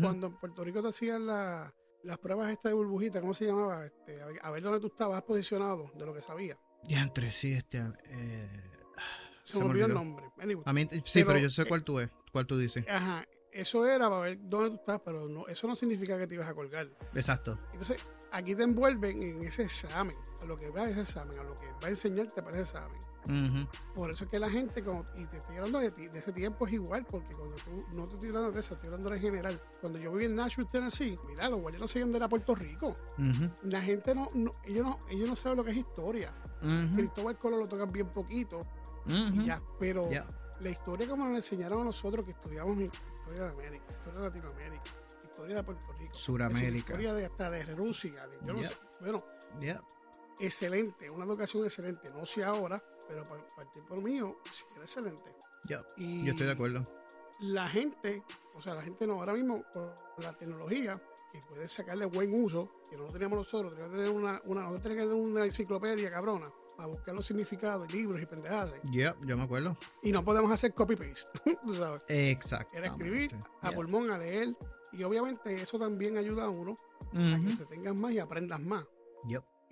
cuando 0.00 0.28
en 0.28 0.36
Puerto 0.36 0.62
Rico 0.62 0.80
te 0.80 0.88
hacían 0.90 1.26
la- 1.26 1.74
las 2.04 2.18
pruebas 2.18 2.50
estas 2.50 2.70
de 2.70 2.74
burbujita, 2.74 3.20
¿cómo 3.20 3.34
se 3.34 3.46
llamaba? 3.46 3.84
Este, 3.86 4.22
a, 4.22 4.26
ver, 4.26 4.38
a 4.42 4.50
ver 4.52 4.62
dónde 4.62 4.78
tú 4.80 4.86
estabas 4.88 5.20
posicionado, 5.22 5.90
de 5.96 6.06
lo 6.06 6.14
que 6.14 6.20
sabías. 6.20 6.58
Ya, 6.84 7.00
entre 7.00 7.30
sí, 7.30 7.52
este. 7.52 7.78
eh, 7.78 8.48
Se, 9.44 9.54
Se 9.54 9.58
me 9.60 9.66
olvidó 9.66 9.86
el 9.86 9.94
nombre. 9.94 10.26
Anyway, 10.38 10.62
a 10.66 10.72
mí, 10.72 10.88
sí, 11.04 11.20
pero, 11.20 11.26
Pero, 11.28 11.38
yo 11.40 11.48
sé 11.50 11.62
eh, 11.62 11.66
cuál 11.66 11.84
tú 11.84 12.00
es, 12.00 12.10
cuál 12.32 12.46
tú 12.46 12.58
dices. 12.58 12.84
Ajá, 12.88 13.24
eso 13.52 13.86
era 13.86 14.08
para 14.08 14.22
ver 14.22 14.38
dónde 14.42 14.70
tú 14.70 14.76
estás, 14.76 15.00
pero 15.04 15.28
no, 15.28 15.46
eso 15.46 15.66
no 15.66 15.76
significa 15.76 16.18
que 16.18 16.26
te 16.26 16.34
ibas 16.34 16.48
a 16.48 16.54
colgar. 16.54 16.88
Exacto. 17.14 17.58
Entonces, 17.72 18.00
aquí 18.30 18.54
te 18.54 18.62
envuelven 18.62 19.22
en 19.22 19.42
ese 19.42 19.64
examen, 19.64 20.16
a 20.40 20.44
lo 20.46 20.58
que 20.58 20.70
va 20.70 20.88
ese 20.88 21.02
examen, 21.02 21.38
a 21.38 21.42
lo 21.44 21.54
que 21.54 21.66
va 21.66 21.86
a 21.86 21.90
enseñarte 21.90 22.42
para 22.42 22.56
ese 22.58 22.62
examen. 22.76 22.98
Por 23.94 24.10
eso 24.10 24.24
es 24.24 24.30
que 24.30 24.38
la 24.38 24.50
gente, 24.50 24.82
como- 24.82 25.06
y 25.16 25.24
te 25.26 25.38
estoy 25.38 25.56
hablando 25.56 25.78
de, 25.78 25.90
ti- 25.90 26.08
de 26.08 26.18
ese 26.18 26.32
tiempo 26.32 26.66
es 26.66 26.72
igual, 26.72 27.04
porque 27.04 27.34
cuando 27.34 27.54
tú, 27.56 27.70
no 27.96 28.04
te 28.06 28.14
estoy 28.14 28.28
hablando 28.30 28.50
de 28.52 28.60
eso, 28.60 28.74
estoy 28.74 28.88
hablando 28.88 29.14
en 29.14 29.20
general. 29.20 29.62
Cuando 29.80 29.98
yo 29.98 30.12
viví 30.12 30.24
en 30.26 30.34
Nashville, 30.36 30.68
Tennessee, 30.70 31.16
mira, 31.28 31.48
los 31.48 31.60
guardias 31.60 31.80
no 31.80 31.86
se 31.86 31.98
iban 32.00 32.10
de 32.12 32.18
la 32.18 32.28
Puerto 32.28 32.54
Rico. 32.54 32.94
La 33.64 33.80
gente 33.80 34.14
no, 34.14 34.26
no- 34.34 34.50
ellos 34.64 34.84
no, 34.86 34.98
ellos 35.08 35.28
no 35.28 35.36
saben 35.36 35.58
lo 35.58 35.64
que 35.64 35.70
es 35.70 35.76
historia. 35.76 36.30
Ujú. 36.62 36.96
Cristóbal 36.96 37.38
Colón 37.38 37.60
lo 37.60 37.66
tocan 37.68 37.90
bien 37.92 38.08
poquito 38.10 38.60
y 39.06 39.46
ya, 39.46 39.60
pero 39.78 40.08
la 40.60 40.70
historia 40.70 41.08
como 41.08 41.22
nos 41.24 41.32
la 41.32 41.38
enseñaron 41.38 41.80
a 41.82 41.84
nosotros 41.84 42.24
que 42.24 42.30
estudiamos 42.32 42.76
historia 42.78 43.44
de 43.44 43.50
América, 43.50 43.84
historia 43.98 44.20
de 44.20 44.28
Latinoamérica, 44.28 44.82
historia 45.24 45.56
de 45.56 45.62
Puerto 45.64 45.86
Rico, 45.88 45.98
decir, 46.00 46.14
Suramérica. 46.14 46.78
historia 46.92 47.14
de 47.14 47.24
hasta 47.26 47.50
de 47.50 47.64
Rusia, 47.66 48.26
de- 48.26 48.38
yo 48.46 48.52
no 48.52 48.62
sé, 48.62 48.76
bueno, 49.00 49.24
Ya. 49.60 49.80
excelente, 50.38 51.10
una 51.10 51.24
educación 51.24 51.64
excelente, 51.64 52.10
no 52.12 52.24
sé 52.26 52.44
ahora, 52.44 52.76
pero 53.08 53.22
para 53.24 53.46
partir 53.48 53.82
por 53.84 54.02
mío, 54.02 54.36
sí 54.50 54.64
era 54.72 54.82
excelente. 54.82 55.34
Ya. 55.64 55.84
Y 55.96 56.24
Yo 56.24 56.32
estoy 56.32 56.46
de 56.46 56.52
acuerdo. 56.52 56.82
La 57.40 57.68
gente, 57.68 58.22
o 58.54 58.62
sea, 58.62 58.74
la 58.74 58.82
gente 58.82 59.06
no, 59.06 59.14
ahora 59.14 59.32
mismo 59.32 59.64
con 59.72 59.92
la 60.18 60.32
tecnología, 60.32 61.00
que 61.32 61.40
puede 61.48 61.68
sacarle 61.68 62.06
buen 62.06 62.32
uso, 62.34 62.80
que 62.88 62.96
no 62.96 63.04
lo 63.04 63.10
teníamos 63.10 63.38
nosotros, 63.38 63.72
teníamos 63.72 63.96
que 63.96 64.04
tener 64.04 64.16
una, 64.16 64.40
una, 64.44 64.62
nosotros 64.62 64.82
teníamos 64.82 65.04
que 65.04 65.10
tener 65.10 65.30
una 65.32 65.44
enciclopedia 65.44 66.10
cabrona 66.10 66.46
para 66.76 66.88
buscar 66.88 67.14
los 67.14 67.26
significados 67.26 67.88
y 67.88 67.92
libros 67.92 68.20
y 68.22 68.26
pendejadas. 68.26 68.74
Ya, 68.92 69.16
yo 69.24 69.36
me 69.36 69.44
acuerdo. 69.44 69.76
Y 70.02 70.12
no 70.12 70.24
podemos 70.24 70.50
hacer 70.50 70.74
copy-paste, 70.74 71.40
tú 71.66 71.74
sabes. 71.74 72.04
Exacto. 72.08 72.76
Era 72.76 72.88
escribir 72.88 73.34
a 73.60 73.72
pulmón, 73.72 74.10
a 74.10 74.18
leer. 74.18 74.54
Y 74.92 75.02
obviamente 75.04 75.60
eso 75.60 75.78
también 75.78 76.18
ayuda 76.18 76.44
a 76.44 76.50
uno 76.50 76.74
a 77.14 77.40
que 77.40 77.56
te 77.56 77.66
tengas 77.66 77.98
más 77.98 78.12
y 78.12 78.18
aprendas 78.18 78.60
más. 78.60 78.86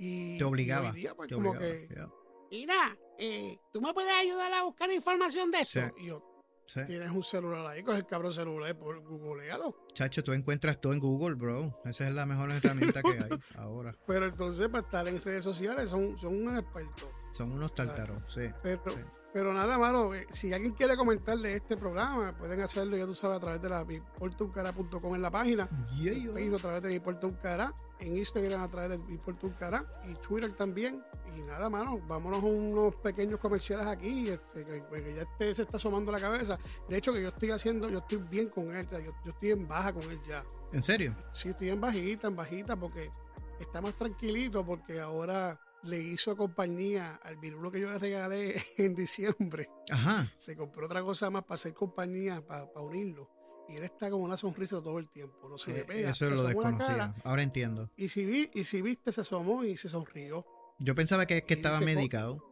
Y, 0.02 0.38
Te 0.38 0.44
obligaba, 0.44 0.86
y 0.86 0.88
hoy 0.88 0.96
día, 0.96 1.14
pues, 1.14 1.28
Te 1.28 1.34
como 1.34 1.50
obligaba, 1.50 1.76
que. 1.76 2.19
Mira, 2.50 2.96
eh, 3.18 3.58
tú 3.72 3.80
me 3.80 3.92
puedes 3.94 4.12
ayudar 4.12 4.52
a 4.52 4.62
buscar 4.62 4.90
información 4.92 5.50
de 5.50 5.60
esto. 5.60 5.80
Sí. 5.80 6.02
Y 6.02 6.06
yo, 6.06 6.42
Sí. 6.66 6.80
tienes 6.86 7.10
un 7.10 7.22
celular 7.22 7.66
ahí, 7.66 7.82
coge 7.82 7.98
el 7.98 8.06
cabrón 8.06 8.32
celular, 8.32 8.78
por 8.78 9.00
googlealo. 9.00 9.86
Chacho, 9.92 10.22
tú 10.22 10.32
encuentras 10.32 10.80
todo 10.80 10.92
en 10.92 11.00
Google, 11.00 11.34
bro. 11.34 11.80
Esa 11.84 12.08
es 12.08 12.14
la 12.14 12.24
mejor 12.26 12.50
herramienta 12.50 13.02
que 13.02 13.08
hay 13.10 13.18
ahora. 13.58 13.94
Pero 14.06 14.26
entonces 14.26 14.68
para 14.68 14.80
estar 14.80 15.06
en 15.08 15.20
redes 15.20 15.44
sociales 15.44 15.90
son, 15.90 16.16
son 16.18 16.46
un 16.46 16.56
experto. 16.56 17.10
Son 17.32 17.52
unos 17.52 17.74
tártaros, 17.74 18.20
sí. 18.26 18.42
Pero, 18.62 18.82
Sí. 18.86 18.96
pero 19.32 19.52
nada, 19.52 19.78
mano, 19.78 20.12
eh, 20.14 20.26
si 20.32 20.52
alguien 20.52 20.72
quiere 20.72 20.96
comentarle 20.96 21.56
este 21.56 21.76
programa, 21.76 22.36
pueden 22.36 22.60
hacerlo, 22.60 22.96
ya 22.96 23.06
tú 23.06 23.14
sabes, 23.14 23.36
a 23.36 23.40
través 23.40 23.62
de 23.62 23.68
la 23.68 23.84
miportuncara.com 23.84 25.14
en 25.14 25.22
la 25.22 25.30
página, 25.30 25.68
Yeah, 26.00 26.12
en. 26.12 26.32
Facebook 26.32 26.58
a 26.58 26.62
través 26.62 26.82
de 26.82 26.88
miportuncara, 26.88 27.72
en 28.00 28.16
Instagram 28.16 28.62
a 28.62 28.70
través 28.70 28.90
de 28.90 28.98
miportuncara 29.06 29.84
y 30.08 30.14
Twitter 30.14 30.52
también. 30.56 31.02
Y 31.36 31.42
nada, 31.42 31.70
mano, 31.70 32.00
vámonos 32.08 32.42
a 32.42 32.46
unos 32.46 32.96
pequeños 32.96 33.38
comerciales 33.38 33.86
aquí, 33.86 34.28
este, 34.28 34.64
que, 34.64 34.82
que 34.82 35.14
ya 35.14 35.22
este 35.22 35.54
se 35.54 35.62
está 35.62 35.76
asomando 35.76 36.10
la 36.10 36.20
cabeza. 36.20 36.58
De 36.88 36.96
hecho, 36.96 37.12
que 37.12 37.22
yo 37.22 37.28
estoy 37.28 37.50
haciendo, 37.52 37.88
yo 37.88 37.98
estoy 37.98 38.18
bien 38.18 38.48
con 38.48 38.74
él, 38.74 38.88
yo, 38.90 39.12
yo 39.24 39.30
estoy 39.30 39.52
en 39.52 39.68
baja 39.80 39.92
con 39.92 40.10
él 40.10 40.20
ya. 40.26 40.44
¿En 40.72 40.82
serio? 40.82 41.16
Sí, 41.32 41.48
estoy 41.50 41.70
en 41.70 41.80
bajita, 41.80 42.28
en 42.28 42.36
bajita, 42.36 42.76
porque 42.76 43.10
está 43.58 43.80
más 43.80 43.94
tranquilito, 43.96 44.64
porque 44.64 45.00
ahora 45.00 45.58
le 45.82 45.98
hizo 45.98 46.36
compañía 46.36 47.16
al 47.22 47.36
virulo 47.38 47.70
que 47.70 47.80
yo 47.80 47.90
le 47.90 47.98
regalé 47.98 48.62
en 48.76 48.94
diciembre. 48.94 49.68
Ajá. 49.90 50.30
Se 50.36 50.54
compró 50.56 50.86
otra 50.86 51.02
cosa 51.02 51.30
más 51.30 51.42
para 51.44 51.54
hacer 51.54 51.72
compañía, 51.74 52.44
para, 52.46 52.64
unirlo. 52.80 53.30
Y 53.68 53.76
él 53.76 53.84
está 53.84 54.10
con 54.10 54.20
una 54.20 54.36
sonrisa 54.36 54.82
todo 54.82 54.98
el 54.98 55.08
tiempo, 55.08 55.48
no 55.48 55.56
se 55.56 55.72
le 55.72 55.78
Eh, 55.80 55.84
pega. 55.84 56.10
Eso 56.10 56.26
se 56.26 56.32
lo 56.32 56.42
desconocía. 56.42 57.14
Ahora 57.24 57.42
entiendo. 57.42 57.88
y 57.96 58.08
si, 58.08 58.24
vi, 58.26 58.50
y 58.54 58.64
si 58.64 58.82
viste, 58.82 59.12
se 59.12 59.20
asomó 59.22 59.64
y 59.64 59.76
se 59.76 59.88
sonrió. 59.88 60.44
Yo 60.80 60.94
pensaba 60.94 61.24
que, 61.26 61.42
que 61.44 61.54
estaba 61.54 61.78
dice, 61.78 61.92
"Co- 61.92 61.94
medicado. 61.98 62.44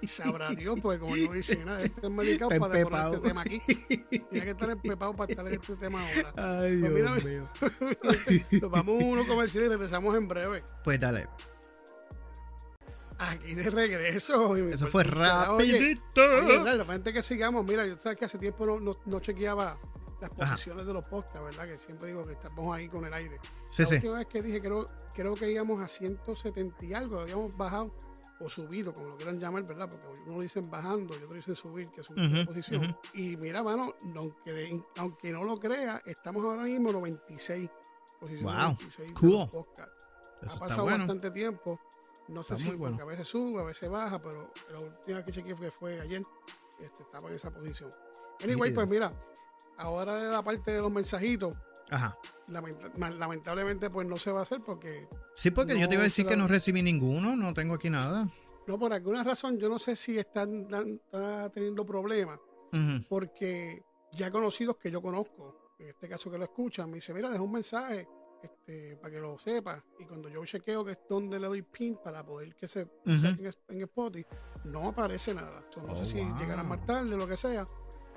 Y 0.00 0.06
sabrá 0.06 0.50
Dios, 0.50 0.78
porque 0.80 0.98
como 1.00 1.16
no 1.16 1.32
dice 1.32 1.64
nada, 1.64 1.82
este 1.82 2.06
es 2.06 2.10
medicado 2.10 2.50
Está 2.50 2.66
para 2.68 2.78
empepado. 2.80 3.14
este 3.14 3.28
tema 3.28 3.40
aquí. 3.42 3.60
Tiene 4.30 4.44
que 4.44 4.50
estar 4.50 4.70
empepado 4.70 5.12
para 5.14 5.30
estar 5.32 5.46
en 5.46 5.54
este 5.54 5.76
tema 5.76 6.00
ahora. 6.00 6.32
Ay, 6.60 6.78
Pues 6.80 6.92
mira, 6.92 7.14
Dios 7.16 7.24
mío. 7.24 7.50
Nos 8.62 8.70
vamos 8.70 9.02
a 9.02 9.06
uno 9.06 9.26
comercial 9.26 9.64
y 9.64 9.68
regresamos 9.68 10.16
en 10.16 10.28
breve. 10.28 10.62
Pues 10.84 10.98
dale. 11.00 11.28
Aquí 13.18 13.54
de 13.54 13.70
regreso. 13.70 14.56
Eso 14.56 14.86
fue 14.88 15.02
Oye, 15.02 15.10
rapidito. 15.12 16.22
Oye, 16.22 16.58
Ray, 16.58 16.78
la 16.78 16.84
gente 16.84 17.12
que 17.12 17.22
sigamos, 17.22 17.64
mira, 17.64 17.86
yo 17.86 17.92
sabes 17.98 18.18
que 18.18 18.24
hace 18.24 18.38
tiempo 18.38 18.66
no, 18.66 18.80
no, 18.80 18.98
no 19.06 19.20
chequeaba 19.20 19.78
las 20.20 20.30
Ajá. 20.40 20.52
posiciones 20.52 20.86
de 20.86 20.92
los 20.92 21.06
podcasts, 21.06 21.40
¿verdad? 21.42 21.66
Que 21.68 21.76
siempre 21.76 22.08
digo 22.08 22.22
que 22.24 22.32
estamos 22.32 22.74
ahí 22.74 22.88
con 22.88 23.04
el 23.04 23.14
aire. 23.14 23.38
Sí, 23.70 23.82
la 23.82 23.88
sí. 23.88 23.94
última 23.96 24.18
vez 24.18 24.26
que 24.26 24.42
dije, 24.42 24.60
creo, 24.60 24.86
creo 25.14 25.34
que 25.34 25.50
íbamos 25.52 25.84
a 25.84 25.88
170 25.88 26.84
y 26.84 26.94
algo, 26.94 27.20
habíamos 27.20 27.56
bajado 27.56 27.94
o 28.44 28.48
subido, 28.48 28.92
como 28.92 29.08
lo 29.08 29.16
quieran 29.16 29.38
llamar, 29.38 29.64
¿verdad? 29.64 29.88
Porque 29.88 30.06
uno 30.26 30.36
lo 30.36 30.42
dicen 30.42 30.68
bajando 30.70 31.14
y 31.18 31.22
otro 31.22 31.36
dicen 31.36 31.54
subir, 31.54 31.90
que 31.90 32.02
subir 32.02 32.28
de 32.30 32.36
Ujú, 32.40 32.46
posición. 32.46 32.96
Y 33.14 33.36
mira, 33.36 33.62
mano, 33.62 33.94
no- 34.06 34.20
aunque, 34.20 34.82
aunque 34.96 35.30
no 35.30 35.44
lo 35.44 35.58
crea, 35.58 36.02
estamos 36.04 36.42
ahora 36.44 36.64
mismo 36.64 36.88
en 36.90 36.94
96. 36.94 37.70
Posición 38.18 38.44
Wow, 38.44 38.54
96 38.54 39.08
de 39.08 39.14
cool. 39.14 39.48
Eso 40.42 40.56
ha 40.56 40.58
pasado 40.58 40.82
bueno. 40.82 40.98
bastante 40.98 41.30
tiempo. 41.30 41.80
No 42.28 42.42
sé 42.42 42.54
Está 42.54 42.56
si 42.62 42.68
muy 42.68 42.76
bueno. 42.76 42.96
porque 42.96 43.02
a 43.02 43.10
veces 43.10 43.28
sube, 43.28 43.60
a 43.60 43.64
veces 43.64 43.88
baja, 43.88 44.20
pero 44.20 44.52
la 44.70 44.78
última 44.78 45.16
vez 45.18 45.26
que 45.26 45.32
chequeé 45.32 45.56
fue, 45.56 45.70
fue 45.70 46.00
ayer. 46.00 46.22
Este, 46.78 47.02
estaba 47.02 47.28
en 47.28 47.34
esa 47.36 47.50
posición. 47.52 47.90
Anyway, 48.42 48.70
Nítido. 48.70 48.74
pues 48.74 48.90
mira, 48.90 49.10
ahora 49.76 50.18
la 50.30 50.42
parte 50.42 50.70
de 50.72 50.80
los 50.80 50.90
mensajitos, 50.90 51.54
Ajá. 51.92 52.18
lamenta- 52.48 52.90
lamentablemente 53.18 53.90
pues 53.90 54.06
no 54.08 54.18
se 54.18 54.32
va 54.32 54.40
a 54.40 54.42
hacer 54.42 54.60
porque 54.64 55.06
Sí, 55.34 55.50
porque 55.50 55.78
yo 55.78 55.88
te 55.88 55.94
iba 55.94 56.02
a 56.02 56.04
decir 56.04 56.26
que 56.26 56.36
no 56.36 56.48
recibí 56.48 56.82
ninguno, 56.82 57.36
no 57.36 57.52
tengo 57.54 57.74
aquí 57.74 57.90
nada. 57.90 58.22
no 58.66 58.78
por 58.78 58.92
alguna 58.92 59.22
razón 59.24 59.58
yo 59.58 59.68
no 59.68 59.78
sé 59.78 59.94
si 59.96 60.18
están 60.18 60.66
está 61.04 61.50
teniendo 61.50 61.84
problemas 61.84 62.38
porque 63.08 63.82
ya 64.12 64.30
conocidos 64.30 64.76
que 64.76 64.90
yo 64.90 65.00
conozco, 65.02 65.72
en 65.78 65.88
este 65.88 66.08
caso 66.08 66.30
que 66.30 66.38
lo 66.38 66.44
escuchan, 66.44 66.88
me 66.88 66.96
dice, 66.96 67.12
mira, 67.14 67.28
deja 67.30 67.42
un 67.42 67.52
mensaje 67.52 68.06
este, 68.42 68.96
para 68.96 69.12
que 69.14 69.20
lo 69.20 69.38
sepa. 69.38 69.82
Y 69.98 70.04
cuando 70.04 70.28
yo 70.28 70.44
chequeo 70.44 70.84
que 70.84 70.92
es 70.92 70.98
donde 71.08 71.38
le 71.38 71.46
doy 71.46 71.62
pin 71.62 71.96
para 72.02 72.24
poder 72.24 72.54
que 72.54 72.66
se 72.68 72.82
Ujú. 73.06 73.20
saquen 73.20 73.50
en 73.68 73.82
Spotify, 73.82 74.26
no 74.64 74.88
aparece 74.88 75.32
nada. 75.34 75.64
So, 75.70 75.82
no 75.82 75.92
Oh, 75.92 75.96
sé 75.96 76.04
si 76.06 76.20
wow. 76.20 76.38
llegarán 76.38 76.68
más 76.68 76.84
tarde, 76.86 77.16
lo 77.16 77.26
que 77.26 77.36
sea. 77.36 77.64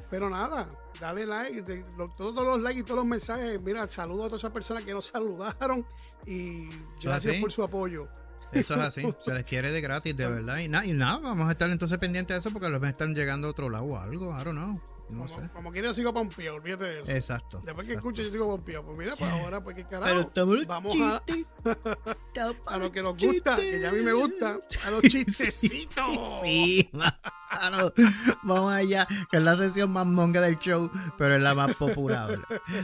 Pero 0.10 0.30
nada, 0.30 0.68
dale 1.00 1.26
like, 1.26 1.62
de- 1.64 1.86
lo- 1.98 2.10
todos 2.12 2.44
los 2.46 2.62
likes 2.62 2.80
y 2.82 2.84
todos 2.84 2.98
los 2.98 3.06
mensajes. 3.06 3.62
Mira, 3.64 3.88
saludo 3.90 4.24
a 4.26 4.28
todas 4.28 4.42
esas 4.42 4.52
personas 4.52 4.84
que 4.84 4.94
nos 4.94 5.06
saludaron 5.14 5.86
y 6.26 6.70
gracias 7.02 7.38
por 7.42 7.52
su 7.52 7.64
apoyo. 7.64 8.08
Eso 8.52 8.76
es 8.76 8.80
así, 8.80 9.04
se 9.18 9.34
les 9.34 9.44
quiere 9.44 9.72
de 9.72 9.82
gratis, 9.82 10.16
de 10.16 10.26
verdad. 10.28 10.60
Y 10.60 10.68
nada, 10.70 10.86
y 10.86 10.94
nada, 10.94 11.18
vamos 11.20 11.48
a 11.50 11.52
estar 11.52 11.70
entonces 11.70 11.98
pendientes 11.98 12.36
de 12.36 12.40
eso 12.40 12.52
porque 12.52 12.70
los 12.70 12.80
me 12.80 12.90
están 12.90 13.14
llegando 13.16 13.48
a 13.48 13.52
otro 13.52 13.70
lado 13.70 13.86
o 13.86 13.98
algo, 13.98 14.32
I 14.40 14.44
don't 14.44 14.58
know. 14.58 14.74
No 15.10 15.26
como, 15.26 15.28
sé. 15.28 15.50
como 15.54 15.72
quiera, 15.72 15.94
sigo 15.94 16.14
pompeado, 16.14 16.56
olvídate 16.58 16.84
de 16.86 17.00
eso. 17.02 17.12
Exacto. 17.12 17.62
Después 17.64 17.88
que 17.88 17.94
exacto. 17.94 18.10
escucho, 18.10 18.24
yo 18.24 18.32
sigo 18.32 18.48
pompeado. 18.48 18.86
Pues 18.86 18.98
mira, 18.98 19.16
pues 19.16 19.32
ahora, 19.32 19.64
pues 19.64 19.76
qué 19.76 19.86
Pero 19.88 20.02
carajo. 20.02 20.22
estamos 20.22 20.56
los 20.56 20.68
Vamos 20.68 20.96
a, 21.02 21.24
chistes, 21.26 21.46
estamos 22.28 22.58
a 22.66 22.78
lo 22.78 22.92
que 22.92 23.02
nos 23.04 23.18
gusta, 23.18 23.56
que 23.56 23.80
ya 23.80 23.90
a 23.90 23.92
mí 23.92 24.02
me 24.02 24.14
gusta, 24.14 24.60
a 24.86 24.90
los 24.92 25.02
chistecitos. 25.10 26.40
Sí, 26.42 26.90
mano. 26.94 27.92
Vamos 28.44 28.74
allá, 28.74 29.08
que 29.32 29.38
es 29.38 29.44
la 29.44 29.56
sesión 29.56 29.92
más 29.92 30.06
monga 30.06 30.42
del 30.42 30.58
show, 30.60 30.90
pero 31.18 31.36
es 31.36 31.42
la 31.42 31.54
más 31.56 31.76
popular. 31.76 32.40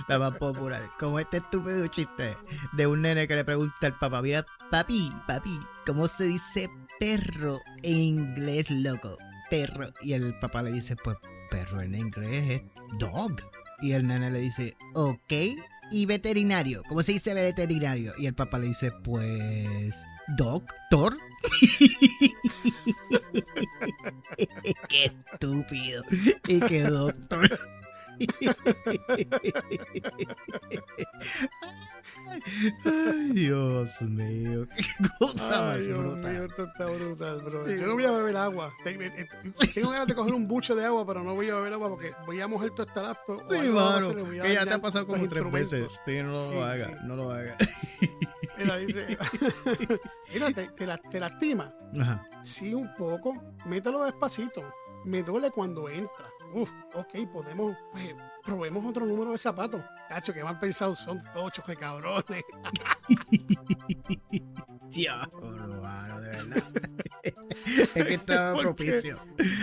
La 0.07 0.19
más 0.19 0.37
popular. 0.37 0.89
Como 0.99 1.19
este 1.19 1.37
estúpido 1.37 1.85
chiste 1.87 2.37
de 2.73 2.87
un 2.87 3.01
nene 3.01 3.27
que 3.27 3.35
le 3.35 3.43
pregunta 3.43 3.87
al 3.87 3.97
papá: 3.97 4.21
Mira, 4.21 4.45
papi, 4.69 5.11
papi, 5.27 5.59
¿cómo 5.85 6.07
se 6.07 6.25
dice 6.25 6.69
perro 6.99 7.59
en 7.83 7.97
inglés, 7.97 8.69
loco? 8.69 9.17
Perro. 9.49 9.91
Y 10.01 10.13
el 10.13 10.37
papá 10.39 10.61
le 10.63 10.71
dice: 10.71 10.95
Pues 11.03 11.17
perro 11.51 11.81
en 11.81 11.93
inglés 11.93 12.49
es 12.49 12.61
dog. 12.97 13.35
Y 13.81 13.91
el 13.91 14.07
nene 14.07 14.31
le 14.31 14.39
dice: 14.39 14.75
Ok. 14.95 15.33
Y 15.91 16.05
veterinario, 16.05 16.81
¿cómo 16.87 17.03
se 17.03 17.11
dice 17.11 17.33
veterinario? 17.35 18.13
Y 18.17 18.25
el 18.25 18.33
papá 18.33 18.57
le 18.57 18.67
dice: 18.67 18.91
Pues. 19.03 20.03
Doctor. 20.37 21.17
Qué 24.87 25.11
estúpido. 25.33 26.03
Y 26.47 26.61
qué 26.61 26.83
doctor. 26.83 27.59
Ay, 32.85 33.29
Dios 33.33 34.01
mío. 34.03 34.67
Qué 34.75 34.83
cosa 35.19 35.71
Ay, 35.71 35.77
más 35.77 35.87
Dios 35.87 35.99
brutal. 35.99 36.31
mío, 36.33 36.43
esto 36.45 36.63
está 36.63 36.85
brutal, 36.85 37.41
bro. 37.41 37.65
Sí. 37.65 37.71
Yo 37.79 37.87
no 37.87 37.93
voy 37.93 38.05
a 38.05 38.11
beber 38.11 38.37
agua. 38.37 38.73
Eh, 38.85 39.27
Tengo 39.73 39.89
ganas 39.91 40.07
de 40.07 40.15
coger 40.15 40.33
un 40.33 40.47
buche 40.47 40.73
de 40.75 40.85
agua, 40.85 41.05
pero 41.05 41.23
no 41.23 41.33
voy 41.35 41.49
a 41.49 41.55
beber 41.55 41.73
agua 41.73 41.89
porque 41.89 42.11
voy 42.25 42.41
a 42.41 42.47
mojar 42.47 42.69
todo 42.71 42.83
este 42.85 43.01
laptop. 43.01 43.41
Sí, 43.49 43.67
mano, 43.69 44.13
que 44.41 44.53
ya 44.53 44.65
te 44.65 44.73
ha 44.73 44.81
pasado 44.81 45.07
como 45.07 45.27
tres 45.27 45.51
veces. 45.51 45.87
Sí, 46.05 46.21
no 46.23 46.31
lo 46.33 46.39
Sí, 46.47 46.57
haga, 46.57 46.99
no 47.03 47.15
lo 47.15 47.31
haga. 47.31 47.55
Mira, 48.57 48.77
dice, 48.77 49.17
mira, 50.33 50.51
te, 50.51 50.67
te 50.67 50.85
la- 50.85 50.97
te 50.97 51.19
lastima. 51.19 51.73
Ajá. 51.99 52.23
Sí, 52.43 52.73
un 52.75 52.93
poco. 52.95 53.33
Mételo 53.65 54.03
despacito. 54.03 54.61
Me 55.05 55.23
duele 55.23 55.49
cuando 55.49 55.89
entra. 55.89 56.30
Uf, 56.53 56.69
ok, 56.93 57.29
podemos, 57.31 57.77
pues, 57.91 58.13
probemos 58.43 58.85
otro 58.85 59.05
número 59.05 59.31
de 59.31 59.37
zapatos. 59.37 59.81
Cacho, 60.09 60.33
que 60.33 60.43
mal 60.43 60.59
pensados 60.59 60.99
son 60.99 61.21
tochos 61.33 61.65
de 61.65 61.75
cabrones. 61.75 62.43
Diablo, 64.89 65.81
mano, 65.81 66.19
de 66.19 66.29
verdad. 66.29 66.63
es 67.95 68.05
que 68.05 68.13
estaba 68.15 68.59
propicio. 68.59 69.19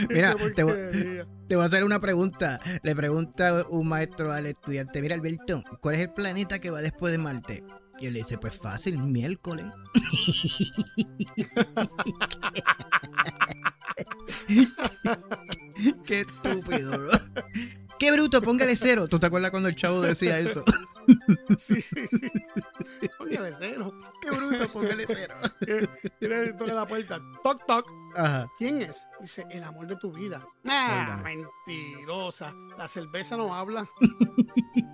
Mira, 0.09 0.35
te 0.55 0.63
voy-. 0.63 1.27
Te 1.49 1.57
voy 1.57 1.63
a 1.63 1.67
hacer 1.67 1.85
una 1.85 2.01
pregunta. 2.01 2.61
Le 2.83 2.95
pregunta 2.95 3.67
un 3.69 3.89
maestro 3.89 4.33
al 4.33 4.47
estudiante, 4.47 5.01
mira 5.01 5.15
Alberto, 5.15 5.63
¿cuál 5.81 5.97
es 5.97 6.03
el 6.03 6.13
planeta 6.13 6.59
que 6.59 6.71
va 6.71 6.83
después 6.83 7.13
de 7.13 7.19
Marte? 7.19 7.65
Y 7.99 8.07
él 8.07 8.13
le 8.13 8.21
dice, 8.21 8.39
pues 8.39 8.57
fácil, 8.57 8.99
miércoles. 8.99 9.67
Qué 16.07 16.21
estúpido, 16.21 16.91
bro. 16.91 17.11
Qué 17.99 18.13
bruto, 18.13 18.41
póngale 18.43 18.77
cero. 18.77 19.09
¿Tú 19.09 19.19
te 19.19 19.27
acuerdas 19.27 19.51
cuando 19.51 19.69
el 19.69 19.75
chavo 19.77 20.01
decía 20.01 20.39
eso? 20.39 20.65
Sí, 21.57 21.81
sí, 21.81 22.07
sí. 22.07 22.31
Póngale 23.17 23.51
cero. 23.59 23.95
Qué 24.21 24.31
bruto, 24.31 24.69
póngale 24.69 25.07
cero. 25.07 25.37
Tiene 26.21 26.53
la 26.67 26.85
puerta. 26.85 27.19
Toc, 27.43 27.65
toc. 27.67 27.91
Ajá. 28.15 28.47
¿Quién 28.59 28.83
es? 28.83 29.07
Dice, 29.19 29.47
el 29.51 29.65
amor 29.65 29.87
de 29.87 29.97
tu 29.97 30.13
vida. 30.13 30.47
Ah, 30.69 31.19
mentirosa. 31.25 32.53
La 32.77 32.87
cerveza 32.89 33.39
no 33.39 33.55
habla. 33.55 33.89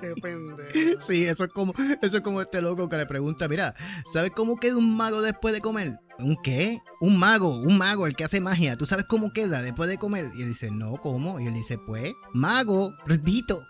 Qué 0.00 0.14
pendejo. 0.20 1.00
Sí, 1.00 1.24
eso 1.24 1.44
es 1.44 1.52
como, 1.52 1.72
eso 2.02 2.16
es 2.16 2.22
como 2.22 2.40
este 2.40 2.60
loco 2.60 2.88
que 2.88 2.96
le 2.96 3.06
pregunta, 3.06 3.48
mira, 3.48 3.74
¿sabes 4.06 4.32
cómo 4.34 4.56
queda 4.56 4.76
un 4.76 4.96
mago 4.96 5.22
después 5.22 5.54
de 5.54 5.60
comer? 5.60 5.98
¿Un 6.18 6.36
qué? 6.42 6.80
Un 7.00 7.18
mago, 7.18 7.58
un 7.60 7.76
mago, 7.78 8.06
el 8.06 8.14
que 8.14 8.24
hace 8.24 8.40
magia. 8.40 8.76
¿Tú 8.76 8.86
sabes 8.86 9.04
cómo 9.08 9.32
queda 9.32 9.62
después 9.62 9.88
de 9.88 9.98
comer? 9.98 10.30
Y 10.34 10.42
él 10.42 10.48
dice, 10.48 10.70
no, 10.70 10.96
¿cómo? 10.98 11.40
Y 11.40 11.46
él 11.46 11.54
dice, 11.54 11.78
pues, 11.86 12.12
mago, 12.32 12.94
redito. 13.06 13.62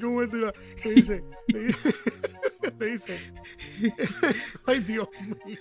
Como 0.00 0.20
me 0.20 0.28
tira, 0.28 0.52
le 0.84 0.92
dice, 0.92 1.24
le 2.84 2.92
dice, 2.92 3.32
ay 4.66 4.80
Dios 4.80 5.08
mío. 5.44 5.58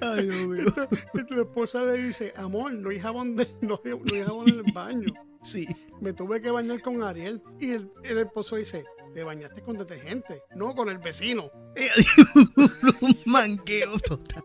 Ay, 0.00 0.26
Dios 0.26 0.48
mío. 0.48 0.74
Y 1.14 1.34
la 1.34 1.42
esposa 1.42 1.84
le 1.84 2.02
dice, 2.02 2.32
amor, 2.36 2.72
no 2.72 2.90
hay 2.90 3.00
jabón, 3.00 3.36
de, 3.36 3.48
no, 3.60 3.80
hay, 3.84 3.92
no 3.92 4.14
hay 4.14 4.22
jabón 4.22 4.48
en 4.48 4.66
el 4.66 4.72
baño. 4.72 5.08
Sí. 5.42 5.66
Me 6.00 6.12
tuve 6.12 6.40
que 6.40 6.50
bañar 6.50 6.80
con 6.82 7.02
Ariel. 7.02 7.42
Y 7.60 7.70
el, 7.70 7.90
el 8.04 8.18
esposo 8.18 8.56
dice, 8.56 8.84
te 9.14 9.22
bañaste 9.22 9.62
con 9.62 9.76
detergente, 9.76 10.42
no 10.56 10.74
con 10.74 10.88
el 10.88 10.98
vecino. 10.98 11.50
un 13.00 13.18
mangueo 13.26 13.98
total. 14.00 14.44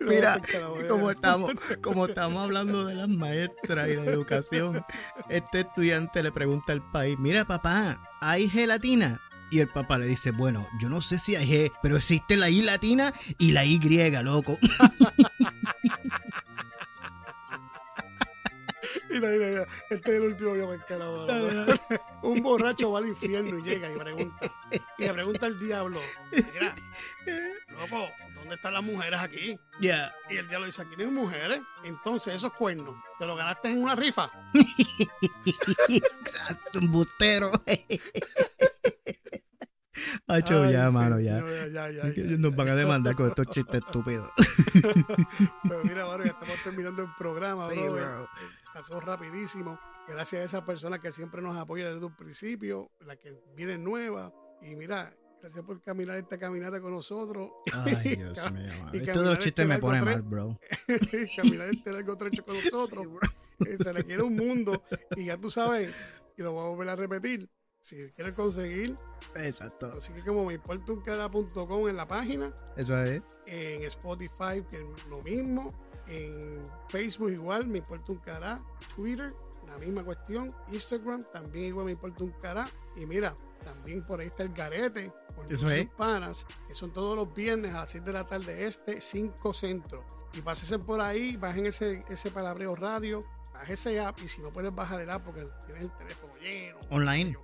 Mira, 0.00 0.40
como 0.88 1.10
estamos, 1.10 1.52
como 1.82 2.06
estamos 2.06 2.44
hablando 2.44 2.84
de 2.84 2.94
las 2.94 3.08
maestras 3.08 3.88
y 3.88 3.96
la 3.96 4.04
educación, 4.04 4.84
este 5.28 5.60
estudiante 5.60 6.22
le 6.22 6.32
pregunta 6.32 6.72
al 6.72 6.82
país, 6.90 7.18
mira 7.18 7.44
papá, 7.44 8.00
¿hay 8.20 8.48
gelatina? 8.48 9.20
Y 9.50 9.60
el 9.60 9.68
papá 9.68 9.98
le 9.98 10.06
dice, 10.06 10.30
bueno, 10.30 10.66
yo 10.80 10.88
no 10.88 11.00
sé 11.00 11.18
si 11.18 11.36
hay 11.36 11.48
G, 11.48 11.72
pero 11.82 11.96
existe 11.96 12.36
la 12.36 12.50
I 12.50 12.62
latina 12.62 13.12
y 13.38 13.52
la 13.52 13.64
Y, 13.64 13.78
loco. 14.22 14.58
Mira, 19.14 19.28
mira, 19.28 19.46
mira. 19.46 19.66
Este 19.90 20.10
es 20.10 20.16
el 20.16 20.22
último 20.22 20.52
que 20.54 20.66
me 20.66 21.04
ahora. 21.04 21.80
Un 22.22 22.42
borracho 22.42 22.90
va 22.90 22.98
al 22.98 23.08
infierno 23.08 23.58
y 23.58 23.62
llega 23.62 23.90
y 23.90 23.96
pregunta. 23.96 24.52
Y 24.98 25.02
le 25.04 25.12
pregunta 25.12 25.46
al 25.46 25.58
diablo: 25.58 26.00
Mira, 26.32 26.74
loco, 27.78 28.08
¿dónde 28.44 28.56
están 28.56 28.74
las 28.74 28.82
mujeres 28.84 29.20
aquí? 29.20 29.58
Ya. 29.80 30.14
Y 30.30 30.36
el 30.36 30.48
diablo 30.48 30.66
dice: 30.66 30.82
Aquí 30.82 30.94
no 30.96 31.04
hay 31.04 31.10
mujeres. 31.10 31.60
Entonces, 31.84 32.34
esos 32.34 32.52
cuernos, 32.52 32.94
¿te 33.18 33.26
los 33.26 33.36
ganaste 33.36 33.70
en 33.72 33.82
una 33.82 33.96
rifa? 33.96 34.30
Exacto, 35.88 36.78
un 36.78 36.90
bustero. 36.92 37.50
Hacho, 40.26 40.68
ya, 40.70 40.88
sí, 40.88 40.94
mano, 40.94 41.20
ya. 41.20 41.38
ya, 41.68 41.90
ya, 41.90 42.08
ya, 42.12 42.22
Nos 42.38 42.54
van 42.56 42.68
a 42.68 42.74
demandar 42.74 43.14
con 43.14 43.28
estos 43.28 43.46
chistes 43.48 43.76
estúpidos. 43.86 44.30
Pero 45.62 45.84
mira, 45.84 46.02
ahora 46.02 46.24
ya 46.24 46.30
estamos 46.32 46.62
terminando 46.62 47.02
el 47.02 47.08
programa, 47.18 47.68
Sí, 47.70 47.76
brother. 47.76 48.02
bro. 48.02 48.28
Pasó 48.72 49.00
rapidísimo. 49.00 49.78
Gracias 50.08 50.42
a 50.42 50.44
esas 50.44 50.62
personas 50.62 51.00
que 51.00 51.12
siempre 51.12 51.40
nos 51.40 51.56
apoyan 51.56 51.92
desde 51.94 52.04
un 52.06 52.16
principio, 52.16 52.90
las 53.00 53.16
que 53.16 53.34
vienen 53.56 53.84
nuevas. 53.84 54.32
Y 54.62 54.74
mira, 54.74 55.14
gracias 55.44 55.64
por 55.66 55.82
caminar 55.82 56.16
esta 56.16 56.38
caminata 56.38 56.80
con 56.80 56.92
nosotros. 56.92 57.50
Ay, 57.72 58.16
Dios 58.16 58.52
mío, 58.52 58.62
y 58.94 59.00
caminar 59.00 59.16
los 59.16 59.38
chistes 59.38 59.62
este 59.62 59.66
me 59.66 59.78
tren. 59.78 60.04
mal, 60.04 60.22
bro. 60.22 60.58
caminar 61.36 61.68
este 61.68 61.92
largo 61.92 62.16
trecho 62.16 62.42
con 62.46 62.54
nosotros. 62.64 63.04
Sí, 63.04 63.10
bro. 63.10 63.28
Eh, 63.70 63.76
se 63.82 63.92
le 63.92 64.04
quiere 64.04 64.22
un 64.22 64.36
mundo. 64.36 64.82
Y 65.16 65.26
ya 65.26 65.36
tú 65.36 65.50
sabes, 65.50 65.94
y 66.38 66.42
lo 66.42 66.52
voy 66.52 66.64
a 66.64 66.68
volver 66.70 66.88
a 66.88 66.96
repetir. 66.96 67.50
Si 67.78 68.10
quieres 68.12 68.34
conseguir, 68.34 68.96
Exacto. 69.36 69.90
consigue 69.90 70.22
como 70.24 70.46
me 70.46 70.54
importa 70.54 70.90
un 70.90 71.02
cara.com 71.02 71.88
en 71.90 71.96
la 71.96 72.08
página, 72.08 72.50
Eso 72.78 72.96
es. 73.02 73.20
en 73.44 73.82
Spotify, 73.82 74.64
que 74.70 74.78
es 74.78 75.06
lo 75.10 75.20
mismo, 75.20 75.68
en 76.06 76.62
Facebook 76.88 77.32
igual, 77.32 77.66
me 77.66 77.78
importa 77.78 78.12
un 78.12 78.18
cara, 78.20 78.58
Twitter, 78.96 79.30
la 79.66 79.76
misma 79.76 80.02
cuestión, 80.02 80.50
Instagram, 80.72 81.22
también 81.30 81.66
igual 81.66 81.84
me 81.84 81.92
importa 81.92 82.24
un 82.24 82.30
cara. 82.40 82.70
Y 82.96 83.04
mira, 83.04 83.34
también 83.62 84.02
por 84.06 84.18
ahí 84.20 84.28
está 84.28 84.44
el 84.44 84.54
garete, 84.54 85.12
con 85.34 85.52
Eso 85.52 85.70
es. 85.70 85.86
panas, 85.90 86.46
que 86.66 86.74
son 86.74 86.92
todos 86.92 87.16
los 87.16 87.32
viernes 87.34 87.74
a 87.74 87.78
las 87.80 87.90
6 87.92 88.04
de 88.04 88.12
la 88.12 88.26
tarde 88.26 88.66
este, 88.66 89.00
5 89.00 89.52
centro. 89.54 90.04
Y 90.32 90.40
pásense 90.42 90.78
por 90.78 91.00
ahí, 91.00 91.36
bajen 91.36 91.66
ese, 91.66 92.00
ese 92.08 92.30
palabreo 92.30 92.74
radio, 92.74 93.20
bajen 93.52 93.74
ese 93.74 94.00
app, 94.00 94.18
y 94.20 94.28
si 94.28 94.40
no 94.42 94.50
puedes 94.50 94.74
bajar 94.74 95.00
el 95.00 95.10
app 95.10 95.24
porque 95.24 95.46
tienes 95.66 95.84
el 95.84 95.92
teléfono 95.96 96.32
lleno, 96.42 96.78
Online. 96.90 97.36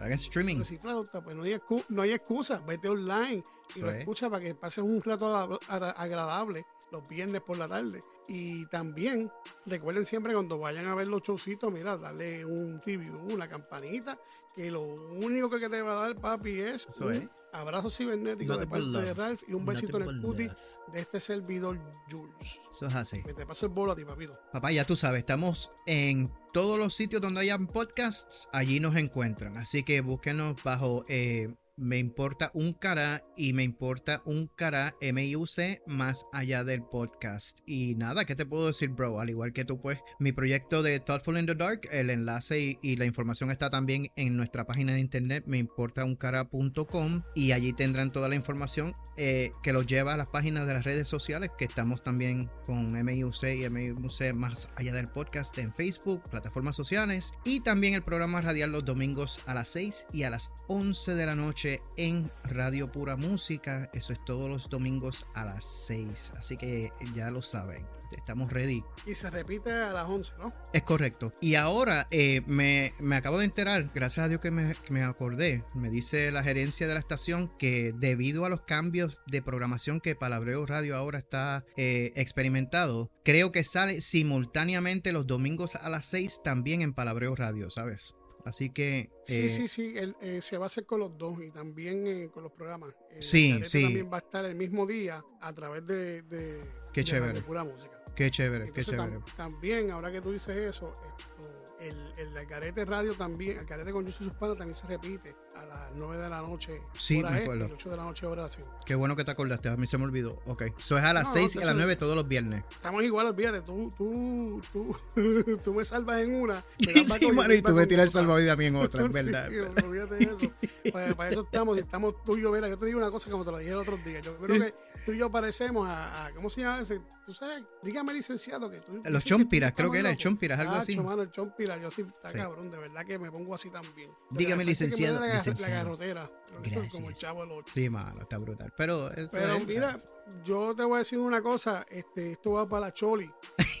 Hagan 0.00 0.12
streaming. 0.12 0.56
pues 0.58 1.34
no 1.36 1.42
hay, 1.44 1.60
no 1.88 2.02
hay 2.02 2.12
excusa, 2.12 2.60
vete 2.66 2.88
online 2.88 3.42
y 3.74 3.78
Eso 3.78 3.80
lo 3.86 3.90
es. 3.90 3.98
escucha 3.98 4.28
para 4.30 4.42
que 4.42 4.54
pases 4.54 4.84
un 4.84 5.02
rato 5.02 5.34
agra- 5.36 5.58
agra- 5.68 5.90
agradable 5.92 6.66
los 6.90 7.08
viernes 7.08 7.40
por 7.42 7.56
la 7.58 7.68
tarde. 7.68 8.00
Y 8.28 8.66
también 8.66 9.30
recuerden 9.66 10.04
siempre 10.04 10.34
cuando 10.34 10.58
vayan 10.58 10.86
a 10.86 10.94
ver 10.94 11.06
los 11.06 11.22
showcitos, 11.22 11.72
mira, 11.72 11.96
darle 11.96 12.44
un 12.44 12.80
review, 12.84 13.18
una 13.32 13.48
campanita, 13.48 14.18
que 14.54 14.70
lo 14.70 14.82
único 14.82 15.48
que 15.50 15.68
te 15.68 15.80
va 15.82 15.92
a 15.92 16.08
dar, 16.08 16.16
papi, 16.16 16.60
es 16.60 16.86
Eso 16.86 17.06
un 17.06 17.12
es. 17.14 17.28
abrazo 17.52 17.90
cibernético 17.90 18.56
de 18.56 18.66
parte 18.66 18.86
de. 18.86 19.14
Ralph 19.14 19.42
y 19.46 19.54
un 19.54 19.64
besito 19.64 19.98
en 19.98 20.08
el 20.08 20.20
cuti 20.20 20.48
de 20.92 21.00
este 21.00 21.20
servidor 21.20 21.78
Jules. 22.10 22.58
Eso 22.70 22.86
es 22.86 22.94
así. 22.94 23.22
Que 23.22 23.34
te 23.34 23.46
paso 23.46 23.66
el 23.66 23.72
bolo 23.72 23.92
a 23.92 23.96
ti, 23.96 24.04
papito. 24.04 24.32
Papá, 24.52 24.72
ya 24.72 24.84
tú 24.84 24.96
sabes, 24.96 25.20
estamos 25.20 25.70
en 25.86 26.30
todos 26.52 26.78
los 26.78 26.94
sitios 26.94 27.22
donde 27.22 27.40
hayan 27.40 27.66
podcasts, 27.66 28.48
allí 28.52 28.80
nos 28.80 28.96
encuentran. 28.96 29.56
Así 29.56 29.82
que 29.82 30.00
búsquenos 30.00 30.60
bajo 30.64 31.04
eh, 31.08 31.54
Me 31.78 31.98
Importa 31.98 32.50
un 32.54 32.72
Cara 32.72 33.24
y 33.36 33.52
Me 33.52 33.62
Importa 33.62 34.20
un 34.24 34.48
Cara 34.56 34.96
M-I-U-C 35.00 35.80
más 35.86 36.26
allá 36.32 36.64
del 36.64 36.82
podcast. 36.82 37.60
Y 37.66 37.94
nada, 37.94 38.24
¿qué 38.24 38.34
te 38.34 38.44
puedo 38.44 38.66
decir, 38.66 38.88
bro? 38.88 39.20
Al 39.20 39.30
igual 39.30 39.52
que 39.52 39.64
tú, 39.64 39.80
pues, 39.80 40.00
mi 40.18 40.32
proyecto 40.32 40.82
de 40.82 40.98
Thoughtful 40.98 41.38
in 41.38 41.46
the 41.46 41.54
Dark, 41.54 41.82
el 41.92 42.10
enlace 42.10 42.78
y, 42.82 42.96
la 42.96 43.04
información 43.04 43.52
está 43.52 43.70
también 43.70 44.08
en 44.16 44.36
nuestra 44.36 44.66
página 44.66 44.92
de 44.92 44.98
internet, 44.98 45.44
meimportauncara.com 45.46 47.22
y 47.36 47.52
allí 47.52 47.72
tendrán 47.72 48.10
toda 48.10 48.28
la 48.28 48.34
información 48.34 48.96
eh, 49.16 49.52
que 49.62 49.72
los 49.72 49.86
lleva 49.86 50.14
a 50.14 50.16
las 50.16 50.30
páginas 50.30 50.66
de 50.66 50.74
las 50.74 50.84
redes 50.84 51.06
sociales, 51.06 51.50
que 51.56 51.66
estamos 51.66 52.02
también 52.02 52.50
con 52.64 52.92
MIUC 52.92 53.44
y 53.44 53.70
MIUC 53.70 54.34
más 54.34 54.68
allá 54.74 54.92
del 54.92 55.06
podcast 55.06 55.56
en 55.58 55.72
Facebook, 55.72 56.28
plataformas 56.28 56.74
sociales 56.74 57.32
y 57.44 57.60
también 57.60 57.94
el 57.94 58.02
programa 58.02 58.40
radial 58.40 58.72
los 58.72 58.84
domingos 58.84 59.40
a 59.46 59.54
las 59.54 59.68
6 59.68 60.08
y 60.12 60.24
a 60.24 60.30
las 60.30 60.50
11 60.66 61.14
de 61.14 61.26
la 61.26 61.36
noche 61.36 61.67
en 61.96 62.30
Radio 62.44 62.90
Pura 62.90 63.16
Música. 63.16 63.90
Eso 63.92 64.12
es 64.12 64.24
todos 64.24 64.48
los 64.48 64.68
domingos 64.68 65.26
a 65.34 65.44
las 65.44 65.64
6. 65.86 66.32
Así 66.38 66.56
que 66.56 66.92
ya 67.14 67.30
lo 67.30 67.42
saben, 67.42 67.86
estamos 68.16 68.52
ready 68.52 68.82
Y 69.06 69.14
se 69.14 69.30
repite 69.30 69.70
a 69.72 69.92
las 69.92 70.08
11, 70.08 70.32
¿no? 70.38 70.52
es 70.72 70.82
correcto. 70.82 71.32
Y 71.40 71.54
ahora 71.54 72.06
eh, 72.10 72.42
me, 72.46 72.92
me 72.98 73.16
acabo 73.16 73.38
de 73.38 73.44
enterar, 73.44 73.90
gracias 73.94 74.24
a 74.24 74.28
Dios 74.28 74.40
que 74.40 74.50
me, 74.50 74.74
que 74.74 74.92
me 74.92 75.02
acordé, 75.02 75.64
me 75.74 75.90
dice 75.90 76.30
la 76.30 76.42
gerencia 76.42 76.86
de 76.86 76.94
la 76.94 77.00
estación 77.00 77.50
que 77.58 77.92
debido 77.94 78.44
a 78.44 78.48
los 78.48 78.62
cambios 78.62 79.20
de 79.26 79.42
programación 79.42 80.00
que 80.00 80.14
Palabreo 80.14 80.66
Radio 80.66 80.96
ahora 80.96 81.18
está 81.18 81.64
eh, 81.76 82.12
experimentado, 82.16 83.10
creo 83.24 83.52
que 83.52 83.64
sale 83.64 84.00
simultáneamente 84.00 85.12
los 85.12 85.26
domingos 85.26 85.76
a 85.76 85.88
las 85.88 86.06
6 86.06 86.40
también 86.42 86.82
en 86.82 86.94
Palabreo 86.94 87.34
Radio, 87.34 87.70
¿sabes? 87.70 88.14
Así 88.48 88.70
que... 88.70 89.10
Sí, 89.24 89.40
eh, 89.44 89.48
sí, 89.48 89.68
sí, 89.68 89.92
el- 89.96 90.16
eh, 90.20 90.40
se 90.42 90.56
va 90.58 90.64
a 90.64 90.66
hacer 90.66 90.84
con 90.86 91.00
los 91.00 91.16
dos 91.18 91.38
y 91.42 91.50
también 91.50 92.06
eh, 92.06 92.28
con 92.32 92.42
los 92.42 92.52
programas. 92.52 92.94
El 93.14 93.22
Sí, 93.22 93.60
sí. 93.64 93.82
También 93.82 94.10
va 94.12 94.16
a 94.16 94.20
estar 94.20 94.44
el 94.44 94.54
mismo 94.54 94.86
día 94.86 95.22
a 95.40 95.52
través 95.52 95.86
de, 95.86 96.22
de, 96.22 96.60
Qué 96.92 97.00
de 97.00 97.04
chévere. 97.04 97.40
Pura 97.42 97.64
Música. 97.64 98.02
Qué 98.16 98.30
chévere, 98.30 98.72
qué 98.72 98.80
tam- 98.82 98.84
chévere. 98.84 99.20
también, 99.36 99.90
ahora 99.92 100.10
que 100.10 100.20
tú 100.20 100.32
dices 100.32 100.56
eso, 100.56 100.92
esto, 100.92 101.57
el, 101.80 102.12
el 102.16 102.36
Algarete 102.36 102.84
Radio 102.84 103.14
también, 103.14 103.58
Algarete 103.58 103.92
con 103.92 104.04
Yusuf 104.04 104.26
Suspana 104.26 104.54
también 104.54 104.74
se 104.74 104.86
repite 104.86 105.34
a 105.56 105.64
las 105.64 105.90
9 105.94 106.18
de 106.18 106.28
la 106.28 106.40
noche, 106.40 106.80
Sí, 106.98 107.18
hora 107.20 107.30
me 107.30 107.36
este, 107.38 107.44
acuerdo. 107.50 107.66
y 107.68 107.72
8 107.72 107.90
de 107.90 107.96
la 107.96 108.04
noche, 108.04 108.26
hora 108.26 108.44
así. 108.46 108.60
Qué 108.84 108.94
bueno 108.94 109.14
que 109.16 109.24
te 109.24 109.30
acordaste, 109.30 109.68
a 109.68 109.76
mí 109.76 109.86
se 109.86 109.96
me 109.98 110.04
olvidó. 110.04 110.40
Ok, 110.46 110.62
eso 110.78 110.98
es 110.98 111.04
a 111.04 111.12
las 111.12 111.28
No, 111.28 111.32
6 111.34 111.54
y 111.56 111.58
a 111.58 111.60
las 111.62 111.70
eso- 111.70 111.76
9 111.78 111.96
todos 111.96 112.16
los 112.16 112.26
viernes. 112.28 112.64
Estamos 112.70 113.02
igual, 113.04 113.26
olvídate, 113.26 113.60
tú, 113.62 113.88
tú, 113.96 114.60
tú, 114.72 114.96
tú 115.64 115.74
me 115.74 115.84
salvas 115.84 116.20
en 116.22 116.40
una. 116.40 116.64
sí, 116.78 116.86
te 117.18 117.54
y 117.56 117.62
tú 117.62 117.72
me 117.74 117.86
tiras 117.86 118.02
el 118.04 118.08
en 118.08 118.08
salvavidas 118.08 118.54
a 118.54 118.56
mí 118.56 118.66
en 118.66 118.76
otra, 118.76 119.02
es 119.04 119.08
Sí, 119.16 119.22
verdad. 119.24 119.48
olvídate 119.84 120.14
de 120.16 120.24
eso. 120.24 120.52
Para, 120.92 121.14
para 121.14 121.30
eso 121.30 121.42
estamos, 121.42 121.78
estamos 121.78 122.14
tú 122.24 122.36
y 122.36 122.42
yo, 122.42 122.50
mira, 122.52 122.68
yo 122.68 122.76
te 122.76 122.86
digo 122.86 122.98
una 122.98 123.10
cosa 123.10 123.30
como 123.30 123.44
te 123.44 123.52
la 123.52 123.58
dije 123.58 123.70
el 123.72 123.78
otro 123.78 123.96
día. 123.98 124.20
Yo 124.20 124.36
creo 124.38 124.58
que 124.60 124.74
tú 125.04 125.12
y 125.12 125.18
yo 125.18 125.30
parecemos 125.30 125.88
a, 125.88 126.26
a- 126.26 126.32
¿cómo 126.32 126.50
se 126.50 126.62
llama 126.62 126.80
ese? 126.80 127.00
Tú 127.26 127.32
sabes, 127.32 127.64
dígame 127.82 128.12
licenciado 128.14 128.70
que 128.70 128.78
tú. 128.80 129.00
Los 129.04 129.24
chompiras, 129.24 129.72
creo 129.76 129.90
que 129.90 129.98
era 129.98 130.10
el 130.10 130.16
chompiras, 130.16 130.58
algo 130.58 130.74
así. 130.74 130.96
Mano, 130.98 131.22
el 131.22 131.30
yo 131.76 131.90
sí, 131.90 132.02
está 132.10 132.30
Sí. 132.30 132.38
cabrón, 132.38 132.70
de 132.70 132.78
verdad 132.78 133.04
que 133.04 133.18
me 133.18 133.30
pongo 133.30 133.54
así 133.54 133.68
también. 133.70 134.08
Dígame, 134.30 134.64
la 134.64 134.70
licenciado, 134.70 135.20
La, 135.20 135.34
licenciado. 135.34 135.72
garrotera, 135.74 136.30
como 136.46 136.64
el 136.64 136.70
Gracias. 136.70 137.18
chavo. 137.18 137.62
Sí, 137.66 137.90
mano, 137.90 138.22
está 138.22 138.38
brutal. 138.38 138.72
Pero, 138.76 139.10
eso 139.12 139.28
Pero 139.32 139.54
es- 139.54 139.66
mira, 139.66 139.98
yo 140.44 140.74
te 140.74 140.84
voy 140.84 140.96
a 140.96 140.98
decir 140.98 141.18
una 141.18 141.42
cosa, 141.42 141.84
este, 141.90 142.32
esto 142.32 142.52
va 142.52 142.68
para 142.68 142.86
la 142.86 142.92
Choli. 142.92 143.30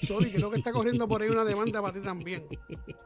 Choli, 0.06 0.30
creo 0.32 0.50
que 0.50 0.58
está 0.58 0.72
corriendo 0.72 1.08
por 1.08 1.22
ahí 1.22 1.28
una 1.28 1.44
demanda 1.44 1.80
para 1.82 1.94
ti 1.94 2.00
también. 2.00 2.46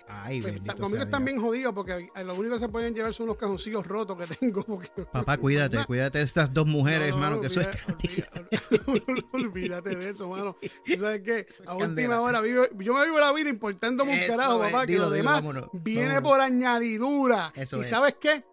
Ay, 0.09 0.41
Pues, 0.43 0.61
conmigo 0.79 1.03
están 1.05 1.25
bien 1.25 1.41
jodidos 1.41 1.73
porque 1.75 2.07
lo 2.25 2.35
único 2.35 2.55
que 2.55 2.61
se 2.61 2.69
pueden 2.69 2.95
llevar 2.95 3.15
son 3.15 3.25
unos 3.25 3.37
cajoncillos 3.37 3.87
rotos 3.87 4.19
que 4.19 4.27
tengo. 4.37 4.63
Porque, 4.65 4.91
Papá, 5.13 5.37
cuídate, 5.39 5.77
Nah, 5.77 5.85
cuídate 5.87 6.19
de 6.19 6.25
estas 6.25 6.53
dos 6.53 6.67
mujeres, 6.67 7.11
no, 7.11 7.17
no, 7.17 7.21
mano, 7.23 7.41
que 7.41 7.47
olvida- 7.49 7.71
olvida- 7.97 8.31
olvídate 9.33 9.97
de 9.97 10.11
eso, 10.11 10.29
mano. 10.29 10.57
¿Tú 10.85 10.97
¿Sabes 10.99 11.23
qué? 11.25 11.47
A 11.67 11.75
última 11.75 12.21
hora, 12.21 12.41
vivo- 12.41 12.67
yo 12.79 12.95
me 12.95 13.05
vivo 13.05 13.19
la 13.19 13.33
vida 13.33 13.49
importando 13.49 14.05
un 14.05 14.11
carajo, 14.27 14.59
papá, 14.73 14.87
que 14.87 14.93
dilo, 14.93 15.05
lo 15.05 15.11
dilo, 15.11 15.17
demás 15.17 15.35
vámonos, 15.37 15.69
viene 15.73 16.07
vámonos. 16.15 16.29
por 16.31 16.41
añadidura. 16.41 17.53
Eso 17.55 17.79
¿Y 17.79 17.81
es. 17.83 17.89
sabes 17.89 18.17
qué? 18.21 18.45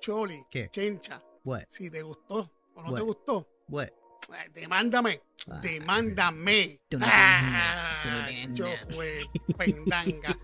Choli, 0.00 0.44
¿Qué? 0.50 0.68
chencha, 0.70 1.22
What? 1.44 1.62
si 1.68 1.90
te 1.90 2.02
gustó 2.02 2.50
o 2.74 2.82
no 2.82 2.92
te 2.94 3.00
gustó, 3.02 3.48
What? 3.68 3.84
eh, 3.86 4.50
demándame. 4.52 5.20
Ah, 5.50 5.60
Demándame. 5.62 6.80
Tú 6.88 6.98
no 6.98 7.06
Ah, 7.06 7.42
nada, 7.42 8.02
tú 8.02 8.08
no 8.10 8.26
tienes 8.26 8.54
yo 8.58 8.66
fue 8.94 9.22
pendanga. 9.58 10.34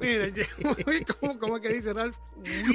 Mira, 0.00 0.26
¿cómo, 1.20 1.38
¿cómo 1.38 1.56
es 1.56 1.62
que 1.62 1.68
dice 1.74 1.92
Ralph? 1.92 2.16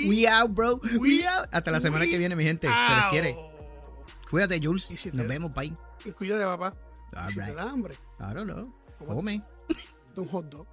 We 0.07 0.27
out, 0.27 0.51
bro. 0.51 0.79
We, 0.93 0.97
we- 0.99 1.27
out. 1.27 1.47
Hasta 1.51 1.71
la 1.71 1.79
semana 1.79 2.05
que 2.05 2.17
viene, 2.19 2.35
mi 2.35 2.43
gente. 2.43 2.67
Se 2.67 2.95
les 2.95 3.05
quiere. 3.09 3.35
Cuídate, 4.29 4.59
Jules. 4.63 4.83
Si 4.83 5.09
Nos 5.11 5.23
te- 5.23 5.27
vemos, 5.27 5.53
bye. 5.55 5.73
Y 6.05 6.11
cuídate, 6.11 6.45
papá. 6.45 6.73
Y 7.13 7.15
All 7.17 7.29
si 7.29 7.35
te 7.39 7.45
right. 7.47 7.55
da 7.55 7.63
hambre, 7.63 7.95
I 8.19 8.33
don't 8.33 8.43
know. 8.43 8.73
¿cómo 8.99 9.15
Come. 9.15 9.43
te 10.13 10.21
un 10.21 10.27
hot 10.27 10.45
dog? 10.45 10.67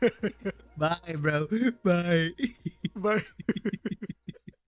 Bye, 0.76 1.16
bro. 1.18 1.48
Bye. 1.84 2.30
Bye. 2.94 3.22